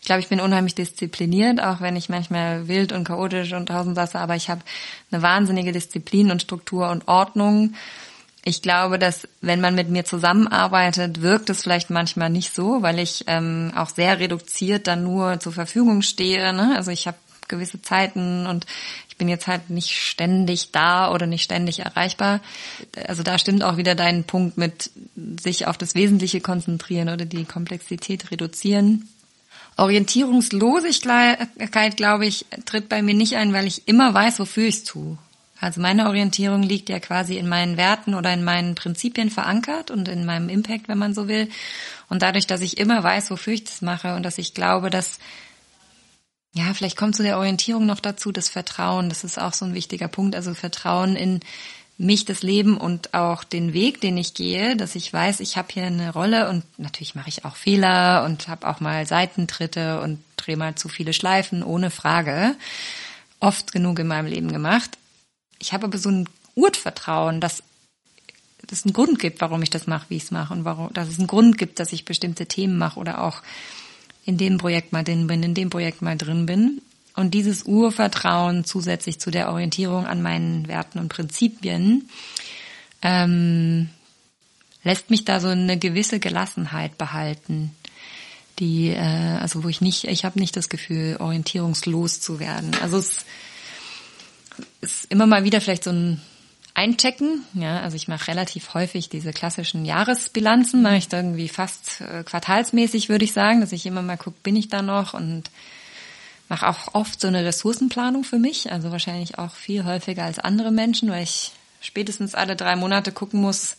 Ich 0.00 0.06
glaube, 0.06 0.20
ich 0.20 0.28
bin 0.28 0.40
unheimlich 0.40 0.74
diszipliniert, 0.74 1.60
auch 1.60 1.80
wenn 1.80 1.94
ich 1.94 2.08
manchmal 2.08 2.66
wild 2.66 2.92
und 2.92 3.04
chaotisch 3.04 3.52
und 3.52 3.66
tausend 3.66 3.94
Sasse, 3.94 4.18
aber 4.18 4.36
ich 4.36 4.48
habe 4.48 4.62
eine 5.10 5.22
wahnsinnige 5.22 5.72
Disziplin 5.72 6.30
und 6.30 6.42
Struktur 6.42 6.90
und 6.90 7.08
Ordnung 7.08 7.74
ich 8.46 8.62
glaube, 8.62 8.98
dass 9.00 9.26
wenn 9.40 9.60
man 9.60 9.74
mit 9.74 9.88
mir 9.88 10.04
zusammenarbeitet, 10.04 11.20
wirkt 11.20 11.50
es 11.50 11.64
vielleicht 11.64 11.90
manchmal 11.90 12.30
nicht 12.30 12.54
so, 12.54 12.80
weil 12.80 13.00
ich 13.00 13.24
ähm, 13.26 13.72
auch 13.74 13.88
sehr 13.88 14.20
reduziert 14.20 14.86
dann 14.86 15.02
nur 15.02 15.40
zur 15.40 15.52
Verfügung 15.52 16.00
stehe. 16.00 16.52
Ne? 16.52 16.74
Also 16.76 16.92
ich 16.92 17.08
habe 17.08 17.16
gewisse 17.48 17.82
Zeiten 17.82 18.46
und 18.46 18.64
ich 19.08 19.16
bin 19.16 19.28
jetzt 19.28 19.48
halt 19.48 19.68
nicht 19.68 19.90
ständig 19.90 20.70
da 20.70 21.12
oder 21.12 21.26
nicht 21.26 21.42
ständig 21.42 21.80
erreichbar. 21.80 22.40
Also 23.08 23.24
da 23.24 23.36
stimmt 23.36 23.64
auch 23.64 23.78
wieder 23.78 23.96
dein 23.96 24.22
Punkt 24.22 24.56
mit 24.56 24.92
sich 25.42 25.66
auf 25.66 25.76
das 25.76 25.96
Wesentliche 25.96 26.40
konzentrieren 26.40 27.08
oder 27.08 27.24
die 27.24 27.46
Komplexität 27.46 28.30
reduzieren. 28.30 29.08
Orientierungslosigkeit, 29.76 31.96
glaube 31.96 32.26
ich, 32.26 32.46
tritt 32.64 32.88
bei 32.88 33.02
mir 33.02 33.14
nicht 33.14 33.34
ein, 33.34 33.52
weil 33.52 33.66
ich 33.66 33.88
immer 33.88 34.14
weiß, 34.14 34.38
wofür 34.38 34.68
ich 34.68 34.76
es 34.76 34.84
tue. 34.84 35.18
Also 35.60 35.80
meine 35.80 36.06
Orientierung 36.06 36.62
liegt 36.62 36.88
ja 36.88 37.00
quasi 37.00 37.36
in 37.38 37.48
meinen 37.48 37.76
Werten 37.76 38.14
oder 38.14 38.32
in 38.32 38.44
meinen 38.44 38.74
Prinzipien 38.74 39.30
verankert 39.30 39.90
und 39.90 40.08
in 40.08 40.26
meinem 40.26 40.48
Impact, 40.48 40.88
wenn 40.88 40.98
man 40.98 41.14
so 41.14 41.28
will. 41.28 41.48
Und 42.08 42.22
dadurch, 42.22 42.46
dass 42.46 42.60
ich 42.60 42.78
immer 42.78 43.02
weiß, 43.02 43.30
wofür 43.30 43.54
ich 43.54 43.64
das 43.64 43.82
mache 43.82 44.14
und 44.14 44.22
dass 44.22 44.38
ich 44.38 44.54
glaube, 44.54 44.90
dass 44.90 45.18
ja, 46.52 46.72
vielleicht 46.72 46.96
kommt 46.96 47.14
zu 47.14 47.22
der 47.22 47.36
Orientierung 47.36 47.84
noch 47.84 48.00
dazu 48.00 48.32
das 48.32 48.48
Vertrauen. 48.48 49.10
Das 49.10 49.24
ist 49.24 49.38
auch 49.38 49.52
so 49.52 49.66
ein 49.66 49.74
wichtiger 49.74 50.08
Punkt. 50.08 50.34
Also 50.34 50.54
Vertrauen 50.54 51.14
in 51.14 51.40
mich, 51.98 52.24
das 52.24 52.42
Leben 52.42 52.78
und 52.78 53.14
auch 53.14 53.44
den 53.44 53.72
Weg, 53.72 54.00
den 54.00 54.16
ich 54.16 54.34
gehe, 54.34 54.76
dass 54.76 54.94
ich 54.94 55.12
weiß, 55.12 55.40
ich 55.40 55.56
habe 55.56 55.68
hier 55.70 55.84
eine 55.84 56.12
Rolle 56.12 56.48
und 56.48 56.64
natürlich 56.78 57.14
mache 57.14 57.28
ich 57.28 57.44
auch 57.44 57.56
Fehler 57.56 58.24
und 58.24 58.48
habe 58.48 58.68
auch 58.68 58.80
mal 58.80 59.06
Seitentritte 59.06 60.00
und 60.00 60.22
drehe 60.36 60.56
mal 60.56 60.74
zu 60.74 60.88
viele 60.88 61.12
Schleifen, 61.12 61.62
ohne 61.62 61.90
Frage. 61.90 62.54
Oft 63.40 63.72
genug 63.72 63.98
in 63.98 64.06
meinem 64.06 64.26
Leben 64.26 64.52
gemacht. 64.52 64.98
Ich 65.58 65.72
habe 65.72 65.86
aber 65.86 65.98
so 65.98 66.10
ein 66.10 66.28
Urvertrauen, 66.54 67.40
dass 67.40 67.62
es 68.70 68.84
einen 68.84 68.92
Grund 68.92 69.18
gibt, 69.18 69.40
warum 69.40 69.62
ich 69.62 69.70
das 69.70 69.86
mache, 69.86 70.06
wie 70.08 70.16
ich 70.16 70.24
es 70.24 70.30
mache 70.30 70.52
und 70.52 70.64
warum, 70.64 70.92
dass 70.92 71.08
es 71.08 71.18
einen 71.18 71.28
Grund 71.28 71.58
gibt, 71.58 71.78
dass 71.78 71.92
ich 71.92 72.04
bestimmte 72.04 72.46
Themen 72.46 72.78
mache 72.78 72.98
oder 72.98 73.22
auch 73.22 73.42
in 74.24 74.36
dem 74.36 74.58
Projekt 74.58 74.92
mal 74.92 75.04
drin 75.04 75.26
bin, 75.26 75.42
in 75.42 75.54
dem 75.54 75.70
Projekt 75.70 76.02
mal 76.02 76.16
drin 76.16 76.46
bin. 76.46 76.82
Und 77.14 77.32
dieses 77.32 77.62
Urvertrauen 77.62 78.64
zusätzlich 78.64 79.20
zu 79.20 79.30
der 79.30 79.50
Orientierung 79.50 80.06
an 80.06 80.20
meinen 80.20 80.68
Werten 80.68 80.98
und 80.98 81.08
Prinzipien 81.08 82.08
ähm, 83.02 83.88
lässt 84.82 85.10
mich 85.10 85.24
da 85.24 85.40
so 85.40 85.48
eine 85.48 85.78
gewisse 85.78 86.20
Gelassenheit 86.20 86.98
behalten, 86.98 87.70
die 88.58 88.88
äh, 88.88 89.38
also 89.40 89.64
wo 89.64 89.68
ich 89.68 89.80
nicht, 89.80 90.04
ich 90.04 90.24
habe 90.24 90.38
nicht 90.38 90.56
das 90.56 90.68
Gefühl 90.68 91.16
orientierungslos 91.18 92.20
zu 92.20 92.38
werden. 92.38 92.72
Also 92.82 92.98
es 92.98 93.24
ist 94.80 95.10
immer 95.10 95.26
mal 95.26 95.44
wieder 95.44 95.60
vielleicht 95.60 95.84
so 95.84 95.90
ein 95.90 96.20
Einchecken. 96.74 97.42
Ja, 97.54 97.80
also 97.80 97.96
ich 97.96 98.06
mache 98.06 98.28
relativ 98.28 98.74
häufig 98.74 99.08
diese 99.08 99.32
klassischen 99.32 99.84
Jahresbilanzen, 99.86 100.82
mache 100.82 100.96
ich 100.96 101.08
da 101.08 101.18
irgendwie 101.18 101.48
fast 101.48 102.02
äh, 102.02 102.22
quartalsmäßig, 102.22 103.08
würde 103.08 103.24
ich 103.24 103.32
sagen, 103.32 103.60
dass 103.60 103.72
ich 103.72 103.86
immer 103.86 104.02
mal 104.02 104.18
gucke, 104.18 104.36
bin 104.42 104.56
ich 104.56 104.68
da 104.68 104.82
noch 104.82 105.14
und 105.14 105.44
mache 106.48 106.68
auch 106.68 106.94
oft 106.94 107.20
so 107.20 107.28
eine 107.28 107.44
Ressourcenplanung 107.44 108.24
für 108.24 108.38
mich, 108.38 108.70
also 108.70 108.92
wahrscheinlich 108.92 109.38
auch 109.38 109.54
viel 109.54 109.84
häufiger 109.84 110.24
als 110.24 110.38
andere 110.38 110.70
Menschen, 110.70 111.10
weil 111.10 111.24
ich 111.24 111.52
spätestens 111.80 112.34
alle 112.34 112.56
drei 112.56 112.76
Monate 112.76 113.10
gucken 113.10 113.40
muss, 113.40 113.76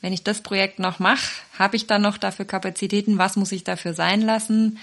wenn 0.00 0.12
ich 0.12 0.22
das 0.22 0.40
Projekt 0.40 0.78
noch 0.78 0.98
mache, 0.98 1.28
habe 1.58 1.76
ich 1.76 1.86
dann 1.86 2.02
noch 2.02 2.16
dafür 2.16 2.44
Kapazitäten, 2.44 3.18
was 3.18 3.36
muss 3.36 3.52
ich 3.52 3.64
dafür 3.64 3.92
sein 3.92 4.22
lassen? 4.22 4.78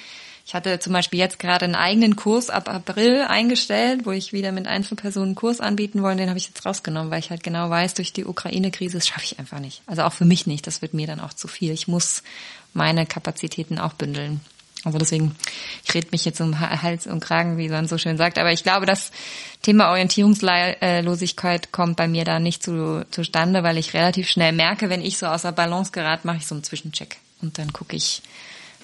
Ich 0.47 0.55
hatte 0.55 0.79
zum 0.79 0.93
Beispiel 0.93 1.19
jetzt 1.19 1.39
gerade 1.39 1.65
einen 1.65 1.75
eigenen 1.75 2.15
Kurs 2.15 2.49
ab 2.49 2.69
April 2.69 3.25
eingestellt, 3.27 4.05
wo 4.05 4.11
ich 4.11 4.31
wieder 4.31 4.53
mit 4.53 4.65
Einzelpersonen 4.65 5.27
einen 5.29 5.35
Kurs 5.35 5.59
anbieten 5.59 6.01
wollte. 6.03 6.19
Den 6.19 6.29
habe 6.29 6.39
ich 6.39 6.47
jetzt 6.47 6.65
rausgenommen, 6.65 7.11
weil 7.11 7.19
ich 7.19 7.31
halt 7.31 7.43
genau 7.43 7.69
weiß, 7.69 7.95
durch 7.95 8.13
die 8.13 8.23
Ukraine-Krise, 8.23 9.01
schaffe 9.01 9.25
ich 9.25 9.39
einfach 9.39 9.59
nicht. 9.59 9.81
Also 9.87 10.03
auch 10.03 10.13
für 10.13 10.23
mich 10.23 10.47
nicht. 10.47 10.65
Das 10.65 10.81
wird 10.81 10.93
mir 10.93 11.05
dann 11.05 11.19
auch 11.19 11.33
zu 11.33 11.49
viel. 11.49 11.73
Ich 11.73 11.89
muss 11.89 12.23
meine 12.73 13.05
Kapazitäten 13.05 13.77
auch 13.77 13.91
bündeln. 13.91 14.39
Also 14.85 14.97
deswegen, 14.97 15.35
ich 15.83 15.93
rede 15.93 16.07
mich 16.13 16.23
jetzt 16.23 16.39
um 16.39 16.57
Hals 16.57 17.07
und 17.07 17.19
Kragen, 17.19 17.57
wie 17.57 17.67
man 17.67 17.89
so 17.89 17.97
schön 17.97 18.15
sagt. 18.15 18.37
Aber 18.37 18.53
ich 18.53 18.63
glaube, 18.63 18.85
das 18.85 19.11
Thema 19.63 19.89
Orientierungslosigkeit 19.89 21.73
kommt 21.73 21.97
bei 21.97 22.07
mir 22.07 22.23
da 22.23 22.39
nicht 22.39 22.63
zu, 22.63 23.05
zustande, 23.11 23.63
weil 23.63 23.77
ich 23.77 23.93
relativ 23.93 24.29
schnell 24.29 24.53
merke, 24.53 24.89
wenn 24.89 25.01
ich 25.01 25.17
so 25.17 25.25
außer 25.25 25.51
Balance 25.51 25.91
gerate, 25.91 26.25
mache 26.25 26.37
ich 26.37 26.47
so 26.47 26.55
einen 26.55 26.63
Zwischencheck. 26.63 27.17
Und 27.41 27.57
dann 27.57 27.73
gucke 27.73 27.97
ich, 27.97 28.21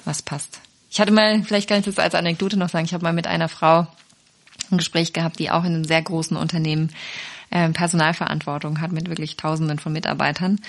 was 0.04 0.21
passt. 0.21 0.60
Ich 0.94 1.00
hatte 1.00 1.12
mal, 1.12 1.42
vielleicht 1.42 1.68
kann 1.68 1.80
ich 1.80 1.86
das 1.86 1.98
als 1.98 2.14
Anekdote 2.14 2.56
noch 2.56 2.70
sagen, 2.70 2.86
ich 2.86 2.94
habe 2.94 3.04
mal 3.04 3.14
mit 3.14 3.26
einer 3.26 3.50
Frau 3.50 3.88
ein 4.70 4.78
Gespräch 4.78 5.12
gehabt, 5.12 5.40
die 5.40 5.50
auch 5.50 5.64
in 5.64 5.74
einem 5.74 5.86
sehr 5.86 6.04
großen 6.04 6.38
Unternehmen 6.38 6.92
äh, 7.50 7.68
Personalverantwortung 7.70 8.80
hat 8.80 8.92
mit 8.92 9.10
wirklich 9.10 9.36
Tausenden 9.36 9.80
von 9.80 9.92
Mitarbeitern. 9.92 10.60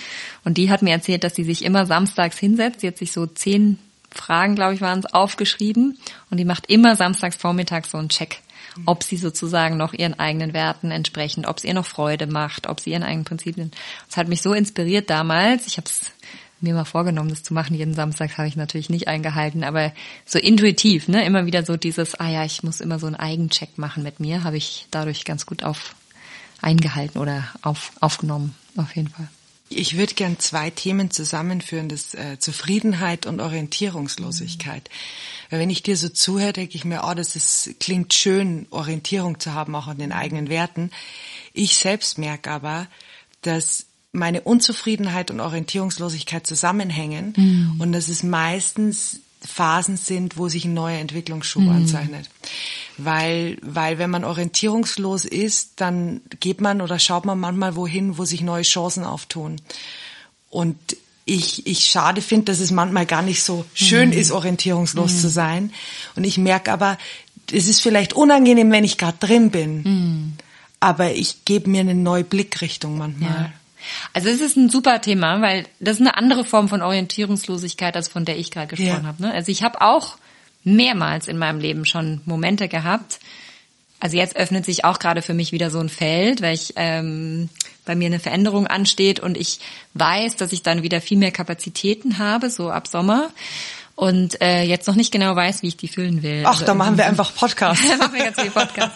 Und 0.42 0.56
die 0.56 0.70
hat 0.70 0.80
mir 0.80 0.92
erzählt, 0.92 1.24
dass 1.24 1.34
sie 1.34 1.44
sich 1.44 1.62
immer 1.62 1.84
samstags 1.84 2.38
hinsetzt. 2.38 2.80
Sie 2.80 2.88
hat 2.88 2.96
sich 2.96 3.12
so 3.12 3.26
zehn 3.26 3.78
Fragen, 4.10 4.54
glaube 4.54 4.72
ich, 4.72 4.80
waren 4.80 5.00
es, 5.00 5.12
aufgeschrieben. 5.12 5.98
Und 6.30 6.38
die 6.38 6.46
macht 6.46 6.70
immer 6.70 6.96
samstags 6.96 7.36
vormittags 7.36 7.90
so 7.90 7.98
einen 7.98 8.08
Check 8.08 8.40
ob 8.86 9.02
sie 9.02 9.16
sozusagen 9.16 9.76
noch 9.76 9.92
ihren 9.92 10.18
eigenen 10.18 10.52
Werten 10.52 10.90
entsprechen, 10.90 11.46
ob 11.46 11.58
es 11.58 11.64
ihr 11.64 11.74
noch 11.74 11.86
Freude 11.86 12.26
macht, 12.26 12.68
ob 12.68 12.80
sie 12.80 12.90
ihren 12.90 13.02
eigenen 13.02 13.24
Prinzipien. 13.24 13.70
Das 14.08 14.16
hat 14.16 14.28
mich 14.28 14.42
so 14.42 14.52
inspiriert 14.52 15.10
damals. 15.10 15.66
Ich 15.66 15.76
habe 15.76 15.86
es 15.86 16.10
mir 16.60 16.74
mal 16.74 16.84
vorgenommen, 16.84 17.30
das 17.30 17.42
zu 17.42 17.54
machen. 17.54 17.76
Jeden 17.76 17.94
Samstag 17.94 18.38
habe 18.38 18.48
ich 18.48 18.56
natürlich 18.56 18.90
nicht 18.90 19.08
eingehalten, 19.08 19.64
aber 19.64 19.92
so 20.24 20.38
intuitiv, 20.38 21.08
ne, 21.08 21.24
immer 21.24 21.46
wieder 21.46 21.64
so 21.64 21.76
dieses, 21.76 22.14
ah 22.14 22.28
ja, 22.28 22.44
ich 22.44 22.62
muss 22.62 22.80
immer 22.80 22.98
so 22.98 23.06
einen 23.06 23.16
Eigencheck 23.16 23.78
machen 23.78 24.02
mit 24.02 24.20
mir, 24.20 24.44
habe 24.44 24.56
ich 24.56 24.86
dadurch 24.90 25.24
ganz 25.24 25.46
gut 25.46 25.62
auf 25.62 25.94
eingehalten 26.60 27.18
oder 27.18 27.44
auf, 27.62 27.92
aufgenommen, 28.00 28.54
auf 28.76 28.96
jeden 28.96 29.08
Fall. 29.08 29.28
Ich 29.70 29.96
würde 29.96 30.14
gern 30.14 30.38
zwei 30.38 30.70
Themen 30.70 31.10
zusammenführen, 31.10 31.88
das 31.88 32.14
äh, 32.14 32.38
Zufriedenheit 32.38 33.26
und 33.26 33.40
Orientierungslosigkeit. 33.40 34.88
Mhm. 34.88 35.50
Weil 35.50 35.60
wenn 35.60 35.70
ich 35.70 35.82
dir 35.82 35.96
so 35.96 36.08
zuhöre, 36.08 36.52
denke 36.52 36.76
ich 36.76 36.84
mir, 36.84 37.02
oh, 37.04 37.14
das 37.14 37.34
ist, 37.34 37.74
klingt 37.80 38.14
schön, 38.14 38.66
Orientierung 38.70 39.40
zu 39.40 39.52
haben, 39.52 39.74
auch 39.74 39.88
an 39.88 39.98
den 39.98 40.12
eigenen 40.12 40.48
Werten. 40.48 40.90
Ich 41.52 41.76
selbst 41.76 42.18
merke 42.18 42.50
aber, 42.50 42.88
dass 43.42 43.86
meine 44.14 44.42
Unzufriedenheit 44.42 45.30
und 45.30 45.40
Orientierungslosigkeit 45.40 46.46
zusammenhängen 46.46 47.34
mhm. 47.36 47.80
und 47.80 47.92
dass 47.92 48.08
es 48.08 48.22
meistens 48.22 49.20
Phasen 49.44 49.96
sind, 49.96 50.38
wo 50.38 50.48
sich 50.48 50.64
ein 50.64 50.74
neuer 50.74 50.98
Entwicklungsschub 50.98 51.62
mhm. 51.62 51.70
anzeichnet. 51.70 52.30
Weil, 52.96 53.58
weil 53.60 53.98
wenn 53.98 54.10
man 54.10 54.24
orientierungslos 54.24 55.24
ist, 55.24 55.72
dann 55.76 56.20
geht 56.40 56.60
man 56.60 56.80
oder 56.80 56.98
schaut 56.98 57.24
man 57.24 57.38
manchmal 57.38 57.76
wohin, 57.76 58.16
wo 58.16 58.24
sich 58.24 58.40
neue 58.40 58.62
Chancen 58.62 59.04
auftun. 59.04 59.60
Und 60.48 60.76
ich, 61.26 61.66
ich 61.66 61.86
schade 61.86 62.22
finde, 62.22 62.46
dass 62.46 62.60
es 62.60 62.70
manchmal 62.70 63.06
gar 63.06 63.22
nicht 63.22 63.42
so 63.42 63.64
schön 63.74 64.10
mhm. 64.10 64.16
ist, 64.16 64.30
orientierungslos 64.30 65.12
mhm. 65.14 65.18
zu 65.18 65.28
sein. 65.28 65.72
Und 66.16 66.24
ich 66.24 66.38
merke 66.38 66.72
aber, 66.72 66.98
es 67.52 67.66
ist 67.66 67.80
vielleicht 67.80 68.12
unangenehm, 68.12 68.70
wenn 68.70 68.84
ich 68.84 68.96
gerade 68.96 69.18
drin 69.18 69.50
bin. 69.50 69.82
Mhm. 69.82 70.32
Aber 70.80 71.12
ich 71.12 71.44
gebe 71.44 71.70
mir 71.70 71.80
eine 71.80 71.94
neue 71.94 72.24
Blickrichtung 72.24 72.98
manchmal. 72.98 73.30
Ja. 73.30 73.52
Also 74.12 74.28
es 74.28 74.40
ist 74.40 74.56
ein 74.56 74.70
super 74.70 75.00
Thema, 75.00 75.40
weil 75.40 75.66
das 75.80 75.96
ist 75.96 76.00
eine 76.00 76.16
andere 76.16 76.44
Form 76.44 76.68
von 76.68 76.82
Orientierungslosigkeit, 76.82 77.96
als 77.96 78.08
von 78.08 78.24
der 78.24 78.38
ich 78.38 78.50
gerade 78.50 78.68
gesprochen 78.68 79.02
ja. 79.02 79.08
habe. 79.08 79.22
Ne? 79.22 79.32
Also 79.32 79.50
ich 79.50 79.62
habe 79.62 79.80
auch 79.80 80.16
mehrmals 80.64 81.28
in 81.28 81.38
meinem 81.38 81.60
Leben 81.60 81.84
schon 81.84 82.20
Momente 82.24 82.68
gehabt, 82.68 83.20
Also 84.00 84.16
jetzt 84.16 84.36
öffnet 84.36 84.64
sich 84.64 84.84
auch 84.84 84.98
gerade 84.98 85.22
für 85.22 85.34
mich 85.34 85.52
wieder 85.52 85.70
so 85.70 85.78
ein 85.78 85.88
Feld, 85.88 86.42
weil 86.42 86.54
ich 86.54 86.74
ähm, 86.76 87.48
bei 87.84 87.94
mir 87.94 88.06
eine 88.06 88.18
Veränderung 88.18 88.66
ansteht 88.66 89.20
und 89.20 89.36
ich 89.36 89.60
weiß, 89.94 90.36
dass 90.36 90.52
ich 90.52 90.62
dann 90.62 90.82
wieder 90.82 91.00
viel 91.00 91.18
mehr 91.18 91.32
Kapazitäten 91.32 92.18
habe, 92.18 92.50
so 92.50 92.70
ab 92.70 92.88
Sommer 92.88 93.30
und 93.96 94.40
äh, 94.42 94.62
jetzt 94.62 94.88
noch 94.88 94.96
nicht 94.96 95.12
genau 95.12 95.36
weiß, 95.36 95.62
wie 95.62 95.68
ich 95.68 95.76
die 95.76 95.86
füllen 95.86 96.24
will. 96.24 96.42
Ach, 96.44 96.54
also, 96.54 96.64
da 96.64 96.74
machen 96.74 96.98
wir 96.98 97.06
einfach 97.06 97.32
Podcast. 97.32 97.80
machen 97.98 98.12
wir 98.12 98.24
ganz 98.24 98.40
viel 98.40 98.50
Podcast. 98.50 98.90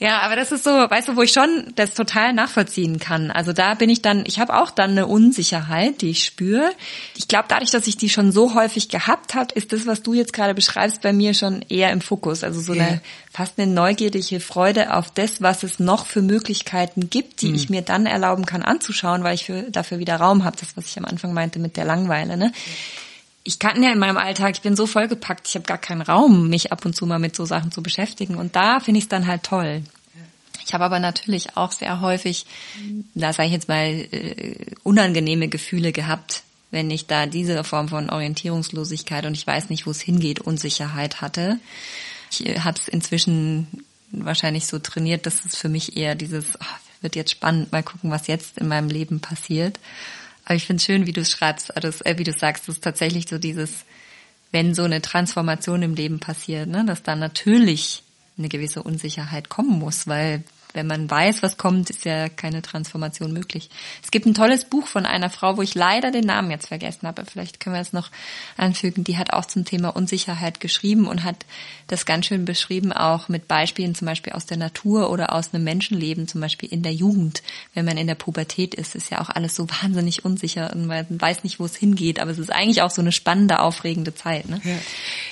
Ja, 0.00 0.20
aber 0.22 0.34
das 0.34 0.50
ist 0.50 0.64
so, 0.64 0.70
weißt 0.70 1.08
du, 1.08 1.16
wo 1.16 1.22
ich 1.22 1.32
schon 1.32 1.72
das 1.76 1.94
total 1.94 2.32
nachvollziehen 2.32 2.98
kann. 2.98 3.30
Also 3.30 3.52
da 3.52 3.74
bin 3.74 3.88
ich 3.90 4.02
dann, 4.02 4.24
ich 4.26 4.40
habe 4.40 4.60
auch 4.60 4.72
dann 4.72 4.90
eine 4.90 5.06
Unsicherheit, 5.06 6.02
die 6.02 6.10
ich 6.10 6.24
spüre. 6.24 6.72
Ich 7.16 7.28
glaube, 7.28 7.44
dadurch, 7.46 7.70
dass 7.70 7.86
ich 7.86 7.96
die 7.96 8.08
schon 8.08 8.32
so 8.32 8.54
häufig 8.54 8.88
gehabt 8.88 9.36
habe, 9.36 9.54
ist 9.54 9.72
das, 9.72 9.86
was 9.86 10.02
du 10.02 10.14
jetzt 10.14 10.32
gerade 10.32 10.54
beschreibst, 10.54 11.00
bei 11.00 11.12
mir 11.12 11.34
schon 11.34 11.62
eher 11.68 11.92
im 11.92 12.00
Fokus. 12.00 12.42
Also 12.42 12.60
so 12.60 12.72
yeah. 12.72 12.86
eine 12.86 13.00
fast 13.32 13.58
eine 13.58 13.70
neugierige 13.70 14.40
Freude 14.40 14.94
auf 14.94 15.12
das, 15.12 15.40
was 15.40 15.62
es 15.62 15.78
noch 15.78 16.06
für 16.06 16.22
Möglichkeiten 16.22 17.08
gibt, 17.08 17.42
die 17.42 17.50
mhm. 17.50 17.54
ich 17.54 17.70
mir 17.70 17.82
dann 17.82 18.06
erlauben 18.06 18.46
kann 18.46 18.62
anzuschauen, 18.62 19.22
weil 19.22 19.36
ich 19.36 19.44
für, 19.44 19.62
dafür 19.70 20.00
wieder 20.00 20.16
Raum 20.16 20.42
habe. 20.42 20.56
Das, 20.58 20.76
was 20.76 20.86
ich 20.86 20.98
am 20.98 21.04
Anfang 21.04 21.32
meinte 21.32 21.60
mit 21.60 21.76
der 21.76 21.84
Langweile. 21.84 22.36
Ne? 22.36 22.52
Ich 23.50 23.58
kann 23.58 23.82
ja 23.82 23.90
in 23.90 23.98
meinem 23.98 24.16
Alltag, 24.16 24.52
ich 24.54 24.62
bin 24.62 24.76
so 24.76 24.86
vollgepackt, 24.86 25.48
ich 25.48 25.56
habe 25.56 25.66
gar 25.66 25.76
keinen 25.76 26.02
Raum, 26.02 26.48
mich 26.48 26.70
ab 26.70 26.84
und 26.84 26.94
zu 26.94 27.04
mal 27.04 27.18
mit 27.18 27.34
so 27.34 27.44
Sachen 27.44 27.72
zu 27.72 27.82
beschäftigen. 27.82 28.36
Und 28.36 28.54
da 28.54 28.78
finde 28.78 28.98
ich 28.98 29.04
es 29.06 29.08
dann 29.08 29.26
halt 29.26 29.42
toll. 29.42 29.82
Ich 30.64 30.72
habe 30.72 30.84
aber 30.84 31.00
natürlich 31.00 31.56
auch 31.56 31.72
sehr 31.72 32.00
häufig, 32.00 32.46
da 33.16 33.32
sage 33.32 33.48
ich 33.48 33.52
jetzt 33.52 33.66
mal, 33.66 33.88
äh, 33.88 34.54
unangenehme 34.84 35.48
Gefühle 35.48 35.90
gehabt, 35.90 36.44
wenn 36.70 36.92
ich 36.92 37.08
da 37.08 37.26
diese 37.26 37.64
Form 37.64 37.88
von 37.88 38.08
Orientierungslosigkeit 38.08 39.26
und 39.26 39.36
ich 39.36 39.44
weiß 39.44 39.68
nicht, 39.68 39.84
wo 39.84 39.90
es 39.90 40.00
hingeht, 40.00 40.38
Unsicherheit 40.38 41.20
hatte. 41.20 41.58
Ich 42.30 42.46
äh, 42.46 42.60
habe 42.60 42.78
es 42.78 42.86
inzwischen 42.86 43.66
wahrscheinlich 44.12 44.68
so 44.68 44.78
trainiert, 44.78 45.26
dass 45.26 45.44
es 45.44 45.56
für 45.56 45.68
mich 45.68 45.96
eher 45.96 46.14
dieses, 46.14 46.54
oh, 46.54 47.00
wird 47.00 47.16
jetzt 47.16 47.32
spannend, 47.32 47.72
mal 47.72 47.82
gucken, 47.82 48.12
was 48.12 48.28
jetzt 48.28 48.58
in 48.58 48.68
meinem 48.68 48.90
Leben 48.90 49.18
passiert. 49.18 49.80
Aber 50.50 50.56
ich 50.56 50.66
finde 50.66 50.80
es 50.80 50.84
schön, 50.84 51.06
wie 51.06 51.12
du 51.12 51.20
es 51.20 51.30
schreibst, 51.30 51.76
also, 51.76 52.04
äh, 52.04 52.18
wie 52.18 52.24
du 52.24 52.32
sagst, 52.32 52.66
das 52.66 52.74
ist 52.74 52.82
tatsächlich 52.82 53.28
so 53.28 53.38
dieses, 53.38 53.84
wenn 54.50 54.74
so 54.74 54.82
eine 54.82 55.00
Transformation 55.00 55.80
im 55.80 55.94
Leben 55.94 56.18
passiert, 56.18 56.68
ne, 56.68 56.84
dass 56.84 57.04
da 57.04 57.14
natürlich 57.14 58.02
eine 58.36 58.48
gewisse 58.48 58.82
Unsicherheit 58.82 59.48
kommen 59.48 59.78
muss, 59.78 60.08
weil 60.08 60.42
wenn 60.74 60.86
man 60.86 61.10
weiß, 61.10 61.42
was 61.42 61.56
kommt, 61.56 61.90
ist 61.90 62.04
ja 62.04 62.28
keine 62.28 62.62
Transformation 62.62 63.32
möglich. 63.32 63.70
Es 64.02 64.10
gibt 64.10 64.26
ein 64.26 64.34
tolles 64.34 64.64
Buch 64.64 64.86
von 64.86 65.06
einer 65.06 65.30
Frau, 65.30 65.56
wo 65.56 65.62
ich 65.62 65.74
leider 65.74 66.10
den 66.10 66.24
Namen 66.24 66.50
jetzt 66.50 66.68
vergessen 66.68 67.06
habe. 67.06 67.24
Vielleicht 67.24 67.60
können 67.60 67.74
wir 67.74 67.80
es 67.80 67.92
noch 67.92 68.10
anfügen. 68.56 69.04
Die 69.04 69.18
hat 69.18 69.32
auch 69.32 69.44
zum 69.46 69.64
Thema 69.64 69.88
Unsicherheit 69.88 70.60
geschrieben 70.60 71.06
und 71.06 71.24
hat 71.24 71.44
das 71.88 72.06
ganz 72.06 72.26
schön 72.26 72.44
beschrieben, 72.44 72.92
auch 72.92 73.28
mit 73.28 73.48
Beispielen 73.48 73.94
zum 73.94 74.06
Beispiel 74.06 74.32
aus 74.32 74.46
der 74.46 74.56
Natur 74.56 75.10
oder 75.10 75.32
aus 75.32 75.52
einem 75.52 75.64
Menschenleben, 75.64 76.28
zum 76.28 76.40
Beispiel 76.40 76.68
in 76.68 76.82
der 76.82 76.92
Jugend. 76.92 77.42
Wenn 77.74 77.84
man 77.84 77.96
in 77.96 78.06
der 78.06 78.14
Pubertät 78.14 78.74
ist, 78.74 78.94
ist 78.94 79.10
ja 79.10 79.20
auch 79.20 79.30
alles 79.30 79.56
so 79.56 79.68
wahnsinnig 79.82 80.24
unsicher 80.24 80.72
und 80.72 80.86
man 80.86 81.06
weiß 81.08 81.42
nicht, 81.44 81.58
wo 81.58 81.64
es 81.64 81.76
hingeht. 81.76 82.20
Aber 82.20 82.30
es 82.30 82.38
ist 82.38 82.52
eigentlich 82.52 82.82
auch 82.82 82.90
so 82.90 83.02
eine 83.02 83.12
spannende, 83.12 83.60
aufregende 83.60 84.14
Zeit. 84.14 84.48
Ne? 84.48 84.60
Ja. 84.64 84.76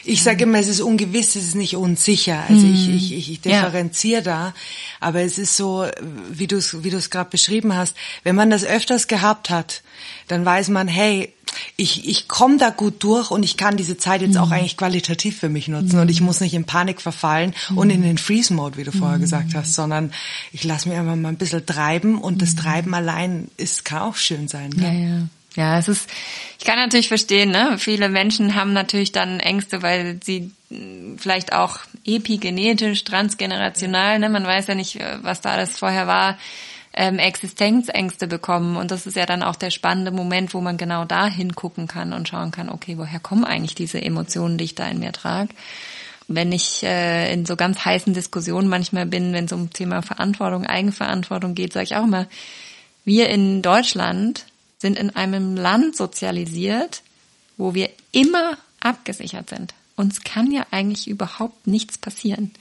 Ich 0.04 0.22
sage 0.22 0.44
immer, 0.44 0.58
es 0.58 0.68
ist 0.68 0.80
ungewiss, 0.80 1.36
es 1.36 1.48
ist 1.48 1.54
nicht 1.54 1.76
unsicher. 1.76 2.44
Also 2.48 2.66
mhm. 2.66 2.74
ich, 2.74 3.12
ich, 3.12 3.30
ich 3.30 3.40
differenziere 3.40 4.22
ja. 4.22 4.22
da. 4.22 4.54
Aber 5.00 5.27
es 5.28 5.38
ist 5.38 5.56
so, 5.56 5.86
wie 6.30 6.46
du 6.46 6.56
es 6.56 6.82
wie 6.82 6.90
du 6.90 6.96
es 6.96 7.10
gerade 7.10 7.30
beschrieben 7.30 7.74
hast, 7.74 7.94
wenn 8.24 8.34
man 8.34 8.50
das 8.50 8.64
öfters 8.64 9.06
gehabt 9.06 9.50
hat, 9.50 9.82
dann 10.26 10.44
weiß 10.44 10.68
man, 10.70 10.88
hey, 10.88 11.32
ich, 11.76 12.08
ich 12.08 12.28
komme 12.28 12.58
da 12.58 12.70
gut 12.70 13.02
durch 13.04 13.30
und 13.30 13.42
ich 13.42 13.56
kann 13.56 13.76
diese 13.76 13.96
Zeit 13.96 14.20
jetzt 14.20 14.34
mhm. 14.34 14.40
auch 14.40 14.50
eigentlich 14.50 14.76
qualitativ 14.76 15.38
für 15.38 15.48
mich 15.48 15.68
nutzen 15.68 15.96
mhm. 15.96 16.02
und 16.02 16.10
ich 16.10 16.20
muss 16.20 16.40
nicht 16.40 16.54
in 16.54 16.64
Panik 16.64 17.00
verfallen 17.00 17.54
mhm. 17.70 17.78
und 17.78 17.90
in 17.90 18.02
den 18.02 18.18
Freeze-Mode, 18.18 18.76
wie 18.76 18.84
du 18.84 18.92
vorher 18.92 19.18
gesagt 19.18 19.54
hast, 19.54 19.74
sondern 19.74 20.12
ich 20.52 20.64
lasse 20.64 20.88
mich 20.88 20.98
einfach 20.98 21.16
mal 21.16 21.28
ein 21.28 21.36
bisschen 21.36 21.64
treiben 21.64 22.20
und 22.20 22.42
das 22.42 22.54
mhm. 22.54 22.58
Treiben 22.58 22.94
allein 22.94 23.48
ist, 23.56 23.84
kann 23.84 24.02
auch 24.02 24.16
schön 24.16 24.48
sein. 24.48 24.70
Ne? 24.70 24.82
Ja, 24.82 24.92
ja. 24.92 25.28
Ja, 25.56 25.78
es 25.78 25.88
ist, 25.88 26.08
ich 26.58 26.64
kann 26.64 26.76
natürlich 26.76 27.08
verstehen, 27.08 27.50
ne? 27.50 27.78
Viele 27.78 28.08
Menschen 28.08 28.54
haben 28.54 28.72
natürlich 28.72 29.10
dann 29.10 29.40
Ängste, 29.40 29.82
weil 29.82 30.20
sie 30.22 30.52
vielleicht 31.16 31.52
auch 31.52 31.78
epigenetisch, 32.04 33.04
transgenerational, 33.04 34.18
ne? 34.18 34.28
Man 34.28 34.46
weiß 34.46 34.66
ja 34.66 34.74
nicht, 34.74 34.96
äh, 34.96 35.18
was 35.22 35.40
da 35.40 35.56
das 35.56 35.78
vorher 35.78 36.06
war, 36.06 36.36
ähm, 36.92 37.18
Existenzängste 37.18 38.26
bekommen. 38.26 38.76
Und 38.76 38.90
das 38.90 39.06
ist 39.06 39.16
ja 39.16 39.24
dann 39.24 39.42
auch 39.42 39.56
der 39.56 39.70
spannende 39.70 40.10
Moment, 40.10 40.52
wo 40.52 40.60
man 40.60 40.76
genau 40.76 41.04
da 41.04 41.26
hingucken 41.26 41.86
kann 41.86 42.12
und 42.12 42.28
schauen 42.28 42.50
kann, 42.50 42.68
okay, 42.68 42.98
woher 42.98 43.20
kommen 43.20 43.44
eigentlich 43.44 43.74
diese 43.74 44.02
Emotionen, 44.02 44.58
die 44.58 44.64
ich 44.64 44.74
da 44.74 44.86
in 44.88 44.98
mir 44.98 45.12
trage? 45.12 45.50
Wenn 46.26 46.52
ich 46.52 46.82
äh, 46.82 47.32
in 47.32 47.46
so 47.46 47.56
ganz 47.56 47.84
heißen 47.84 48.12
Diskussionen 48.12 48.68
manchmal 48.68 49.06
bin, 49.06 49.32
wenn 49.32 49.46
es 49.46 49.52
um 49.52 49.70
Thema 49.72 50.02
Verantwortung, 50.02 50.66
Eigenverantwortung 50.66 51.54
geht, 51.54 51.72
sage 51.72 51.84
ich 51.84 51.96
auch 51.96 52.04
immer, 52.04 52.26
wir 53.04 53.30
in 53.30 53.62
Deutschland 53.62 54.44
sind 54.76 54.98
in 54.98 55.16
einem 55.16 55.56
Land 55.56 55.96
sozialisiert, 55.96 57.02
wo 57.56 57.74
wir 57.74 57.88
immer 58.12 58.58
abgesichert 58.80 59.48
sind. 59.48 59.72
Uns 59.98 60.22
kann 60.22 60.52
ja 60.52 60.64
eigentlich 60.70 61.08
überhaupt 61.08 61.66
nichts 61.66 61.98
passieren. 61.98 62.52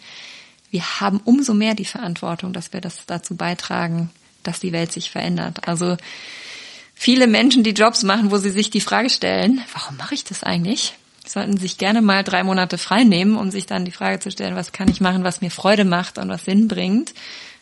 Wir 0.72 1.00
haben 1.00 1.22
umso 1.24 1.54
mehr 1.54 1.76
die 1.76 1.86
Verantwortung, 1.86 2.52
dass 2.52 2.74
wir 2.74 2.82
das 2.82 3.06
dazu 3.06 3.36
beitragen, 3.36 4.10
dass 4.42 4.60
die 4.60 4.72
Welt 4.72 4.92
sich 4.92 5.12
verändert. 5.12 5.68
Also 5.68 5.98
viele 6.96 7.28
Menschen, 7.28 7.64
die 7.64 7.72
Jobs 7.72 8.02
machen, 8.02 8.32
wo 8.32 8.38
sie 8.38 8.50
sich 8.50 8.72
die 8.72 8.82
Frage 8.82 9.12
stellen, 9.12 9.62
warum 9.72 9.98
mache 9.98 10.16
ich 10.16 10.24
das 10.24 10.44
eigentlich? 10.44 10.96
Sollten 11.28 11.58
sich 11.58 11.78
gerne 11.78 12.02
mal 12.02 12.24
drei 12.24 12.44
Monate 12.44 12.80
frei 12.80 13.04
nehmen, 13.04 13.38
um 13.38 13.52
sich 13.52 13.68
dann 13.68 13.86
die 13.86 13.92
Frage 13.92 14.20
zu 14.20 14.32
stellen, 14.32 14.56
was 14.56 14.72
kann 14.72 14.90
ich 14.90 15.00
machen, 15.00 15.24
was 15.24 15.42
mir 15.42 15.52
Freude 15.52 15.86
macht 15.86 16.18
und 16.18 16.30
was 16.30 16.46
Sinn 16.46 16.68
bringt. 16.68 17.14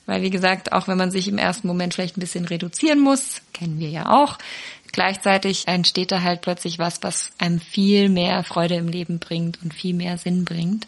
Weil, 0.05 0.21
wie 0.21 0.29
gesagt, 0.29 0.71
auch 0.71 0.87
wenn 0.87 0.97
man 0.97 1.11
sich 1.11 1.27
im 1.27 1.37
ersten 1.37 1.67
Moment 1.67 1.93
vielleicht 1.93 2.15
ein 2.15 2.21
bisschen 2.21 2.45
reduzieren 2.45 2.99
muss, 2.99 3.41
kennen 3.53 3.79
wir 3.79 3.89
ja 3.89 4.09
auch, 4.11 4.37
gleichzeitig 4.95 5.67
entsteht 5.67 6.11
da 6.11 6.21
halt 6.21 6.41
plötzlich 6.41 6.79
was, 6.79 7.03
was 7.03 7.31
einem 7.37 7.59
viel 7.59 8.09
mehr 8.09 8.43
Freude 8.43 8.75
im 8.75 8.87
Leben 8.87 9.19
bringt 9.19 9.59
und 9.61 9.73
viel 9.73 9.93
mehr 9.93 10.17
Sinn 10.17 10.45
bringt. 10.45 10.87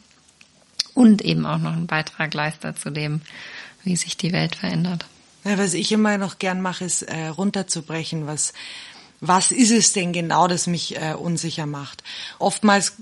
Und 0.94 1.22
eben 1.22 1.46
auch 1.46 1.60
noch 1.60 1.74
einen 1.74 1.88
Beitrag 1.88 2.34
leistet 2.34 2.80
zu 2.80 2.90
dem, 2.90 3.22
wie 3.84 3.96
sich 3.96 4.18
die 4.18 4.32
Welt 4.32 4.56
verändert. 4.56 5.06
Ja, 5.44 5.58
was 5.58 5.74
ich 5.74 5.92
immer 5.92 6.18
noch 6.18 6.40
gern 6.40 6.62
mache, 6.62 6.86
ist 6.86 7.04
äh, 7.04 7.28
runterzubrechen, 7.28 8.26
was 8.26 8.54
was 9.20 9.52
ist 9.52 9.72
es 9.72 9.94
denn 9.94 10.14
genau, 10.14 10.48
das 10.48 10.68
mich 10.68 10.96
äh, 10.96 11.14
unsicher 11.14 11.66
macht. 11.66 12.04
Oftmals 12.38 12.94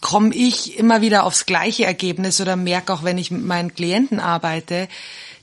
komme 0.00 0.34
ich 0.34 0.78
immer 0.78 1.02
wieder 1.02 1.24
aufs 1.24 1.46
gleiche 1.46 1.84
Ergebnis 1.84 2.40
oder 2.40 2.56
merke 2.56 2.92
auch, 2.92 3.04
wenn 3.04 3.18
ich 3.18 3.30
mit 3.30 3.44
meinen 3.44 3.74
Klienten 3.74 4.20
arbeite, 4.20 4.88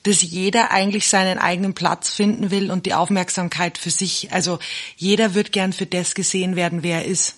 dass 0.07 0.21
jeder 0.21 0.71
eigentlich 0.71 1.07
seinen 1.07 1.37
eigenen 1.37 1.73
Platz 1.73 2.09
finden 2.11 2.49
will 2.49 2.71
und 2.71 2.85
die 2.85 2.93
Aufmerksamkeit 2.93 3.77
für 3.77 3.89
sich. 3.89 4.31
Also 4.31 4.59
jeder 4.95 5.33
wird 5.33 5.51
gern 5.51 5.73
für 5.73 5.85
das 5.85 6.15
gesehen 6.15 6.55
werden, 6.55 6.83
wer 6.83 7.03
er 7.03 7.05
ist. 7.05 7.35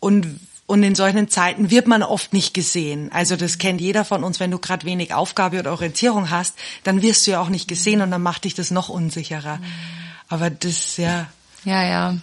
Und 0.00 0.40
und 0.66 0.82
in 0.82 0.94
solchen 0.94 1.28
Zeiten 1.28 1.70
wird 1.70 1.86
man 1.86 2.02
oft 2.02 2.32
nicht 2.32 2.54
gesehen. 2.54 3.12
Also 3.12 3.36
das 3.36 3.58
kennt 3.58 3.82
jeder 3.82 4.02
von 4.02 4.24
uns. 4.24 4.40
Wenn 4.40 4.50
du 4.50 4.58
gerade 4.58 4.86
wenig 4.86 5.12
Aufgabe 5.12 5.58
oder 5.58 5.72
Orientierung 5.72 6.30
hast, 6.30 6.54
dann 6.84 7.02
wirst 7.02 7.26
du 7.26 7.32
ja 7.32 7.40
auch 7.42 7.50
nicht 7.50 7.68
gesehen 7.68 8.00
und 8.00 8.10
dann 8.10 8.22
macht 8.22 8.44
dich 8.44 8.54
das 8.54 8.70
noch 8.70 8.88
unsicherer. 8.88 9.58
Aber 10.30 10.48
das, 10.48 10.96
ja. 10.96 11.26
Ja, 11.64 11.84
ja. 11.84 12.16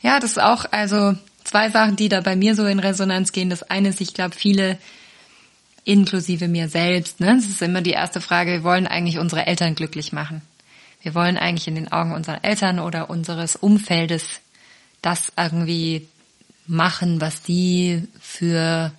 Ja, 0.00 0.18
das 0.18 0.32
ist 0.32 0.42
auch, 0.42 0.64
also 0.72 1.14
zwei 1.44 1.70
Sachen, 1.70 1.94
die 1.94 2.08
da 2.08 2.20
bei 2.20 2.34
mir 2.34 2.56
so 2.56 2.66
in 2.66 2.80
Resonanz 2.80 3.30
gehen. 3.30 3.48
Das 3.48 3.62
eine 3.62 3.90
ist, 3.90 4.00
ich 4.00 4.12
glaube, 4.12 4.34
viele 4.34 4.76
inklusive 5.84 6.48
mir 6.48 6.68
selbst. 6.68 7.20
Ne? 7.20 7.34
Das 7.36 7.46
ist 7.46 7.62
immer 7.62 7.82
die 7.82 7.90
erste 7.90 8.20
Frage, 8.20 8.52
wir 8.52 8.64
wollen 8.64 8.86
eigentlich 8.86 9.18
unsere 9.18 9.46
Eltern 9.46 9.74
glücklich 9.74 10.12
machen. 10.12 10.42
Wir 11.02 11.14
wollen 11.14 11.36
eigentlich 11.36 11.66
in 11.66 11.74
den 11.74 11.90
Augen 11.90 12.12
unserer 12.12 12.44
Eltern 12.44 12.78
oder 12.78 13.10
unseres 13.10 13.56
Umfeldes 13.56 14.40
das 15.00 15.32
irgendwie 15.36 16.06
machen, 16.66 17.20
was 17.20 17.42
die 17.42 18.06
für 18.20 18.92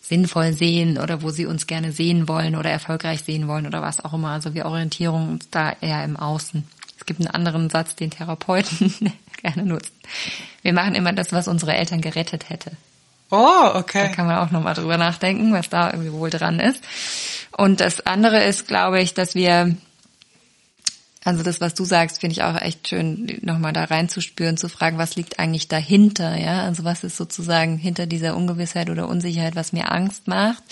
sinnvoll 0.00 0.52
sehen 0.52 0.98
oder 0.98 1.22
wo 1.22 1.30
sie 1.30 1.46
uns 1.46 1.68
gerne 1.68 1.92
sehen 1.92 2.26
wollen 2.26 2.56
oder 2.56 2.68
erfolgreich 2.68 3.22
sehen 3.22 3.46
wollen 3.46 3.66
oder 3.66 3.80
was 3.80 4.04
auch 4.04 4.12
immer. 4.12 4.30
Also 4.30 4.54
wir 4.54 4.66
orientieren 4.66 5.30
uns 5.30 5.50
da 5.50 5.72
eher 5.80 6.04
im 6.04 6.16
Außen. 6.16 6.64
Es 6.98 7.06
gibt 7.06 7.20
einen 7.20 7.28
anderen 7.28 7.70
Satz, 7.70 7.94
den 7.94 8.10
Therapeuten 8.10 8.92
gerne 9.40 9.64
nutzen. 9.64 9.92
Wir 10.62 10.72
machen 10.72 10.96
immer 10.96 11.12
das, 11.12 11.32
was 11.32 11.46
unsere 11.46 11.74
Eltern 11.74 12.00
gerettet 12.00 12.50
hätte. 12.50 12.72
Oh, 13.30 13.70
okay. 13.74 14.08
Da 14.08 14.08
kann 14.08 14.26
man 14.26 14.38
auch 14.38 14.50
nochmal 14.50 14.74
drüber 14.74 14.96
nachdenken, 14.96 15.52
was 15.52 15.68
da 15.68 15.90
irgendwie 15.90 16.12
wohl 16.12 16.30
dran 16.30 16.58
ist. 16.58 16.82
Und 17.56 17.80
das 17.80 18.04
andere 18.06 18.42
ist, 18.44 18.66
glaube 18.66 19.00
ich, 19.00 19.14
dass 19.14 19.34
wir, 19.34 19.76
also 21.24 21.42
das, 21.42 21.60
was 21.60 21.74
du 21.74 21.84
sagst, 21.84 22.20
finde 22.20 22.32
ich 22.32 22.42
auch 22.42 22.60
echt 22.60 22.88
schön, 22.88 23.38
nochmal 23.42 23.72
da 23.72 23.84
reinzuspüren, 23.84 24.56
zu 24.56 24.68
fragen, 24.68 24.98
was 24.98 25.16
liegt 25.16 25.38
eigentlich 25.38 25.68
dahinter, 25.68 26.36
ja? 26.36 26.62
Also 26.62 26.84
was 26.84 27.04
ist 27.04 27.16
sozusagen 27.16 27.78
hinter 27.78 28.06
dieser 28.06 28.36
Ungewissheit 28.36 28.90
oder 28.90 29.08
Unsicherheit, 29.08 29.54
was 29.54 29.72
mir 29.72 29.92
Angst 29.92 30.26
macht? 30.26 30.62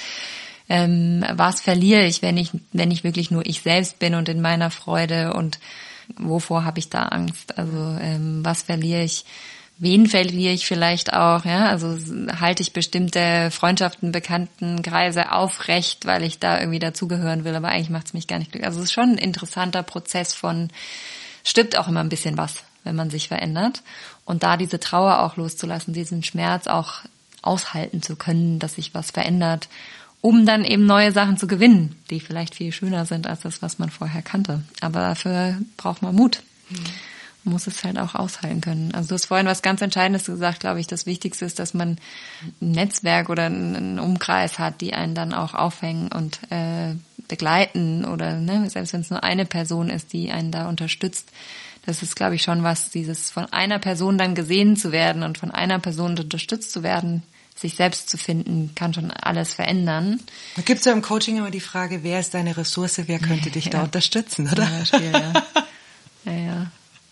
Ähm, 0.69 1.25
was 1.33 1.61
verliere 1.61 2.05
ich, 2.07 2.23
wenn 2.23 2.37
ich, 2.37 2.51
wenn 2.73 2.91
ich 2.91 3.05
wirklich 3.05 3.31
nur 3.31 3.47
ich 3.47 3.63
selbst 3.63 3.99
bin 3.99 4.15
und 4.15 4.29
in 4.29 4.41
meiner 4.41 4.71
Freude 4.71 5.33
und 5.33 5.61
wovor 6.17 6.65
habe 6.65 6.79
ich 6.79 6.91
da 6.91 7.05
Angst? 7.05 7.57
Also 7.57 7.97
ähm, 8.01 8.45
was 8.45 8.63
verliere 8.63 9.03
ich, 9.03 9.25
wen 9.79 10.07
verliere 10.09 10.53
ich 10.53 10.67
vielleicht 10.67 11.13
auch, 11.13 11.45
ja, 11.45 11.69
also 11.69 11.97
halte 12.41 12.63
ich 12.63 12.73
bestimmte 12.73 13.51
Freundschaften, 13.51 14.13
Bekannten, 14.13 14.83
Kreise 14.83 15.33
aufrecht, 15.33 16.05
weil 16.05 16.25
ich 16.25 16.39
da 16.39 16.59
irgendwie 16.59 16.81
dazugehören 16.81 17.45
will, 17.45 17.55
aber 17.55 17.69
eigentlich 17.69 17.91
macht 17.91 18.09
es 18.09 18.15
mich 18.15 18.27
gar 18.27 18.39
nicht 18.39 18.51
glücklich. 18.51 18.67
Also 18.67 18.81
es 18.81 18.87
ist 18.87 18.93
schon 18.93 19.11
ein 19.11 19.19
interessanter 19.19 19.85
Prozess 19.85 20.35
von, 20.35 20.69
stimmt 21.45 21.79
auch 21.79 21.89
immer 21.89 22.01
ein 22.01 22.09
bisschen 22.09 22.37
was, 22.37 22.65
wenn 22.83 22.97
man 22.97 23.11
sich 23.11 23.29
verändert. 23.29 23.83
Und 24.25 24.43
da 24.43 24.57
diese 24.57 24.81
Trauer 24.81 25.21
auch 25.21 25.37
loszulassen, 25.37 25.95
diesen 25.95 26.25
Schmerz 26.25 26.67
auch 26.67 27.03
aushalten 27.43 28.03
zu 28.03 28.17
können, 28.17 28.59
dass 28.59 28.75
sich 28.75 28.95
was 28.95 29.13
verändert, 29.13 29.69
um 30.21 30.45
dann 30.45 30.65
eben 30.65 30.87
neue 30.87 31.13
Sachen 31.13 31.37
zu 31.37 31.47
gewinnen, 31.47 31.95
die 32.11 32.19
vielleicht 32.19 32.57
viel 32.57 32.73
schöner 32.73 33.07
sind 33.07 33.29
als 33.29 33.43
das, 33.43 33.63
was 33.63 33.79
man 33.79 33.91
vorher 33.91 34.23
kannte. 34.23 34.63
Aber 34.81 35.01
dafür 35.01 35.57
braucht 35.77 36.03
man 36.03 36.17
Mut. 36.17 36.43
Mhm 36.69 36.79
muss 37.45 37.67
es 37.67 37.83
halt 37.85 37.99
auch 37.99 38.15
aushalten 38.15 38.61
können. 38.61 38.93
Also 38.95 39.09
du 39.09 39.15
hast 39.15 39.27
vorhin 39.27 39.47
was 39.47 39.63
ganz 39.63 39.81
Entscheidendes 39.81 40.27
gesagt, 40.27 40.61
glaube 40.61 40.81
ich. 40.81 40.87
Das 40.87 41.07
Wichtigste 41.07 41.45
ist, 41.45 41.59
dass 41.59 41.75
man 41.75 41.99
ein 42.61 42.73
Netzwerk 42.73 43.29
oder 43.29 43.47
einen 43.47 43.99
Umkreis 43.99 44.59
hat, 44.59 44.81
die 44.81 44.93
einen 44.95 45.15
dann 45.15 45.33
auch 45.33 45.55
aufhängen 45.55 46.11
und 46.13 46.41
äh, 46.51 46.95
begleiten 47.29 48.05
oder 48.05 48.37
ne, 48.37 48.69
selbst 48.71 48.93
wenn 48.93 49.03
es 49.03 49.11
nur 49.11 49.23
eine 49.23 49.45
Person 49.45 49.91
ist, 49.91 50.13
die 50.13 50.31
einen 50.31 50.51
da 50.51 50.69
unterstützt. 50.69 51.31
Das 51.87 52.03
ist, 52.03 52.17
glaube 52.17 52.35
ich, 52.35 52.43
schon 52.43 52.63
was, 52.63 52.91
dieses 52.91 53.31
von 53.31 53.47
einer 53.47 53.79
Person 53.79 54.19
dann 54.19 54.35
gesehen 54.35 54.77
zu 54.77 54.93
werden 54.93 55.23
und 55.23 55.39
von 55.39 55.51
einer 55.51 55.79
Person 55.79 56.19
unterstützt 56.19 56.73
zu 56.73 56.83
werden, 56.83 57.23
sich 57.55 57.77
selbst 57.77 58.11
zu 58.11 58.19
finden, 58.19 58.73
kann 58.75 58.95
schon 58.95 59.11
alles 59.11 59.55
verändern. 59.55 60.21
Da 60.57 60.63
gibt 60.63 60.81
es 60.81 60.85
ja 60.85 60.93
im 60.93 61.03
Coaching 61.03 61.39
immer 61.39 61.51
die 61.51 61.61
Frage, 61.61 62.03
wer 62.03 62.21
ist 62.21 62.35
deine 62.35 62.57
Ressource, 62.57 63.01
wer 63.07 63.19
könnte 63.19 63.51
dich 63.51 63.67
ja. 63.67 63.71
da 63.73 63.83
unterstützen, 63.85 64.49
oder? 64.51 64.69
Ja, 64.93 65.01
ja. 65.01 65.33
ja, 66.25 66.33
ja. 66.33 66.67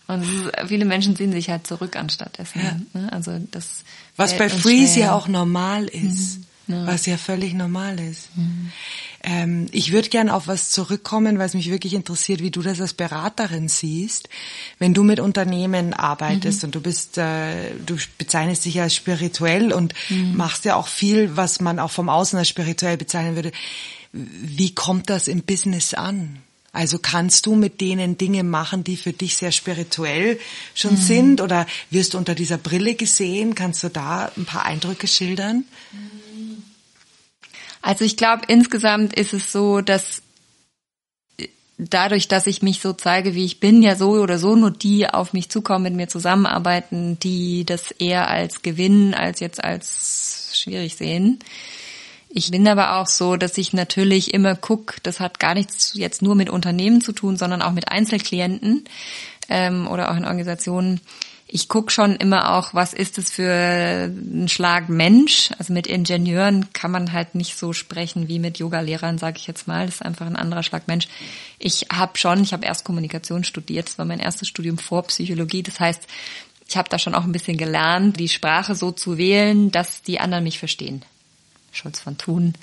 Und 0.07 0.25
viele 0.67 0.85
Menschen 0.85 1.15
ziehen 1.15 1.33
sich 1.33 1.49
halt 1.49 1.67
zurück 1.67 1.95
anstatt 1.97 2.37
dessen. 2.37 2.61
Ja. 2.61 2.99
Ne? 2.99 3.11
Also 3.11 3.39
das 3.51 3.83
was 4.15 4.35
bei 4.35 4.49
Freeze 4.49 4.99
ja 5.01 5.13
auch 5.13 5.27
normal 5.27 5.85
ist, 5.85 6.39
mhm. 6.67 6.73
ja. 6.73 6.87
was 6.87 7.05
ja 7.05 7.17
völlig 7.17 7.53
normal 7.53 7.99
ist. 7.99 8.35
Mhm. 8.35 8.71
Ähm, 9.23 9.65
ich 9.71 9.91
würde 9.91 10.09
gern 10.09 10.29
auf 10.29 10.47
was 10.47 10.71
zurückkommen, 10.71 11.37
weil 11.37 11.45
es 11.45 11.53
mich 11.53 11.69
wirklich 11.69 11.93
interessiert, 11.93 12.41
wie 12.41 12.49
du 12.49 12.61
das 12.61 12.81
als 12.81 12.93
Beraterin 12.93 13.67
siehst, 13.67 14.29
wenn 14.79 14.93
du 14.93 15.03
mit 15.03 15.19
Unternehmen 15.19 15.93
arbeitest 15.93 16.63
mhm. 16.63 16.67
und 16.67 16.75
du 16.75 16.81
bist, 16.81 17.17
äh, 17.17 17.71
du 17.85 17.97
bezeichnest 18.17 18.65
dich 18.65 18.81
als 18.81 18.95
spirituell 18.95 19.71
und 19.71 19.93
mhm. 20.09 20.35
machst 20.35 20.65
ja 20.65 20.75
auch 20.75 20.87
viel, 20.87 21.37
was 21.37 21.61
man 21.61 21.79
auch 21.79 21.91
vom 21.91 22.09
Außen 22.09 22.39
als 22.39 22.49
spirituell 22.49 22.97
bezeichnen 22.97 23.35
würde. 23.35 23.51
Wie 24.13 24.73
kommt 24.73 25.09
das 25.09 25.27
im 25.27 25.43
Business 25.43 25.93
an? 25.93 26.39
Also 26.77 26.99
kannst 26.99 27.47
du 27.47 27.55
mit 27.55 27.81
denen 27.81 28.19
Dinge 28.19 28.43
machen, 28.43 28.83
die 28.83 28.97
für 28.97 29.11
dich 29.11 29.35
sehr 29.35 29.51
spirituell 29.51 30.39
schon 30.75 30.91
mhm. 30.91 30.97
sind 30.97 31.41
oder 31.41 31.65
wirst 31.89 32.13
du 32.13 32.19
unter 32.19 32.35
dieser 32.35 32.59
Brille 32.59 32.93
gesehen? 32.93 33.55
Kannst 33.55 33.83
du 33.83 33.89
da 33.89 34.31
ein 34.37 34.45
paar 34.45 34.63
Eindrücke 34.63 35.07
schildern? 35.07 35.65
Also 37.81 38.05
ich 38.05 38.15
glaube, 38.15 38.43
insgesamt 38.47 39.15
ist 39.15 39.33
es 39.33 39.51
so, 39.51 39.81
dass 39.81 40.21
dadurch, 41.79 42.27
dass 42.27 42.45
ich 42.45 42.61
mich 42.61 42.79
so 42.79 42.93
zeige, 42.93 43.33
wie 43.33 43.45
ich 43.45 43.59
bin, 43.59 43.81
ja 43.81 43.95
so 43.95 44.11
oder 44.11 44.37
so 44.37 44.55
nur 44.55 44.69
die 44.69 45.09
auf 45.09 45.33
mich 45.33 45.49
zukommen, 45.49 45.81
mit 45.81 45.95
mir 45.95 46.07
zusammenarbeiten, 46.07 47.17
die 47.17 47.65
das 47.65 47.89
eher 47.89 48.29
als 48.29 48.61
Gewinn 48.61 49.15
als 49.15 49.39
jetzt 49.39 49.63
als 49.63 50.51
schwierig 50.53 50.95
sehen. 50.95 51.39
Ich 52.37 52.51
bin 52.51 52.67
aber 52.67 52.97
auch 52.97 53.07
so, 53.07 53.35
dass 53.35 53.57
ich 53.57 53.73
natürlich 53.73 54.31
immer 54.31 54.53
guck, 54.53 54.97
das 55.01 55.19
hat 55.19 55.39
gar 55.39 55.55
nichts 55.55 55.93
jetzt 55.95 56.21
nur 56.21 56.35
mit 56.35 56.51
Unternehmen 56.51 57.01
zu 57.01 57.11
tun, 57.11 57.35
sondern 57.35 57.63
auch 57.63 57.71
mit 57.71 57.91
Einzelklienten 57.91 58.83
ähm, 59.49 59.87
oder 59.87 60.11
auch 60.11 60.15
in 60.15 60.23
Organisationen. 60.23 61.01
Ich 61.47 61.67
guck 61.67 61.91
schon 61.91 62.15
immer 62.15 62.53
auch, 62.53 62.75
was 62.75 62.93
ist 62.93 63.17
es 63.17 63.31
für 63.31 64.11
ein 64.13 64.47
Schlag 64.49 64.87
Mensch. 64.87 65.49
Also 65.57 65.73
mit 65.73 65.87
Ingenieuren 65.87 66.71
kann 66.73 66.91
man 66.91 67.11
halt 67.11 67.33
nicht 67.33 67.57
so 67.57 67.73
sprechen 67.73 68.27
wie 68.27 68.37
mit 68.37 68.59
Yogalehrern, 68.59 69.17
sage 69.17 69.37
ich 69.39 69.47
jetzt 69.47 69.67
mal. 69.67 69.87
Das 69.87 69.95
ist 69.95 70.05
einfach 70.05 70.27
ein 70.27 70.35
anderer 70.35 70.61
Schlag 70.61 70.87
Mensch. 70.87 71.07
Ich 71.57 71.87
habe 71.91 72.19
schon, 72.19 72.43
ich 72.43 72.53
habe 72.53 72.67
erst 72.67 72.85
Kommunikation 72.85 73.45
studiert. 73.45 73.87
Das 73.87 73.97
war 73.97 74.05
mein 74.05 74.19
erstes 74.19 74.47
Studium 74.47 74.77
vor 74.77 75.01
Psychologie. 75.07 75.63
Das 75.63 75.79
heißt, 75.79 76.03
ich 76.69 76.77
habe 76.77 76.89
da 76.89 76.99
schon 76.99 77.15
auch 77.15 77.23
ein 77.23 77.31
bisschen 77.31 77.57
gelernt, 77.57 78.19
die 78.19 78.29
Sprache 78.29 78.75
so 78.75 78.91
zu 78.91 79.17
wählen, 79.17 79.71
dass 79.71 80.03
die 80.03 80.19
anderen 80.19 80.43
mich 80.43 80.59
verstehen. 80.59 81.03
Scholz 81.77 81.99
von 81.99 82.17
Thun. 82.17 82.53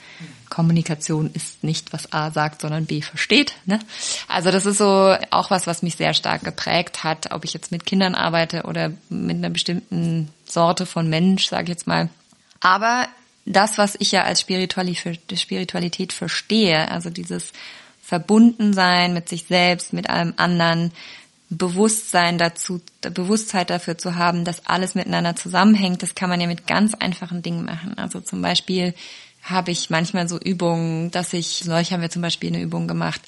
Kommunikation 0.51 1.31
ist 1.33 1.65
nicht, 1.65 1.93
was 1.93 2.13
A 2.13 2.31
sagt, 2.31 2.61
sondern 2.61 2.87
B 2.87 3.01
versteht. 3.01 3.55
Ne? 3.65 3.79
Also 4.29 4.51
das 4.51 4.67
ist 4.67 4.79
so 4.79 5.17
auch 5.31 5.51
was, 5.51 5.67
was 5.67 5.83
mich 5.83 5.97
sehr 5.97 6.15
stark 6.15 6.43
geprägt 6.45 7.05
hat, 7.05 7.33
ob 7.33 7.45
ich 7.45 7.55
jetzt 7.55 7.73
mit 7.73 7.87
Kindern 7.87 8.15
arbeite 8.15 8.65
oder 8.65 8.93
mit 9.09 9.37
einer 9.37 9.51
bestimmten 9.51 10.29
Sorte 10.45 10.85
von 10.87 11.09
Mensch, 11.09 11.49
sage 11.49 11.65
ich 11.65 11.71
jetzt 11.71 11.87
mal. 11.87 12.09
Aber 12.61 13.09
das, 13.47 13.79
was 13.79 13.97
ich 13.99 14.13
ja 14.13 14.25
als 14.25 14.41
Spiritualität 14.41 16.13
verstehe, 16.13 16.91
also 16.91 17.11
dieses 17.11 17.53
Verbundensein 18.03 19.15
mit 19.15 19.29
sich 19.29 19.45
selbst, 19.45 19.93
mit 19.93 20.11
allem 20.11 20.35
anderen, 20.37 20.93
Bewusstsein 21.57 22.39
dazu, 22.39 22.81
Bewusstheit 23.01 23.71
dafür 23.71 23.99
zu 23.99 24.17
haben, 24.17 24.45
dass 24.45 24.67
alles 24.67 24.95
miteinander 24.95 25.37
zusammenhängt, 25.37 26.03
das 26.03 26.15
kann 26.15 26.31
man 26.31 26.41
ja 26.41 26.47
mit 26.47 26.67
ganz 26.67 26.95
einfachen 26.95 27.43
Dingen 27.43 27.65
machen. 27.65 27.97
Also 27.99 28.21
zum 28.21 28.43
Beispiel 28.43 28.95
habe 29.43 29.71
ich 29.71 29.91
manchmal 29.91 30.29
so 30.29 30.39
Übungen, 30.39 31.11
dass 31.11 31.33
ich, 31.33 31.65
neulich 31.65 31.93
haben 31.93 32.01
wir 32.03 32.11
zum 32.11 32.23
Beispiel 32.23 32.49
eine 32.49 32.63
Übung 32.63 32.89
gemacht, 32.89 33.21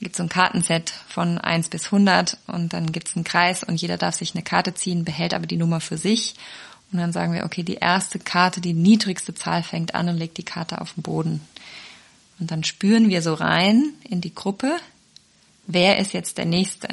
gibt 0.00 0.16
so 0.16 0.22
ein 0.22 0.28
Kartenset 0.28 0.92
von 1.08 1.38
eins 1.38 1.68
bis 1.68 1.90
hundert 1.90 2.36
und 2.46 2.72
dann 2.72 2.92
gibt 2.92 3.08
es 3.08 3.16
einen 3.16 3.24
Kreis 3.24 3.64
und 3.64 3.80
jeder 3.80 3.96
darf 3.96 4.14
sich 4.14 4.34
eine 4.34 4.44
Karte 4.44 4.74
ziehen, 4.74 5.04
behält 5.04 5.34
aber 5.34 5.46
die 5.46 5.56
Nummer 5.56 5.80
für 5.80 5.98
sich. 5.98 6.34
Und 6.92 6.98
dann 6.98 7.12
sagen 7.12 7.32
wir, 7.32 7.44
okay, 7.44 7.62
die 7.62 7.76
erste 7.76 8.18
Karte, 8.18 8.60
die 8.60 8.74
niedrigste 8.74 9.34
Zahl 9.34 9.62
fängt 9.62 9.94
an 9.94 10.08
und 10.08 10.16
legt 10.16 10.36
die 10.36 10.44
Karte 10.44 10.80
auf 10.80 10.92
den 10.92 11.02
Boden. 11.02 11.40
Und 12.38 12.50
dann 12.50 12.62
spüren 12.62 13.08
wir 13.08 13.22
so 13.22 13.34
rein 13.34 13.94
in 14.08 14.20
die 14.20 14.34
Gruppe, 14.34 14.76
wer 15.66 15.98
ist 15.98 16.12
jetzt 16.12 16.38
der 16.38 16.44
Nächste? 16.44 16.88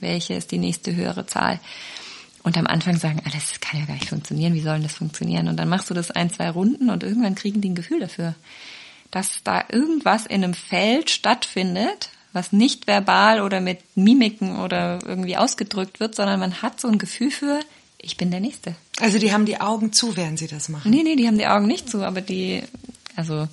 Welche 0.00 0.34
ist 0.34 0.50
die 0.50 0.58
nächste 0.58 0.94
höhere 0.94 1.26
Zahl. 1.26 1.60
Und 2.42 2.56
am 2.56 2.66
Anfang 2.66 2.96
sagen, 2.96 3.20
ah, 3.24 3.30
das 3.32 3.60
kann 3.60 3.80
ja 3.80 3.86
gar 3.86 3.94
nicht 3.94 4.08
funktionieren, 4.08 4.54
wie 4.54 4.60
soll 4.60 4.74
denn 4.74 4.82
das 4.82 4.94
funktionieren? 4.94 5.48
Und 5.48 5.58
dann 5.58 5.68
machst 5.68 5.90
du 5.90 5.94
das 5.94 6.10
ein, 6.10 6.30
zwei 6.30 6.48
Runden 6.50 6.88
und 6.88 7.02
irgendwann 7.02 7.34
kriegen 7.34 7.60
die 7.60 7.68
ein 7.70 7.74
Gefühl 7.74 8.00
dafür, 8.00 8.34
dass 9.10 9.42
da 9.44 9.64
irgendwas 9.68 10.24
in 10.24 10.42
einem 10.42 10.54
Feld 10.54 11.10
stattfindet, 11.10 12.10
was 12.32 12.52
nicht 12.52 12.86
verbal 12.86 13.40
oder 13.40 13.60
mit 13.60 13.80
Mimiken 13.94 14.60
oder 14.60 15.00
irgendwie 15.04 15.36
ausgedrückt 15.36 16.00
wird, 16.00 16.14
sondern 16.14 16.40
man 16.40 16.62
hat 16.62 16.80
so 16.80 16.88
ein 16.88 16.98
Gefühl 16.98 17.30
für, 17.30 17.60
ich 17.98 18.16
bin 18.16 18.30
der 18.30 18.40
Nächste. 18.40 18.74
Also 19.00 19.18
die 19.18 19.32
haben 19.32 19.44
die 19.44 19.60
Augen 19.60 19.92
zu, 19.92 20.16
während 20.16 20.38
sie 20.38 20.46
das 20.46 20.68
machen? 20.68 20.90
Nee, 20.90 21.02
nee, 21.02 21.16
die 21.16 21.26
haben 21.26 21.38
die 21.38 21.46
Augen 21.46 21.66
nicht 21.66 21.90
zu, 21.90 22.04
aber 22.04 22.20
die, 22.20 22.62
also 23.16 23.48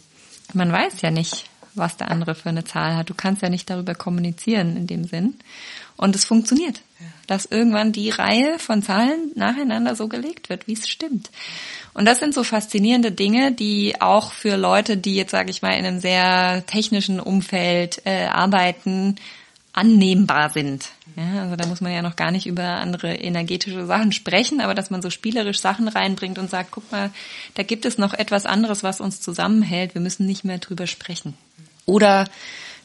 man 0.54 0.72
weiß 0.72 1.02
ja 1.02 1.12
nicht, 1.12 1.46
was 1.74 1.98
der 1.98 2.10
andere 2.10 2.36
für 2.36 2.50
eine 2.50 2.64
Zahl 2.64 2.96
hat. 2.96 3.10
Du 3.10 3.14
kannst 3.14 3.42
ja 3.42 3.50
nicht 3.50 3.70
darüber 3.70 3.96
kommunizieren 3.96 4.78
in 4.78 4.88
dem 4.88 5.04
Sinn. 5.04 5.36
Und 5.98 6.16
es 6.16 6.26
funktioniert, 6.26 6.82
dass 7.28 7.46
irgendwann 7.46 7.92
die 7.92 8.10
Reihe 8.10 8.58
von 8.60 8.82
Zahlen 8.82 9.32
nacheinander 9.36 9.96
so 9.96 10.08
gelegt 10.08 10.50
wird, 10.50 10.68
wie 10.68 10.74
es 10.74 10.88
stimmt. 10.88 11.30
Und 11.94 12.06
das 12.06 12.20
sind 12.20 12.34
so 12.34 12.44
faszinierende 12.44 13.12
Dinge, 13.12 13.52
die 13.52 14.00
auch 14.00 14.32
für 14.32 14.56
Leute, 14.56 14.98
die 14.98 15.16
jetzt, 15.16 15.32
sage 15.32 15.50
ich 15.50 15.62
mal, 15.62 15.74
in 15.74 15.86
einem 15.86 16.00
sehr 16.00 16.64
technischen 16.68 17.20
Umfeld 17.20 18.02
äh, 18.06 18.26
arbeiten, 18.28 19.16
annehmbar 19.74 20.50
sind. 20.50 20.90
Ja, 21.16 21.44
also 21.44 21.56
da 21.56 21.68
muss 21.68 21.82
man 21.82 21.92
ja 21.92 22.02
noch 22.02 22.16
gar 22.16 22.32
nicht 22.32 22.48
über 22.48 22.64
andere 22.64 23.14
energetische 23.14 23.86
Sachen 23.86 24.12
sprechen, 24.12 24.60
aber 24.60 24.74
dass 24.74 24.90
man 24.90 25.04
so 25.04 25.12
spielerisch 25.12 25.60
Sachen 25.60 25.88
reinbringt 25.88 26.40
und 26.40 26.50
sagt, 26.50 26.72
guck 26.72 26.92
mal, 26.92 27.12
da 27.54 27.62
gibt 27.62 27.86
es 27.86 28.00
noch 28.00 28.14
etwas 28.14 28.48
anderes, 28.48 28.82
was 28.82 29.02
uns 29.02 29.22
zusammenhält. 29.22 29.94
Wir 29.94 30.02
müssen 30.02 30.26
nicht 30.26 30.44
mehr 30.44 30.58
drüber 30.58 30.88
sprechen. 30.88 31.36
Oder 31.86 32.28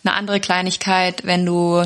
eine 0.04 0.14
andere 0.14 0.40
Kleinigkeit, 0.40 1.24
wenn 1.24 1.46
du 1.46 1.84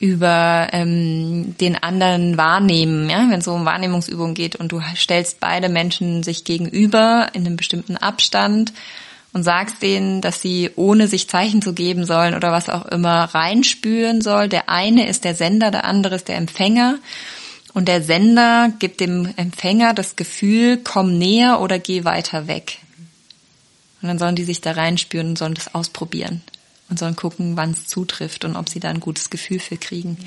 über 0.00 0.68
ähm, 0.72 1.54
den 1.58 1.80
anderen 1.80 2.38
wahrnehmen, 2.38 3.10
ja, 3.10 3.26
wenn 3.28 3.40
es 3.40 3.44
so 3.44 3.52
um 3.52 3.66
Wahrnehmungsübungen 3.66 4.34
geht 4.34 4.56
und 4.56 4.72
du 4.72 4.80
stellst 4.96 5.40
beide 5.40 5.68
Menschen 5.68 6.22
sich 6.22 6.44
gegenüber 6.44 7.28
in 7.34 7.46
einem 7.46 7.56
bestimmten 7.56 7.98
Abstand 7.98 8.72
und 9.34 9.42
sagst 9.42 9.82
denen, 9.82 10.22
dass 10.22 10.40
sie 10.40 10.70
ohne 10.74 11.06
sich 11.06 11.28
Zeichen 11.28 11.60
zu 11.60 11.74
geben 11.74 12.06
sollen 12.06 12.34
oder 12.34 12.50
was 12.50 12.70
auch 12.70 12.86
immer 12.86 13.24
reinspüren 13.24 14.22
soll. 14.22 14.48
Der 14.48 14.70
eine 14.70 15.06
ist 15.06 15.24
der 15.24 15.34
Sender, 15.34 15.70
der 15.70 15.84
andere 15.84 16.14
ist 16.14 16.28
der 16.28 16.36
Empfänger. 16.36 16.98
Und 17.74 17.86
der 17.86 18.02
Sender 18.02 18.72
gibt 18.78 19.00
dem 19.00 19.28
Empfänger 19.36 19.92
das 19.92 20.16
Gefühl, 20.16 20.80
komm 20.82 21.18
näher 21.18 21.60
oder 21.60 21.78
geh 21.78 22.04
weiter 22.04 22.48
weg. 22.48 22.78
Und 24.00 24.08
dann 24.08 24.18
sollen 24.18 24.34
die 24.34 24.44
sich 24.44 24.62
da 24.62 24.72
reinspüren 24.72 25.28
und 25.28 25.38
sollen 25.38 25.54
das 25.54 25.74
ausprobieren 25.74 26.42
und 26.90 26.98
sollen 26.98 27.16
gucken, 27.16 27.56
wann 27.56 27.70
es 27.70 27.86
zutrifft 27.86 28.44
und 28.44 28.56
ob 28.56 28.68
sie 28.68 28.80
da 28.80 28.90
ein 28.90 29.00
gutes 29.00 29.30
Gefühl 29.30 29.60
für 29.60 29.76
kriegen. 29.76 30.18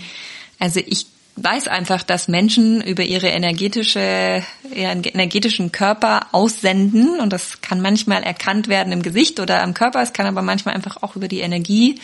Also 0.59 0.79
ich 0.85 1.07
weiß 1.35 1.67
einfach, 1.67 2.03
dass 2.03 2.27
Menschen 2.27 2.81
über 2.81 3.03
ihre 3.03 3.27
energetische, 3.27 4.43
ihren 4.73 5.03
energetischen 5.03 5.71
Körper 5.71 6.27
aussenden 6.31 7.19
und 7.19 7.33
das 7.33 7.59
kann 7.61 7.81
manchmal 7.81 8.21
erkannt 8.21 8.67
werden 8.67 8.93
im 8.93 9.01
Gesicht 9.01 9.39
oder 9.39 9.63
am 9.63 9.73
Körper, 9.73 10.03
es 10.03 10.13
kann 10.13 10.27
aber 10.27 10.43
manchmal 10.43 10.75
einfach 10.75 11.01
auch 11.01 11.15
über 11.15 11.27
die 11.27 11.39
Energie 11.39 11.99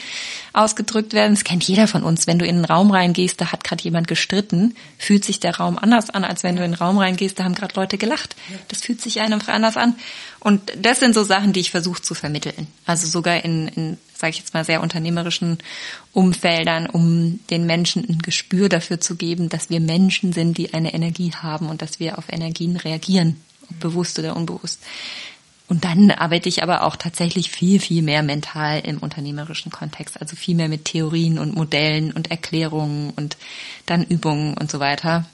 ausgedrückt 0.52 1.14
werden. 1.14 1.36
Das 1.36 1.44
kennt 1.44 1.64
jeder 1.64 1.88
von 1.88 2.04
uns. 2.04 2.26
Wenn 2.26 2.40
du 2.40 2.46
in 2.46 2.56
einen 2.56 2.66
Raum 2.66 2.90
reingehst, 2.90 3.40
da 3.40 3.52
hat 3.52 3.64
gerade 3.64 3.84
jemand 3.84 4.08
gestritten, 4.08 4.76
fühlt 4.98 5.24
sich 5.24 5.40
der 5.40 5.58
Raum 5.58 5.78
anders 5.78 6.10
an, 6.10 6.24
als 6.24 6.42
wenn 6.42 6.56
du 6.56 6.64
in 6.64 6.72
einen 6.72 6.74
Raum 6.74 6.98
reingehst, 6.98 7.40
da 7.40 7.44
haben 7.44 7.54
gerade 7.54 7.76
Leute 7.76 8.00
gelacht. 8.00 8.36
Das 8.68 8.82
fühlt 8.82 9.00
sich 9.00 9.22
einfach 9.22 9.50
anders 9.50 9.78
an. 9.78 9.96
Und 10.40 10.72
das 10.76 11.00
sind 11.00 11.14
so 11.14 11.24
Sachen, 11.24 11.54
die 11.54 11.60
ich 11.60 11.70
versuche 11.70 12.02
zu 12.02 12.16
vermitteln. 12.16 12.66
Also 12.86 13.06
sogar 13.08 13.46
in, 13.46 13.68
in 13.68 13.98
sage 14.20 14.32
ich 14.32 14.40
jetzt 14.40 14.54
mal, 14.54 14.66
sehr 14.66 14.82
unternehmerischen 14.82 15.60
Umfeldern, 16.12 16.88
um 16.88 17.40
den 17.50 17.66
Menschen 17.66 18.04
ein 18.08 18.20
Gespür 18.20 18.68
dafür 18.68 19.00
zu 19.00 19.16
geben, 19.16 19.48
dass 19.48 19.70
wir 19.70 19.80
Menschen 19.80 20.34
sind, 20.34 20.58
die 20.58 20.74
eine 20.74 20.94
Energie 20.94 21.32
haben 21.32 21.70
und 21.70 21.82
dass 21.82 22.02
wir 22.02 22.18
auf 22.18 22.26
Energien 22.30 22.76
reagieren, 22.76 23.38
bewusst 23.80 24.20
oder 24.20 24.36
unbewusst. 24.36 24.82
Und 25.70 25.86
dann 25.86 26.12
arbeite 26.12 26.50
ich 26.50 26.64
aber 26.64 26.84
auch 26.84 26.96
tatsächlich 26.96 27.50
viel, 27.52 27.80
viel 27.80 28.02
mehr 28.02 28.24
mental 28.24 28.82
im 28.82 28.98
unternehmerischen 28.98 29.72
Kontext, 29.72 30.20
also 30.20 30.36
viel 30.36 30.56
mehr 30.56 30.68
mit 30.68 30.86
Theorien 30.86 31.40
und 31.40 31.56
Modellen 31.56 32.12
und 32.12 32.32
Erklärungen 32.32 33.12
und 33.12 33.38
dann 33.86 34.04
Übungen 34.04 34.58
und 34.58 34.70
so 34.70 34.80
weiter. 34.80 35.26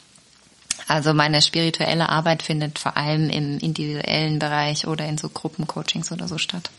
Also 0.88 1.14
meine 1.14 1.42
spirituelle 1.42 2.10
Arbeit 2.10 2.44
findet 2.44 2.78
vor 2.78 2.98
allem 2.98 3.30
im 3.30 3.58
individuellen 3.58 4.38
Bereich 4.38 4.86
oder 4.86 5.08
in 5.08 5.18
so 5.18 5.30
Gruppencoachings 5.30 6.12
oder 6.12 6.28
so 6.28 6.38
statt. 6.38 6.70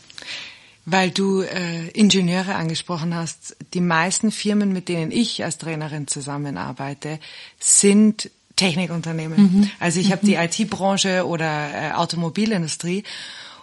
Weil 0.89 1.11
du 1.11 1.41
äh, 1.41 1.89
Ingenieure 1.89 2.55
angesprochen 2.55 3.13
hast, 3.13 3.57
die 3.73 3.81
meisten 3.81 4.31
Firmen, 4.31 4.71
mit 4.71 4.87
denen 4.87 5.11
ich 5.11 5.43
als 5.43 5.57
Trainerin 5.57 6.07
zusammenarbeite, 6.07 7.19
sind 7.59 8.31
Technikunternehmen. 8.55 9.37
Mhm. 9.37 9.71
Also 9.81 9.99
ich 9.99 10.13
habe 10.13 10.25
die 10.25 10.37
mhm. 10.37 10.43
IT-Branche 10.43 11.27
oder 11.27 11.73
äh, 11.73 11.91
Automobilindustrie 11.91 13.03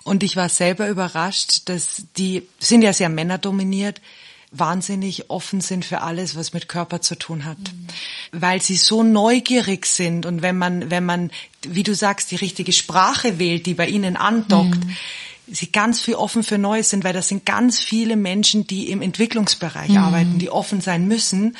und 0.02 0.22
ich 0.22 0.36
war 0.36 0.50
selber 0.50 0.86
überrascht, 0.90 1.62
dass 1.70 2.04
die 2.18 2.46
sind 2.58 2.82
ja 2.82 2.92
sehr 2.92 3.08
männerdominiert, 3.08 4.02
wahnsinnig 4.52 5.30
offen 5.30 5.62
sind 5.62 5.86
für 5.86 6.02
alles, 6.02 6.36
was 6.36 6.52
mit 6.52 6.68
Körper 6.68 7.00
zu 7.00 7.16
tun 7.16 7.46
hat, 7.46 7.58
mhm. 7.58 7.86
weil 8.32 8.60
sie 8.60 8.76
so 8.76 9.02
neugierig 9.02 9.86
sind 9.86 10.26
und 10.26 10.42
wenn 10.42 10.58
man, 10.58 10.90
wenn 10.90 11.06
man, 11.06 11.30
wie 11.66 11.84
du 11.84 11.94
sagst, 11.94 12.30
die 12.32 12.36
richtige 12.36 12.72
Sprache 12.72 13.38
wählt, 13.38 13.64
die 13.64 13.72
bei 13.72 13.88
ihnen 13.88 14.16
andockt, 14.16 14.84
mhm 14.84 14.96
sie 15.46 15.70
ganz 15.70 16.00
viel 16.00 16.14
offen 16.14 16.42
für 16.42 16.56
Neues 16.56 16.90
sind, 16.90 17.04
weil 17.04 17.12
das 17.12 17.28
sind 17.28 17.44
ganz 17.44 17.78
viele 17.78 18.16
Menschen, 18.16 18.66
die 18.66 18.88
im 18.90 19.02
Entwicklungsbereich 19.02 19.90
mhm. 19.90 19.98
arbeiten, 19.98 20.38
die 20.38 20.48
offen 20.48 20.80
sein 20.80 21.06
müssen. 21.06 21.56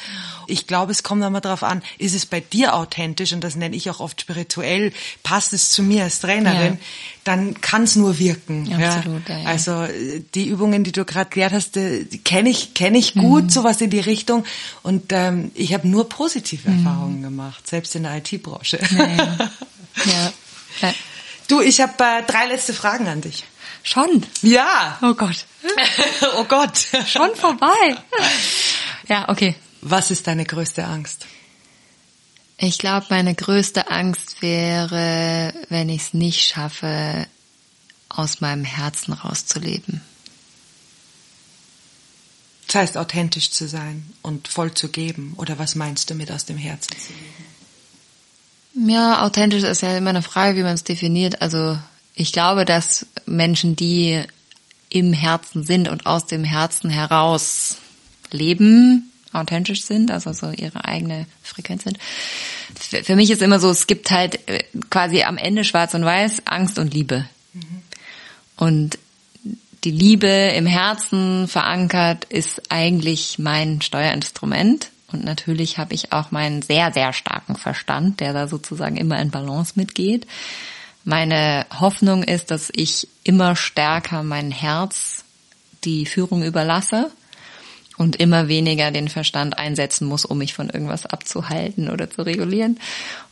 Ich 0.47 0.66
glaube, 0.66 0.93
es 0.93 1.03
kommt 1.03 1.22
immer 1.22 1.43
darauf 1.43 1.62
an, 1.62 1.82
ist 1.99 2.14
es 2.14 2.24
bei 2.24 2.41
dir 2.41 2.74
authentisch, 2.74 3.32
und 3.32 3.43
das 3.43 3.57
nenne 3.57 3.76
ich 3.76 3.91
auch 3.91 4.01
oft 4.01 4.22
spirituell, 4.22 4.93
passt 5.22 5.53
es 5.53 5.70
zu 5.70 5.82
mir 5.82 6.05
als 6.05 6.20
Trainerin, 6.20 6.74
ja. 6.74 6.78
dann 7.24 7.61
kann 7.61 7.82
es 7.82 7.97
nur 7.97 8.18
wirken. 8.18 8.72
Absolut, 8.72 9.28
ja. 9.28 9.39
Ja, 9.39 9.49
also 9.49 9.87
die 10.35 10.47
Übungen, 10.47 10.82
die 10.85 10.93
du 10.93 11.05
gerade 11.05 11.28
gelehrt 11.28 11.53
hast, 11.53 11.78
kenne 12.24 12.49
ich, 12.49 12.72
kenne 12.72 12.97
ich 12.97 13.12
gut, 13.14 13.45
mhm. 13.45 13.51
sowas 13.51 13.80
in 13.82 13.91
die 13.91 14.01
Richtung. 14.01 14.45
Und 14.82 15.12
ähm, 15.12 15.51
ich 15.55 15.74
habe 15.74 15.87
nur 15.89 16.09
positive 16.09 16.70
mhm. 16.70 16.78
Erfahrungen 16.78 17.22
gemacht, 17.22 17.66
selbst 17.66 17.95
in 17.97 18.05
der 18.05 18.16
IT-Branche. 18.16 18.78
ja. 20.07 20.95
Du, 21.49 21.61
ich 21.61 21.82
habe 21.82 21.93
äh, 22.03 22.22
drei 22.26 22.47
letzte 22.47 22.72
Fragen 22.72 23.07
an 23.09 23.20
dich. 23.20 23.45
Schon? 23.85 24.26
Ja. 24.41 24.99
Oh 25.03 25.14
Gott. 25.14 25.45
oh 26.39 26.45
Gott. 26.45 26.89
Schon 27.07 27.37
vorbei. 27.37 27.97
Ja, 29.09 29.28
okay. 29.28 29.55
Was 29.82 30.11
ist 30.11 30.26
deine 30.26 30.47
größte 30.47 30.85
Angst? 30.85 31.26
Ich 32.57 32.78
glaube, 32.78 33.07
meine 33.11 33.35
größte 33.35 33.91
Angst 33.91 34.41
wäre, 34.41 35.53
wenn 35.68 35.91
ich 35.91 36.01
es 36.01 36.14
nicht 36.14 36.41
schaffe, 36.41 37.26
aus 38.09 38.41
meinem 38.41 38.64
Herzen 38.64 39.12
rauszuleben. 39.12 40.01
Das 42.66 42.76
heißt, 42.76 42.97
authentisch 42.97 43.51
zu 43.51 43.68
sein 43.68 44.11
und 44.22 44.49
voll 44.49 44.72
zu 44.72 44.89
geben. 44.89 45.35
Oder 45.37 45.59
was 45.59 45.74
meinst 45.74 46.09
du 46.09 46.14
mit 46.14 46.32
aus 46.32 46.47
dem 46.47 46.57
Herzen 46.57 46.97
zu 46.99 47.12
leben? 47.12 48.89
Ja, 48.91 49.22
authentisch 49.22 49.62
ist 49.62 49.82
ja 49.82 49.97
immer 49.97 50.11
eine 50.11 50.22
Frage, 50.22 50.57
wie 50.59 50.62
man 50.62 50.74
es 50.74 50.85
definiert. 50.85 51.43
Also 51.43 51.78
ich 52.14 52.32
glaube, 52.32 52.64
dass 52.64 53.06
Menschen, 53.26 53.76
die 53.76 54.22
im 54.88 55.12
Herzen 55.12 55.64
sind 55.64 55.88
und 55.88 56.06
aus 56.06 56.26
dem 56.26 56.44
Herzen 56.44 56.90
heraus 56.90 57.78
leben, 58.30 59.10
authentisch 59.32 59.82
sind, 59.82 60.12
also 60.12 60.32
so 60.32 60.50
ihre 60.50 60.84
eigene 60.84 61.26
Frequenz 61.42 61.84
sind. 61.84 61.98
Für 63.04 63.16
mich 63.16 63.30
ist 63.30 63.42
immer 63.42 63.58
so, 63.58 63.68
es 63.70 63.88
gibt 63.88 64.10
halt 64.10 64.48
äh, 64.48 64.62
quasi 64.90 65.24
am 65.24 65.36
Ende 65.36 65.64
schwarz 65.64 65.94
und 65.94 66.04
weiß, 66.04 66.42
Angst 66.46 66.78
und 66.78 66.94
Liebe. 66.94 67.28
Mhm. 67.52 67.82
Und 68.56 68.98
die 69.82 69.90
Liebe 69.90 70.28
im 70.28 70.66
Herzen 70.66 71.48
verankert 71.48 72.24
ist 72.26 72.70
eigentlich 72.70 73.38
mein 73.38 73.82
Steuerinstrument. 73.82 74.90
Und 75.12 75.24
natürlich 75.24 75.78
habe 75.78 75.94
ich 75.94 76.12
auch 76.12 76.30
meinen 76.30 76.62
sehr, 76.62 76.92
sehr 76.92 77.12
starken 77.12 77.56
Verstand, 77.56 78.20
der 78.20 78.32
da 78.32 78.48
sozusagen 78.48 78.96
immer 78.96 79.20
in 79.20 79.30
Balance 79.30 79.72
mitgeht. 79.76 80.26
Meine 81.05 81.66
Hoffnung 81.80 82.22
ist, 82.22 82.50
dass 82.50 82.70
ich 82.74 83.09
immer 83.24 83.57
stärker 83.57 84.22
mein 84.22 84.50
Herz 84.50 85.24
die 85.84 86.07
Führung 86.07 86.42
überlasse 86.42 87.11
und 87.96 88.16
immer 88.16 88.48
weniger 88.48 88.90
den 88.90 89.09
Verstand 89.09 89.59
einsetzen 89.59 90.07
muss, 90.07 90.24
um 90.24 90.38
mich 90.38 90.55
von 90.55 90.70
irgendwas 90.70 91.07
abzuhalten 91.07 91.90
oder 91.90 92.11
zu 92.11 92.22
regulieren. 92.22 92.80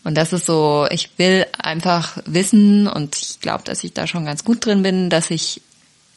Und 0.05 0.17
das 0.17 0.33
ist 0.33 0.47
so, 0.47 0.87
ich 0.91 1.11
will 1.17 1.47
einfach 1.59 2.19
wissen 2.27 2.87
und 2.87 3.17
ich 3.17 3.41
glaube, 3.41 3.65
dass 3.65 3.83
ich 3.83 3.93
da 3.93 4.07
schon 4.07 4.27
ganz 4.27 4.45
gut 4.45 4.65
drin 4.65 4.83
bin, 4.83 5.11
dass 5.11 5.31
ich 5.31 5.63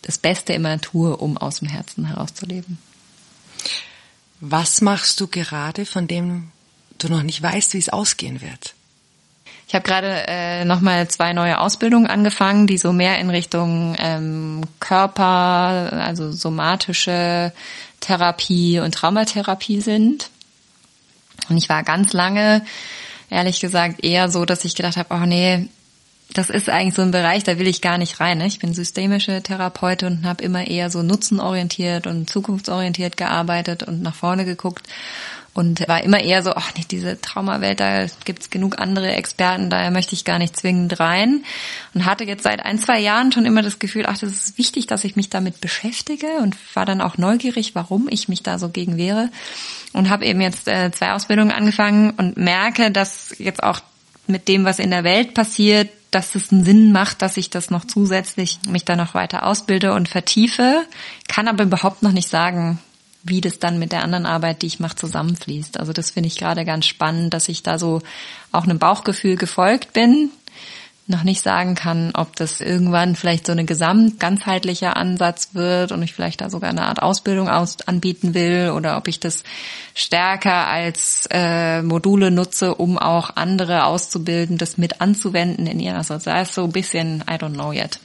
das 0.01 0.17
Beste 0.17 0.53
immer 0.53 0.79
tue, 0.79 1.15
um 1.15 1.37
aus 1.37 1.59
dem 1.59 1.69
Herzen 1.69 2.05
herauszuleben. 2.05 2.77
Was 4.41 4.81
machst 4.81 5.19
du 5.21 5.27
gerade, 5.27 5.85
von 5.85 6.07
dem 6.07 6.51
du 6.97 7.07
noch 7.09 7.23
nicht 7.23 7.41
weißt, 7.41 7.73
wie 7.73 7.79
es 7.79 7.89
ausgehen 7.89 8.41
wird? 8.41 8.75
Ich 9.75 9.77
habe 9.77 9.89
gerade 9.89 10.23
äh, 10.29 10.63
nochmal 10.63 11.05
zwei 11.09 11.33
neue 11.33 11.59
Ausbildungen 11.59 12.07
angefangen, 12.07 12.65
die 12.65 12.77
so 12.77 12.93
mehr 12.93 13.19
in 13.19 13.29
Richtung 13.29 13.93
ähm, 13.99 14.61
Körper, 14.79 15.91
also 15.91 16.31
somatische 16.31 17.51
Therapie 17.99 18.79
und 18.79 18.93
Traumatherapie 18.93 19.81
sind. 19.81 20.29
Und 21.49 21.57
ich 21.57 21.67
war 21.67 21.83
ganz 21.83 22.13
lange, 22.13 22.63
ehrlich 23.29 23.59
gesagt, 23.59 24.01
eher 24.01 24.29
so, 24.29 24.45
dass 24.45 24.63
ich 24.63 24.75
gedacht 24.75 24.95
habe, 24.95 25.13
oh 25.13 25.25
nee, 25.25 25.67
das 26.33 26.49
ist 26.49 26.69
eigentlich 26.69 26.95
so 26.95 27.01
ein 27.01 27.11
Bereich, 27.11 27.43
da 27.43 27.59
will 27.59 27.67
ich 27.67 27.81
gar 27.81 27.97
nicht 27.97 28.21
rein. 28.21 28.37
Ne? 28.37 28.47
Ich 28.47 28.59
bin 28.59 28.73
systemische 28.73 29.43
Therapeutin 29.43 30.19
und 30.19 30.25
habe 30.25 30.41
immer 30.41 30.65
eher 30.65 30.89
so 30.89 31.03
nutzenorientiert 31.03 32.07
und 32.07 32.29
zukunftsorientiert 32.29 33.17
gearbeitet 33.17 33.83
und 33.83 34.01
nach 34.01 34.15
vorne 34.15 34.45
geguckt 34.45 34.87
und 35.55 35.87
war 35.87 36.03
immer 36.03 36.19
eher 36.19 36.43
so, 36.43 36.51
ach 36.53 36.75
nicht 36.75 36.91
diese 36.91 37.19
Traumawelt, 37.19 37.79
da 37.79 38.05
gibt's 38.25 38.49
genug 38.49 38.77
andere 38.77 39.13
Experten, 39.13 39.69
daher 39.69 39.89
möchte 39.89 40.13
ich 40.13 40.25
gar 40.25 40.37
nicht 40.37 40.55
zwingend 40.55 40.99
rein. 40.99 41.45
Und 41.93 42.03
hatte 42.03 42.25
jetzt 42.25 42.43
seit 42.43 42.63
ein, 42.63 42.77
zwei 42.77 42.99
Jahren 42.99 43.31
schon 43.31 43.45
immer 43.45 43.61
das 43.61 43.79
Gefühl, 43.79 44.05
ach, 44.05 44.17
das 44.17 44.33
ist 44.33 44.57
wichtig, 44.57 44.85
dass 44.85 45.05
ich 45.05 45.15
mich 45.15 45.29
damit 45.29 45.61
beschäftige 45.61 46.27
und 46.43 46.57
war 46.75 46.85
dann 46.85 46.99
auch 46.99 47.17
neugierig, 47.17 47.73
warum 47.73 48.09
ich 48.09 48.27
mich 48.27 48.43
da 48.43 48.59
so 48.59 48.67
gegen 48.67 48.97
wehre. 48.97 49.29
Und 49.93 50.09
habe 50.09 50.25
eben 50.25 50.41
jetzt 50.41 50.67
äh, 50.67 50.91
zwei 50.91 51.13
Ausbildungen 51.13 51.51
angefangen 51.51 52.09
und 52.11 52.35
merke, 52.35 52.91
dass 52.91 53.33
jetzt 53.39 53.63
auch 53.63 53.79
mit 54.27 54.49
dem, 54.49 54.65
was 54.65 54.77
in 54.77 54.91
der 54.91 55.05
Welt 55.05 55.33
passiert, 55.33 55.89
dass 56.11 56.35
es 56.35 56.51
einen 56.51 56.65
Sinn 56.65 56.91
macht, 56.91 57.21
dass 57.21 57.37
ich 57.37 57.49
das 57.49 57.69
noch 57.69 57.85
zusätzlich 57.85 58.59
mich 58.67 58.83
da 58.83 58.97
noch 58.97 59.13
weiter 59.13 59.45
ausbilde 59.45 59.93
und 59.93 60.09
vertiefe, 60.09 60.83
kann 61.29 61.47
aber 61.47 61.63
überhaupt 61.63 62.03
noch 62.03 62.11
nicht 62.11 62.27
sagen, 62.27 62.79
wie 63.25 63.41
das 63.41 63.59
dann 63.59 63.79
mit 63.79 63.91
der 63.91 64.03
anderen 64.03 64.27
Arbeit, 64.27 64.61
die 64.61 64.67
ich 64.67 64.79
mache, 64.79 64.95
zusammenfließt. 64.95 65.79
Also 65.79 65.93
das 65.93 66.11
finde 66.11 66.27
ich 66.27 66.37
gerade 66.37 66.63
ganz 66.63 66.85
spannend, 66.85 67.33
dass 67.33 67.49
ich 67.49 67.63
da 67.63 67.79
so 67.79 68.01
auch 68.51 68.63
einem 68.63 68.77
Bauchgefühl 68.77 69.35
gefolgt 69.35 69.93
bin, 69.93 70.29
noch 71.07 71.23
nicht 71.23 71.41
sagen 71.41 71.75
kann, 71.75 72.11
ob 72.15 72.35
das 72.35 72.61
irgendwann 72.61 73.15
vielleicht 73.15 73.45
so 73.45 73.51
eine 73.51 73.65
gesamt 73.65 74.19
ganzheitlicher 74.19 74.95
Ansatz 74.95 75.49
wird 75.53 75.91
und 75.91 76.01
ich 76.01 76.13
vielleicht 76.13 76.41
da 76.41 76.49
sogar 76.49 76.69
eine 76.69 76.85
Art 76.85 77.01
Ausbildung 77.01 77.47
aus 77.49 77.77
anbieten 77.87 78.33
will 78.33 78.71
oder 78.75 78.97
ob 78.97 79.07
ich 79.07 79.19
das 79.19 79.43
stärker 79.93 80.67
als 80.67 81.27
äh, 81.31 81.81
Module 81.81 82.31
nutze, 82.31 82.75
um 82.75 82.97
auch 82.97 83.35
andere 83.35 83.85
auszubilden, 83.85 84.57
das 84.57 84.77
mit 84.77 85.01
anzuwenden 85.01 85.67
in 85.67 85.79
ihren 85.79 85.97
Also 85.97 86.17
da 86.17 86.41
ist 86.41 86.53
so 86.53 86.63
ein 86.63 86.71
bisschen, 86.71 87.23
I 87.29 87.33
don't 87.33 87.53
know 87.53 87.71
yet. 87.71 87.99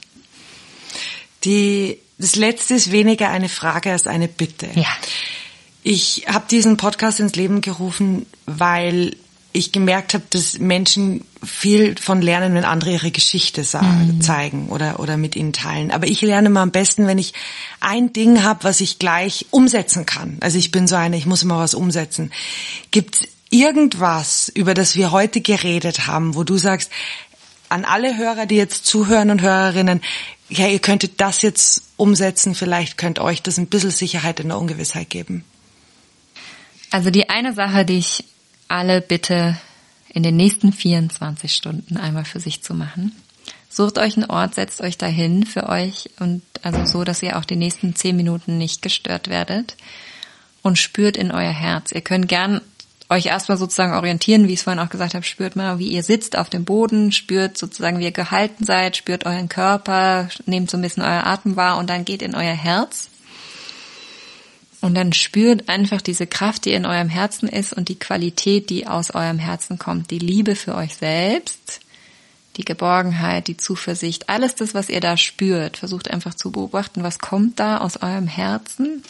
Die 1.43 1.97
das 2.21 2.35
letzte 2.35 2.75
ist 2.75 2.91
weniger 2.91 3.29
eine 3.29 3.49
Frage 3.49 3.91
als 3.91 4.07
eine 4.07 4.27
Bitte. 4.27 4.69
Ja. 4.75 4.87
Ich 5.83 6.25
habe 6.27 6.45
diesen 6.49 6.77
Podcast 6.77 7.19
ins 7.19 7.35
Leben 7.35 7.61
gerufen, 7.61 8.27
weil 8.45 9.15
ich 9.53 9.71
gemerkt 9.71 10.13
habe, 10.13 10.23
dass 10.29 10.59
Menschen 10.59 11.25
viel 11.43 11.95
von 11.97 12.21
lernen, 12.21 12.53
wenn 12.53 12.63
andere 12.63 12.93
ihre 12.93 13.11
Geschichte 13.11 13.61
mhm. 13.61 14.21
zeigen 14.21 14.69
oder, 14.69 14.99
oder 14.99 15.17
mit 15.17 15.35
ihnen 15.35 15.51
teilen. 15.51 15.91
Aber 15.91 16.07
ich 16.07 16.21
lerne 16.21 16.49
mal 16.49 16.61
am 16.61 16.71
besten, 16.71 17.07
wenn 17.07 17.17
ich 17.17 17.33
ein 17.81 18.13
Ding 18.13 18.43
habe, 18.43 18.63
was 18.63 18.79
ich 18.79 18.99
gleich 18.99 19.47
umsetzen 19.51 20.05
kann. 20.05 20.37
Also 20.39 20.57
ich 20.57 20.71
bin 20.71 20.87
so 20.87 20.95
eine, 20.95 21.17
ich 21.17 21.25
muss 21.25 21.43
immer 21.43 21.59
was 21.59 21.73
umsetzen. 21.73 22.31
Gibt 22.91 23.27
irgendwas, 23.49 24.49
über 24.53 24.73
das 24.73 24.95
wir 24.95 25.11
heute 25.11 25.41
geredet 25.41 26.07
haben, 26.07 26.35
wo 26.35 26.43
du 26.43 26.57
sagst, 26.57 26.89
an 27.71 27.85
alle 27.85 28.17
Hörer, 28.17 28.45
die 28.45 28.55
jetzt 28.55 28.85
zuhören 28.85 29.29
und 29.29 29.41
Hörerinnen, 29.41 30.01
ja, 30.49 30.67
ihr 30.67 30.79
könntet 30.79 31.21
das 31.21 31.41
jetzt 31.41 31.83
umsetzen, 31.95 32.53
vielleicht 32.53 32.97
könnt 32.97 33.19
euch 33.19 33.41
das 33.41 33.57
ein 33.57 33.67
bisschen 33.67 33.91
Sicherheit 33.91 34.41
in 34.41 34.49
der 34.49 34.57
Ungewissheit 34.57 35.09
geben. 35.09 35.45
Also 36.91 37.09
die 37.09 37.29
eine 37.29 37.53
Sache, 37.53 37.85
die 37.85 37.99
ich 37.99 38.25
alle 38.67 38.99
bitte 38.99 39.57
in 40.09 40.23
den 40.23 40.35
nächsten 40.35 40.73
24 40.73 41.53
Stunden 41.53 41.95
einmal 41.95 42.25
für 42.25 42.41
sich 42.41 42.61
zu 42.61 42.73
machen. 42.73 43.15
Sucht 43.69 43.97
euch 43.97 44.17
einen 44.17 44.29
Ort, 44.29 44.55
setzt 44.55 44.81
euch 44.81 44.97
dahin 44.97 45.45
für 45.45 45.69
euch 45.69 46.09
und 46.19 46.41
also 46.61 46.85
so, 46.85 47.05
dass 47.05 47.23
ihr 47.23 47.37
auch 47.37 47.45
die 47.45 47.55
nächsten 47.55 47.95
10 47.95 48.17
Minuten 48.17 48.57
nicht 48.57 48.81
gestört 48.81 49.29
werdet 49.29 49.77
und 50.61 50.77
spürt 50.77 51.15
in 51.15 51.31
euer 51.31 51.53
Herz. 51.53 51.93
Ihr 51.93 52.01
könnt 52.01 52.27
gern 52.27 52.59
euch 53.11 53.25
erstmal 53.25 53.57
sozusagen 53.57 53.93
orientieren, 53.93 54.47
wie 54.47 54.53
ich 54.53 54.59
es 54.59 54.63
vorhin 54.63 54.79
auch 54.79 54.89
gesagt 54.89 55.13
habe, 55.13 55.25
spürt 55.25 55.57
mal, 55.57 55.79
wie 55.79 55.89
ihr 55.89 56.01
sitzt 56.01 56.37
auf 56.37 56.49
dem 56.49 56.63
Boden, 56.63 57.11
spürt 57.11 57.57
sozusagen, 57.57 57.99
wie 57.99 58.05
ihr 58.05 58.11
gehalten 58.11 58.63
seid, 58.63 58.95
spürt 58.95 59.25
euren 59.25 59.49
Körper, 59.49 60.29
nehmt 60.45 60.71
so 60.71 60.77
ein 60.77 60.81
bisschen 60.81 61.03
euer 61.03 61.25
Atem 61.25 61.57
wahr 61.57 61.77
und 61.77 61.89
dann 61.89 62.05
geht 62.05 62.21
in 62.21 62.35
euer 62.35 62.53
Herz. 62.53 63.09
Und 64.79 64.95
dann 64.95 65.13
spürt 65.13 65.67
einfach 65.69 66.01
diese 66.01 66.25
Kraft, 66.25 66.65
die 66.65 66.71
in 66.71 66.85
eurem 66.85 67.09
Herzen 67.09 67.49
ist 67.49 67.73
und 67.73 67.89
die 67.89 67.99
Qualität, 67.99 68.69
die 68.69 68.87
aus 68.87 69.11
eurem 69.11 69.37
Herzen 69.39 69.77
kommt, 69.77 70.09
die 70.09 70.17
Liebe 70.17 70.55
für 70.55 70.73
euch 70.73 70.95
selbst, 70.95 71.81
die 72.55 72.65
Geborgenheit, 72.65 73.47
die 73.47 73.57
Zuversicht, 73.57 74.29
alles 74.29 74.55
das, 74.55 74.73
was 74.73 74.89
ihr 74.89 75.01
da 75.01 75.17
spürt. 75.17 75.77
Versucht 75.77 76.09
einfach 76.09 76.33
zu 76.33 76.51
beobachten, 76.51 77.03
was 77.03 77.19
kommt 77.19 77.59
da 77.59 77.79
aus 77.79 78.01
eurem 78.01 78.27
Herzen 78.27 79.03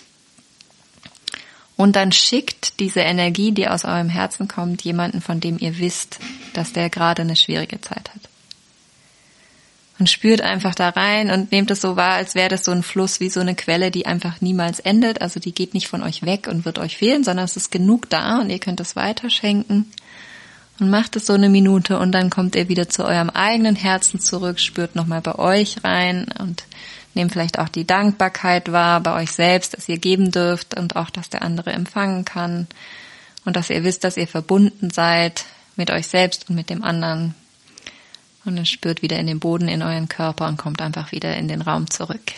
und 1.81 1.95
dann 1.95 2.11
schickt 2.11 2.79
diese 2.79 2.99
Energie, 2.99 3.53
die 3.53 3.67
aus 3.67 3.85
eurem 3.85 4.07
Herzen 4.07 4.47
kommt, 4.47 4.83
jemanden, 4.83 5.19
von 5.19 5.39
dem 5.39 5.57
ihr 5.57 5.79
wisst, 5.79 6.19
dass 6.53 6.73
der 6.73 6.91
gerade 6.91 7.23
eine 7.23 7.35
schwierige 7.35 7.81
Zeit 7.81 8.11
hat. 8.13 8.29
Und 9.97 10.07
spürt 10.07 10.41
einfach 10.41 10.75
da 10.75 10.89
rein 10.89 11.31
und 11.31 11.51
nehmt 11.51 11.71
es 11.71 11.81
so 11.81 11.95
wahr, 11.95 12.13
als 12.13 12.35
wäre 12.35 12.49
das 12.49 12.65
so 12.65 12.71
ein 12.71 12.83
Fluss 12.83 13.19
wie 13.19 13.29
so 13.29 13.39
eine 13.39 13.55
Quelle, 13.55 13.89
die 13.89 14.05
einfach 14.05 14.41
niemals 14.41 14.79
endet. 14.79 15.21
Also 15.21 15.39
die 15.39 15.55
geht 15.55 15.73
nicht 15.73 15.87
von 15.87 16.03
euch 16.03 16.21
weg 16.21 16.47
und 16.47 16.65
wird 16.65 16.77
euch 16.77 16.97
fehlen, 16.97 17.23
sondern 17.23 17.45
es 17.45 17.57
ist 17.57 17.71
genug 17.71 18.07
da 18.11 18.41
und 18.41 18.51
ihr 18.51 18.59
könnt 18.59 18.79
es 18.79 18.95
weiterschenken. 18.95 19.91
Und 20.79 20.91
macht 20.91 21.15
es 21.15 21.25
so 21.25 21.33
eine 21.33 21.49
Minute 21.49 21.97
und 21.97 22.11
dann 22.11 22.29
kommt 22.29 22.55
ihr 22.55 22.69
wieder 22.69 22.89
zu 22.89 23.05
eurem 23.05 23.31
eigenen 23.31 23.75
Herzen 23.75 24.19
zurück, 24.19 24.59
spürt 24.59 24.95
nochmal 24.95 25.21
bei 25.21 25.33
euch 25.33 25.83
rein 25.83 26.27
und 26.37 26.63
Nehmt 27.13 27.31
vielleicht 27.31 27.59
auch 27.59 27.69
die 27.69 27.85
Dankbarkeit 27.85 28.71
wahr 28.71 29.01
bei 29.01 29.21
euch 29.21 29.31
selbst, 29.31 29.75
dass 29.75 29.89
ihr 29.89 29.97
geben 29.97 30.31
dürft 30.31 30.77
und 30.77 30.95
auch, 30.95 31.09
dass 31.09 31.29
der 31.29 31.41
andere 31.41 31.71
empfangen 31.71 32.23
kann 32.23 32.67
und 33.43 33.55
dass 33.55 33.69
ihr 33.69 33.83
wisst, 33.83 34.03
dass 34.03 34.17
ihr 34.17 34.27
verbunden 34.27 34.91
seid 34.91 35.45
mit 35.75 35.91
euch 35.91 36.07
selbst 36.07 36.49
und 36.49 36.55
mit 36.55 36.69
dem 36.69 36.83
anderen. 36.83 37.35
Und 38.45 38.55
dann 38.55 38.65
spürt 38.65 39.01
wieder 39.01 39.19
in 39.19 39.27
den 39.27 39.39
Boden 39.39 39.67
in 39.67 39.83
euren 39.83 40.07
Körper 40.07 40.47
und 40.47 40.57
kommt 40.57 40.81
einfach 40.81 41.11
wieder 41.11 41.35
in 41.35 41.47
den 41.47 41.61
Raum 41.61 41.89
zurück. 41.89 42.31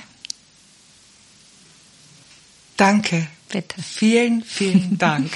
Danke. 2.75 3.27
Bitte. 3.49 3.81
Vielen, 3.81 4.43
vielen 4.43 4.97
Dank. 4.97 5.31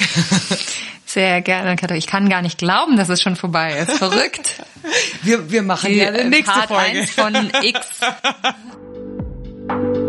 Sehr 1.05 1.41
gerne, 1.41 1.75
Kato. 1.75 1.93
Ich 1.93 2.07
kann 2.07 2.29
gar 2.29 2.41
nicht 2.41 2.57
glauben, 2.57 2.97
dass 2.97 3.09
es 3.09 3.21
schon 3.21 3.35
vorbei 3.35 3.77
ist. 3.77 3.93
Verrückt. 3.93 4.63
Wir, 5.21 5.49
wir 5.51 5.61
machen 5.61 5.91
Die, 5.91 5.97
ja 5.97 6.11
die 6.11 6.23
nächste 6.25 6.51
Part 6.51 6.67
Folge. 6.67 6.99
1 6.99 7.11
von 7.11 7.51
X. 7.61 7.79
Thank 9.67 9.97
you. 9.97 10.06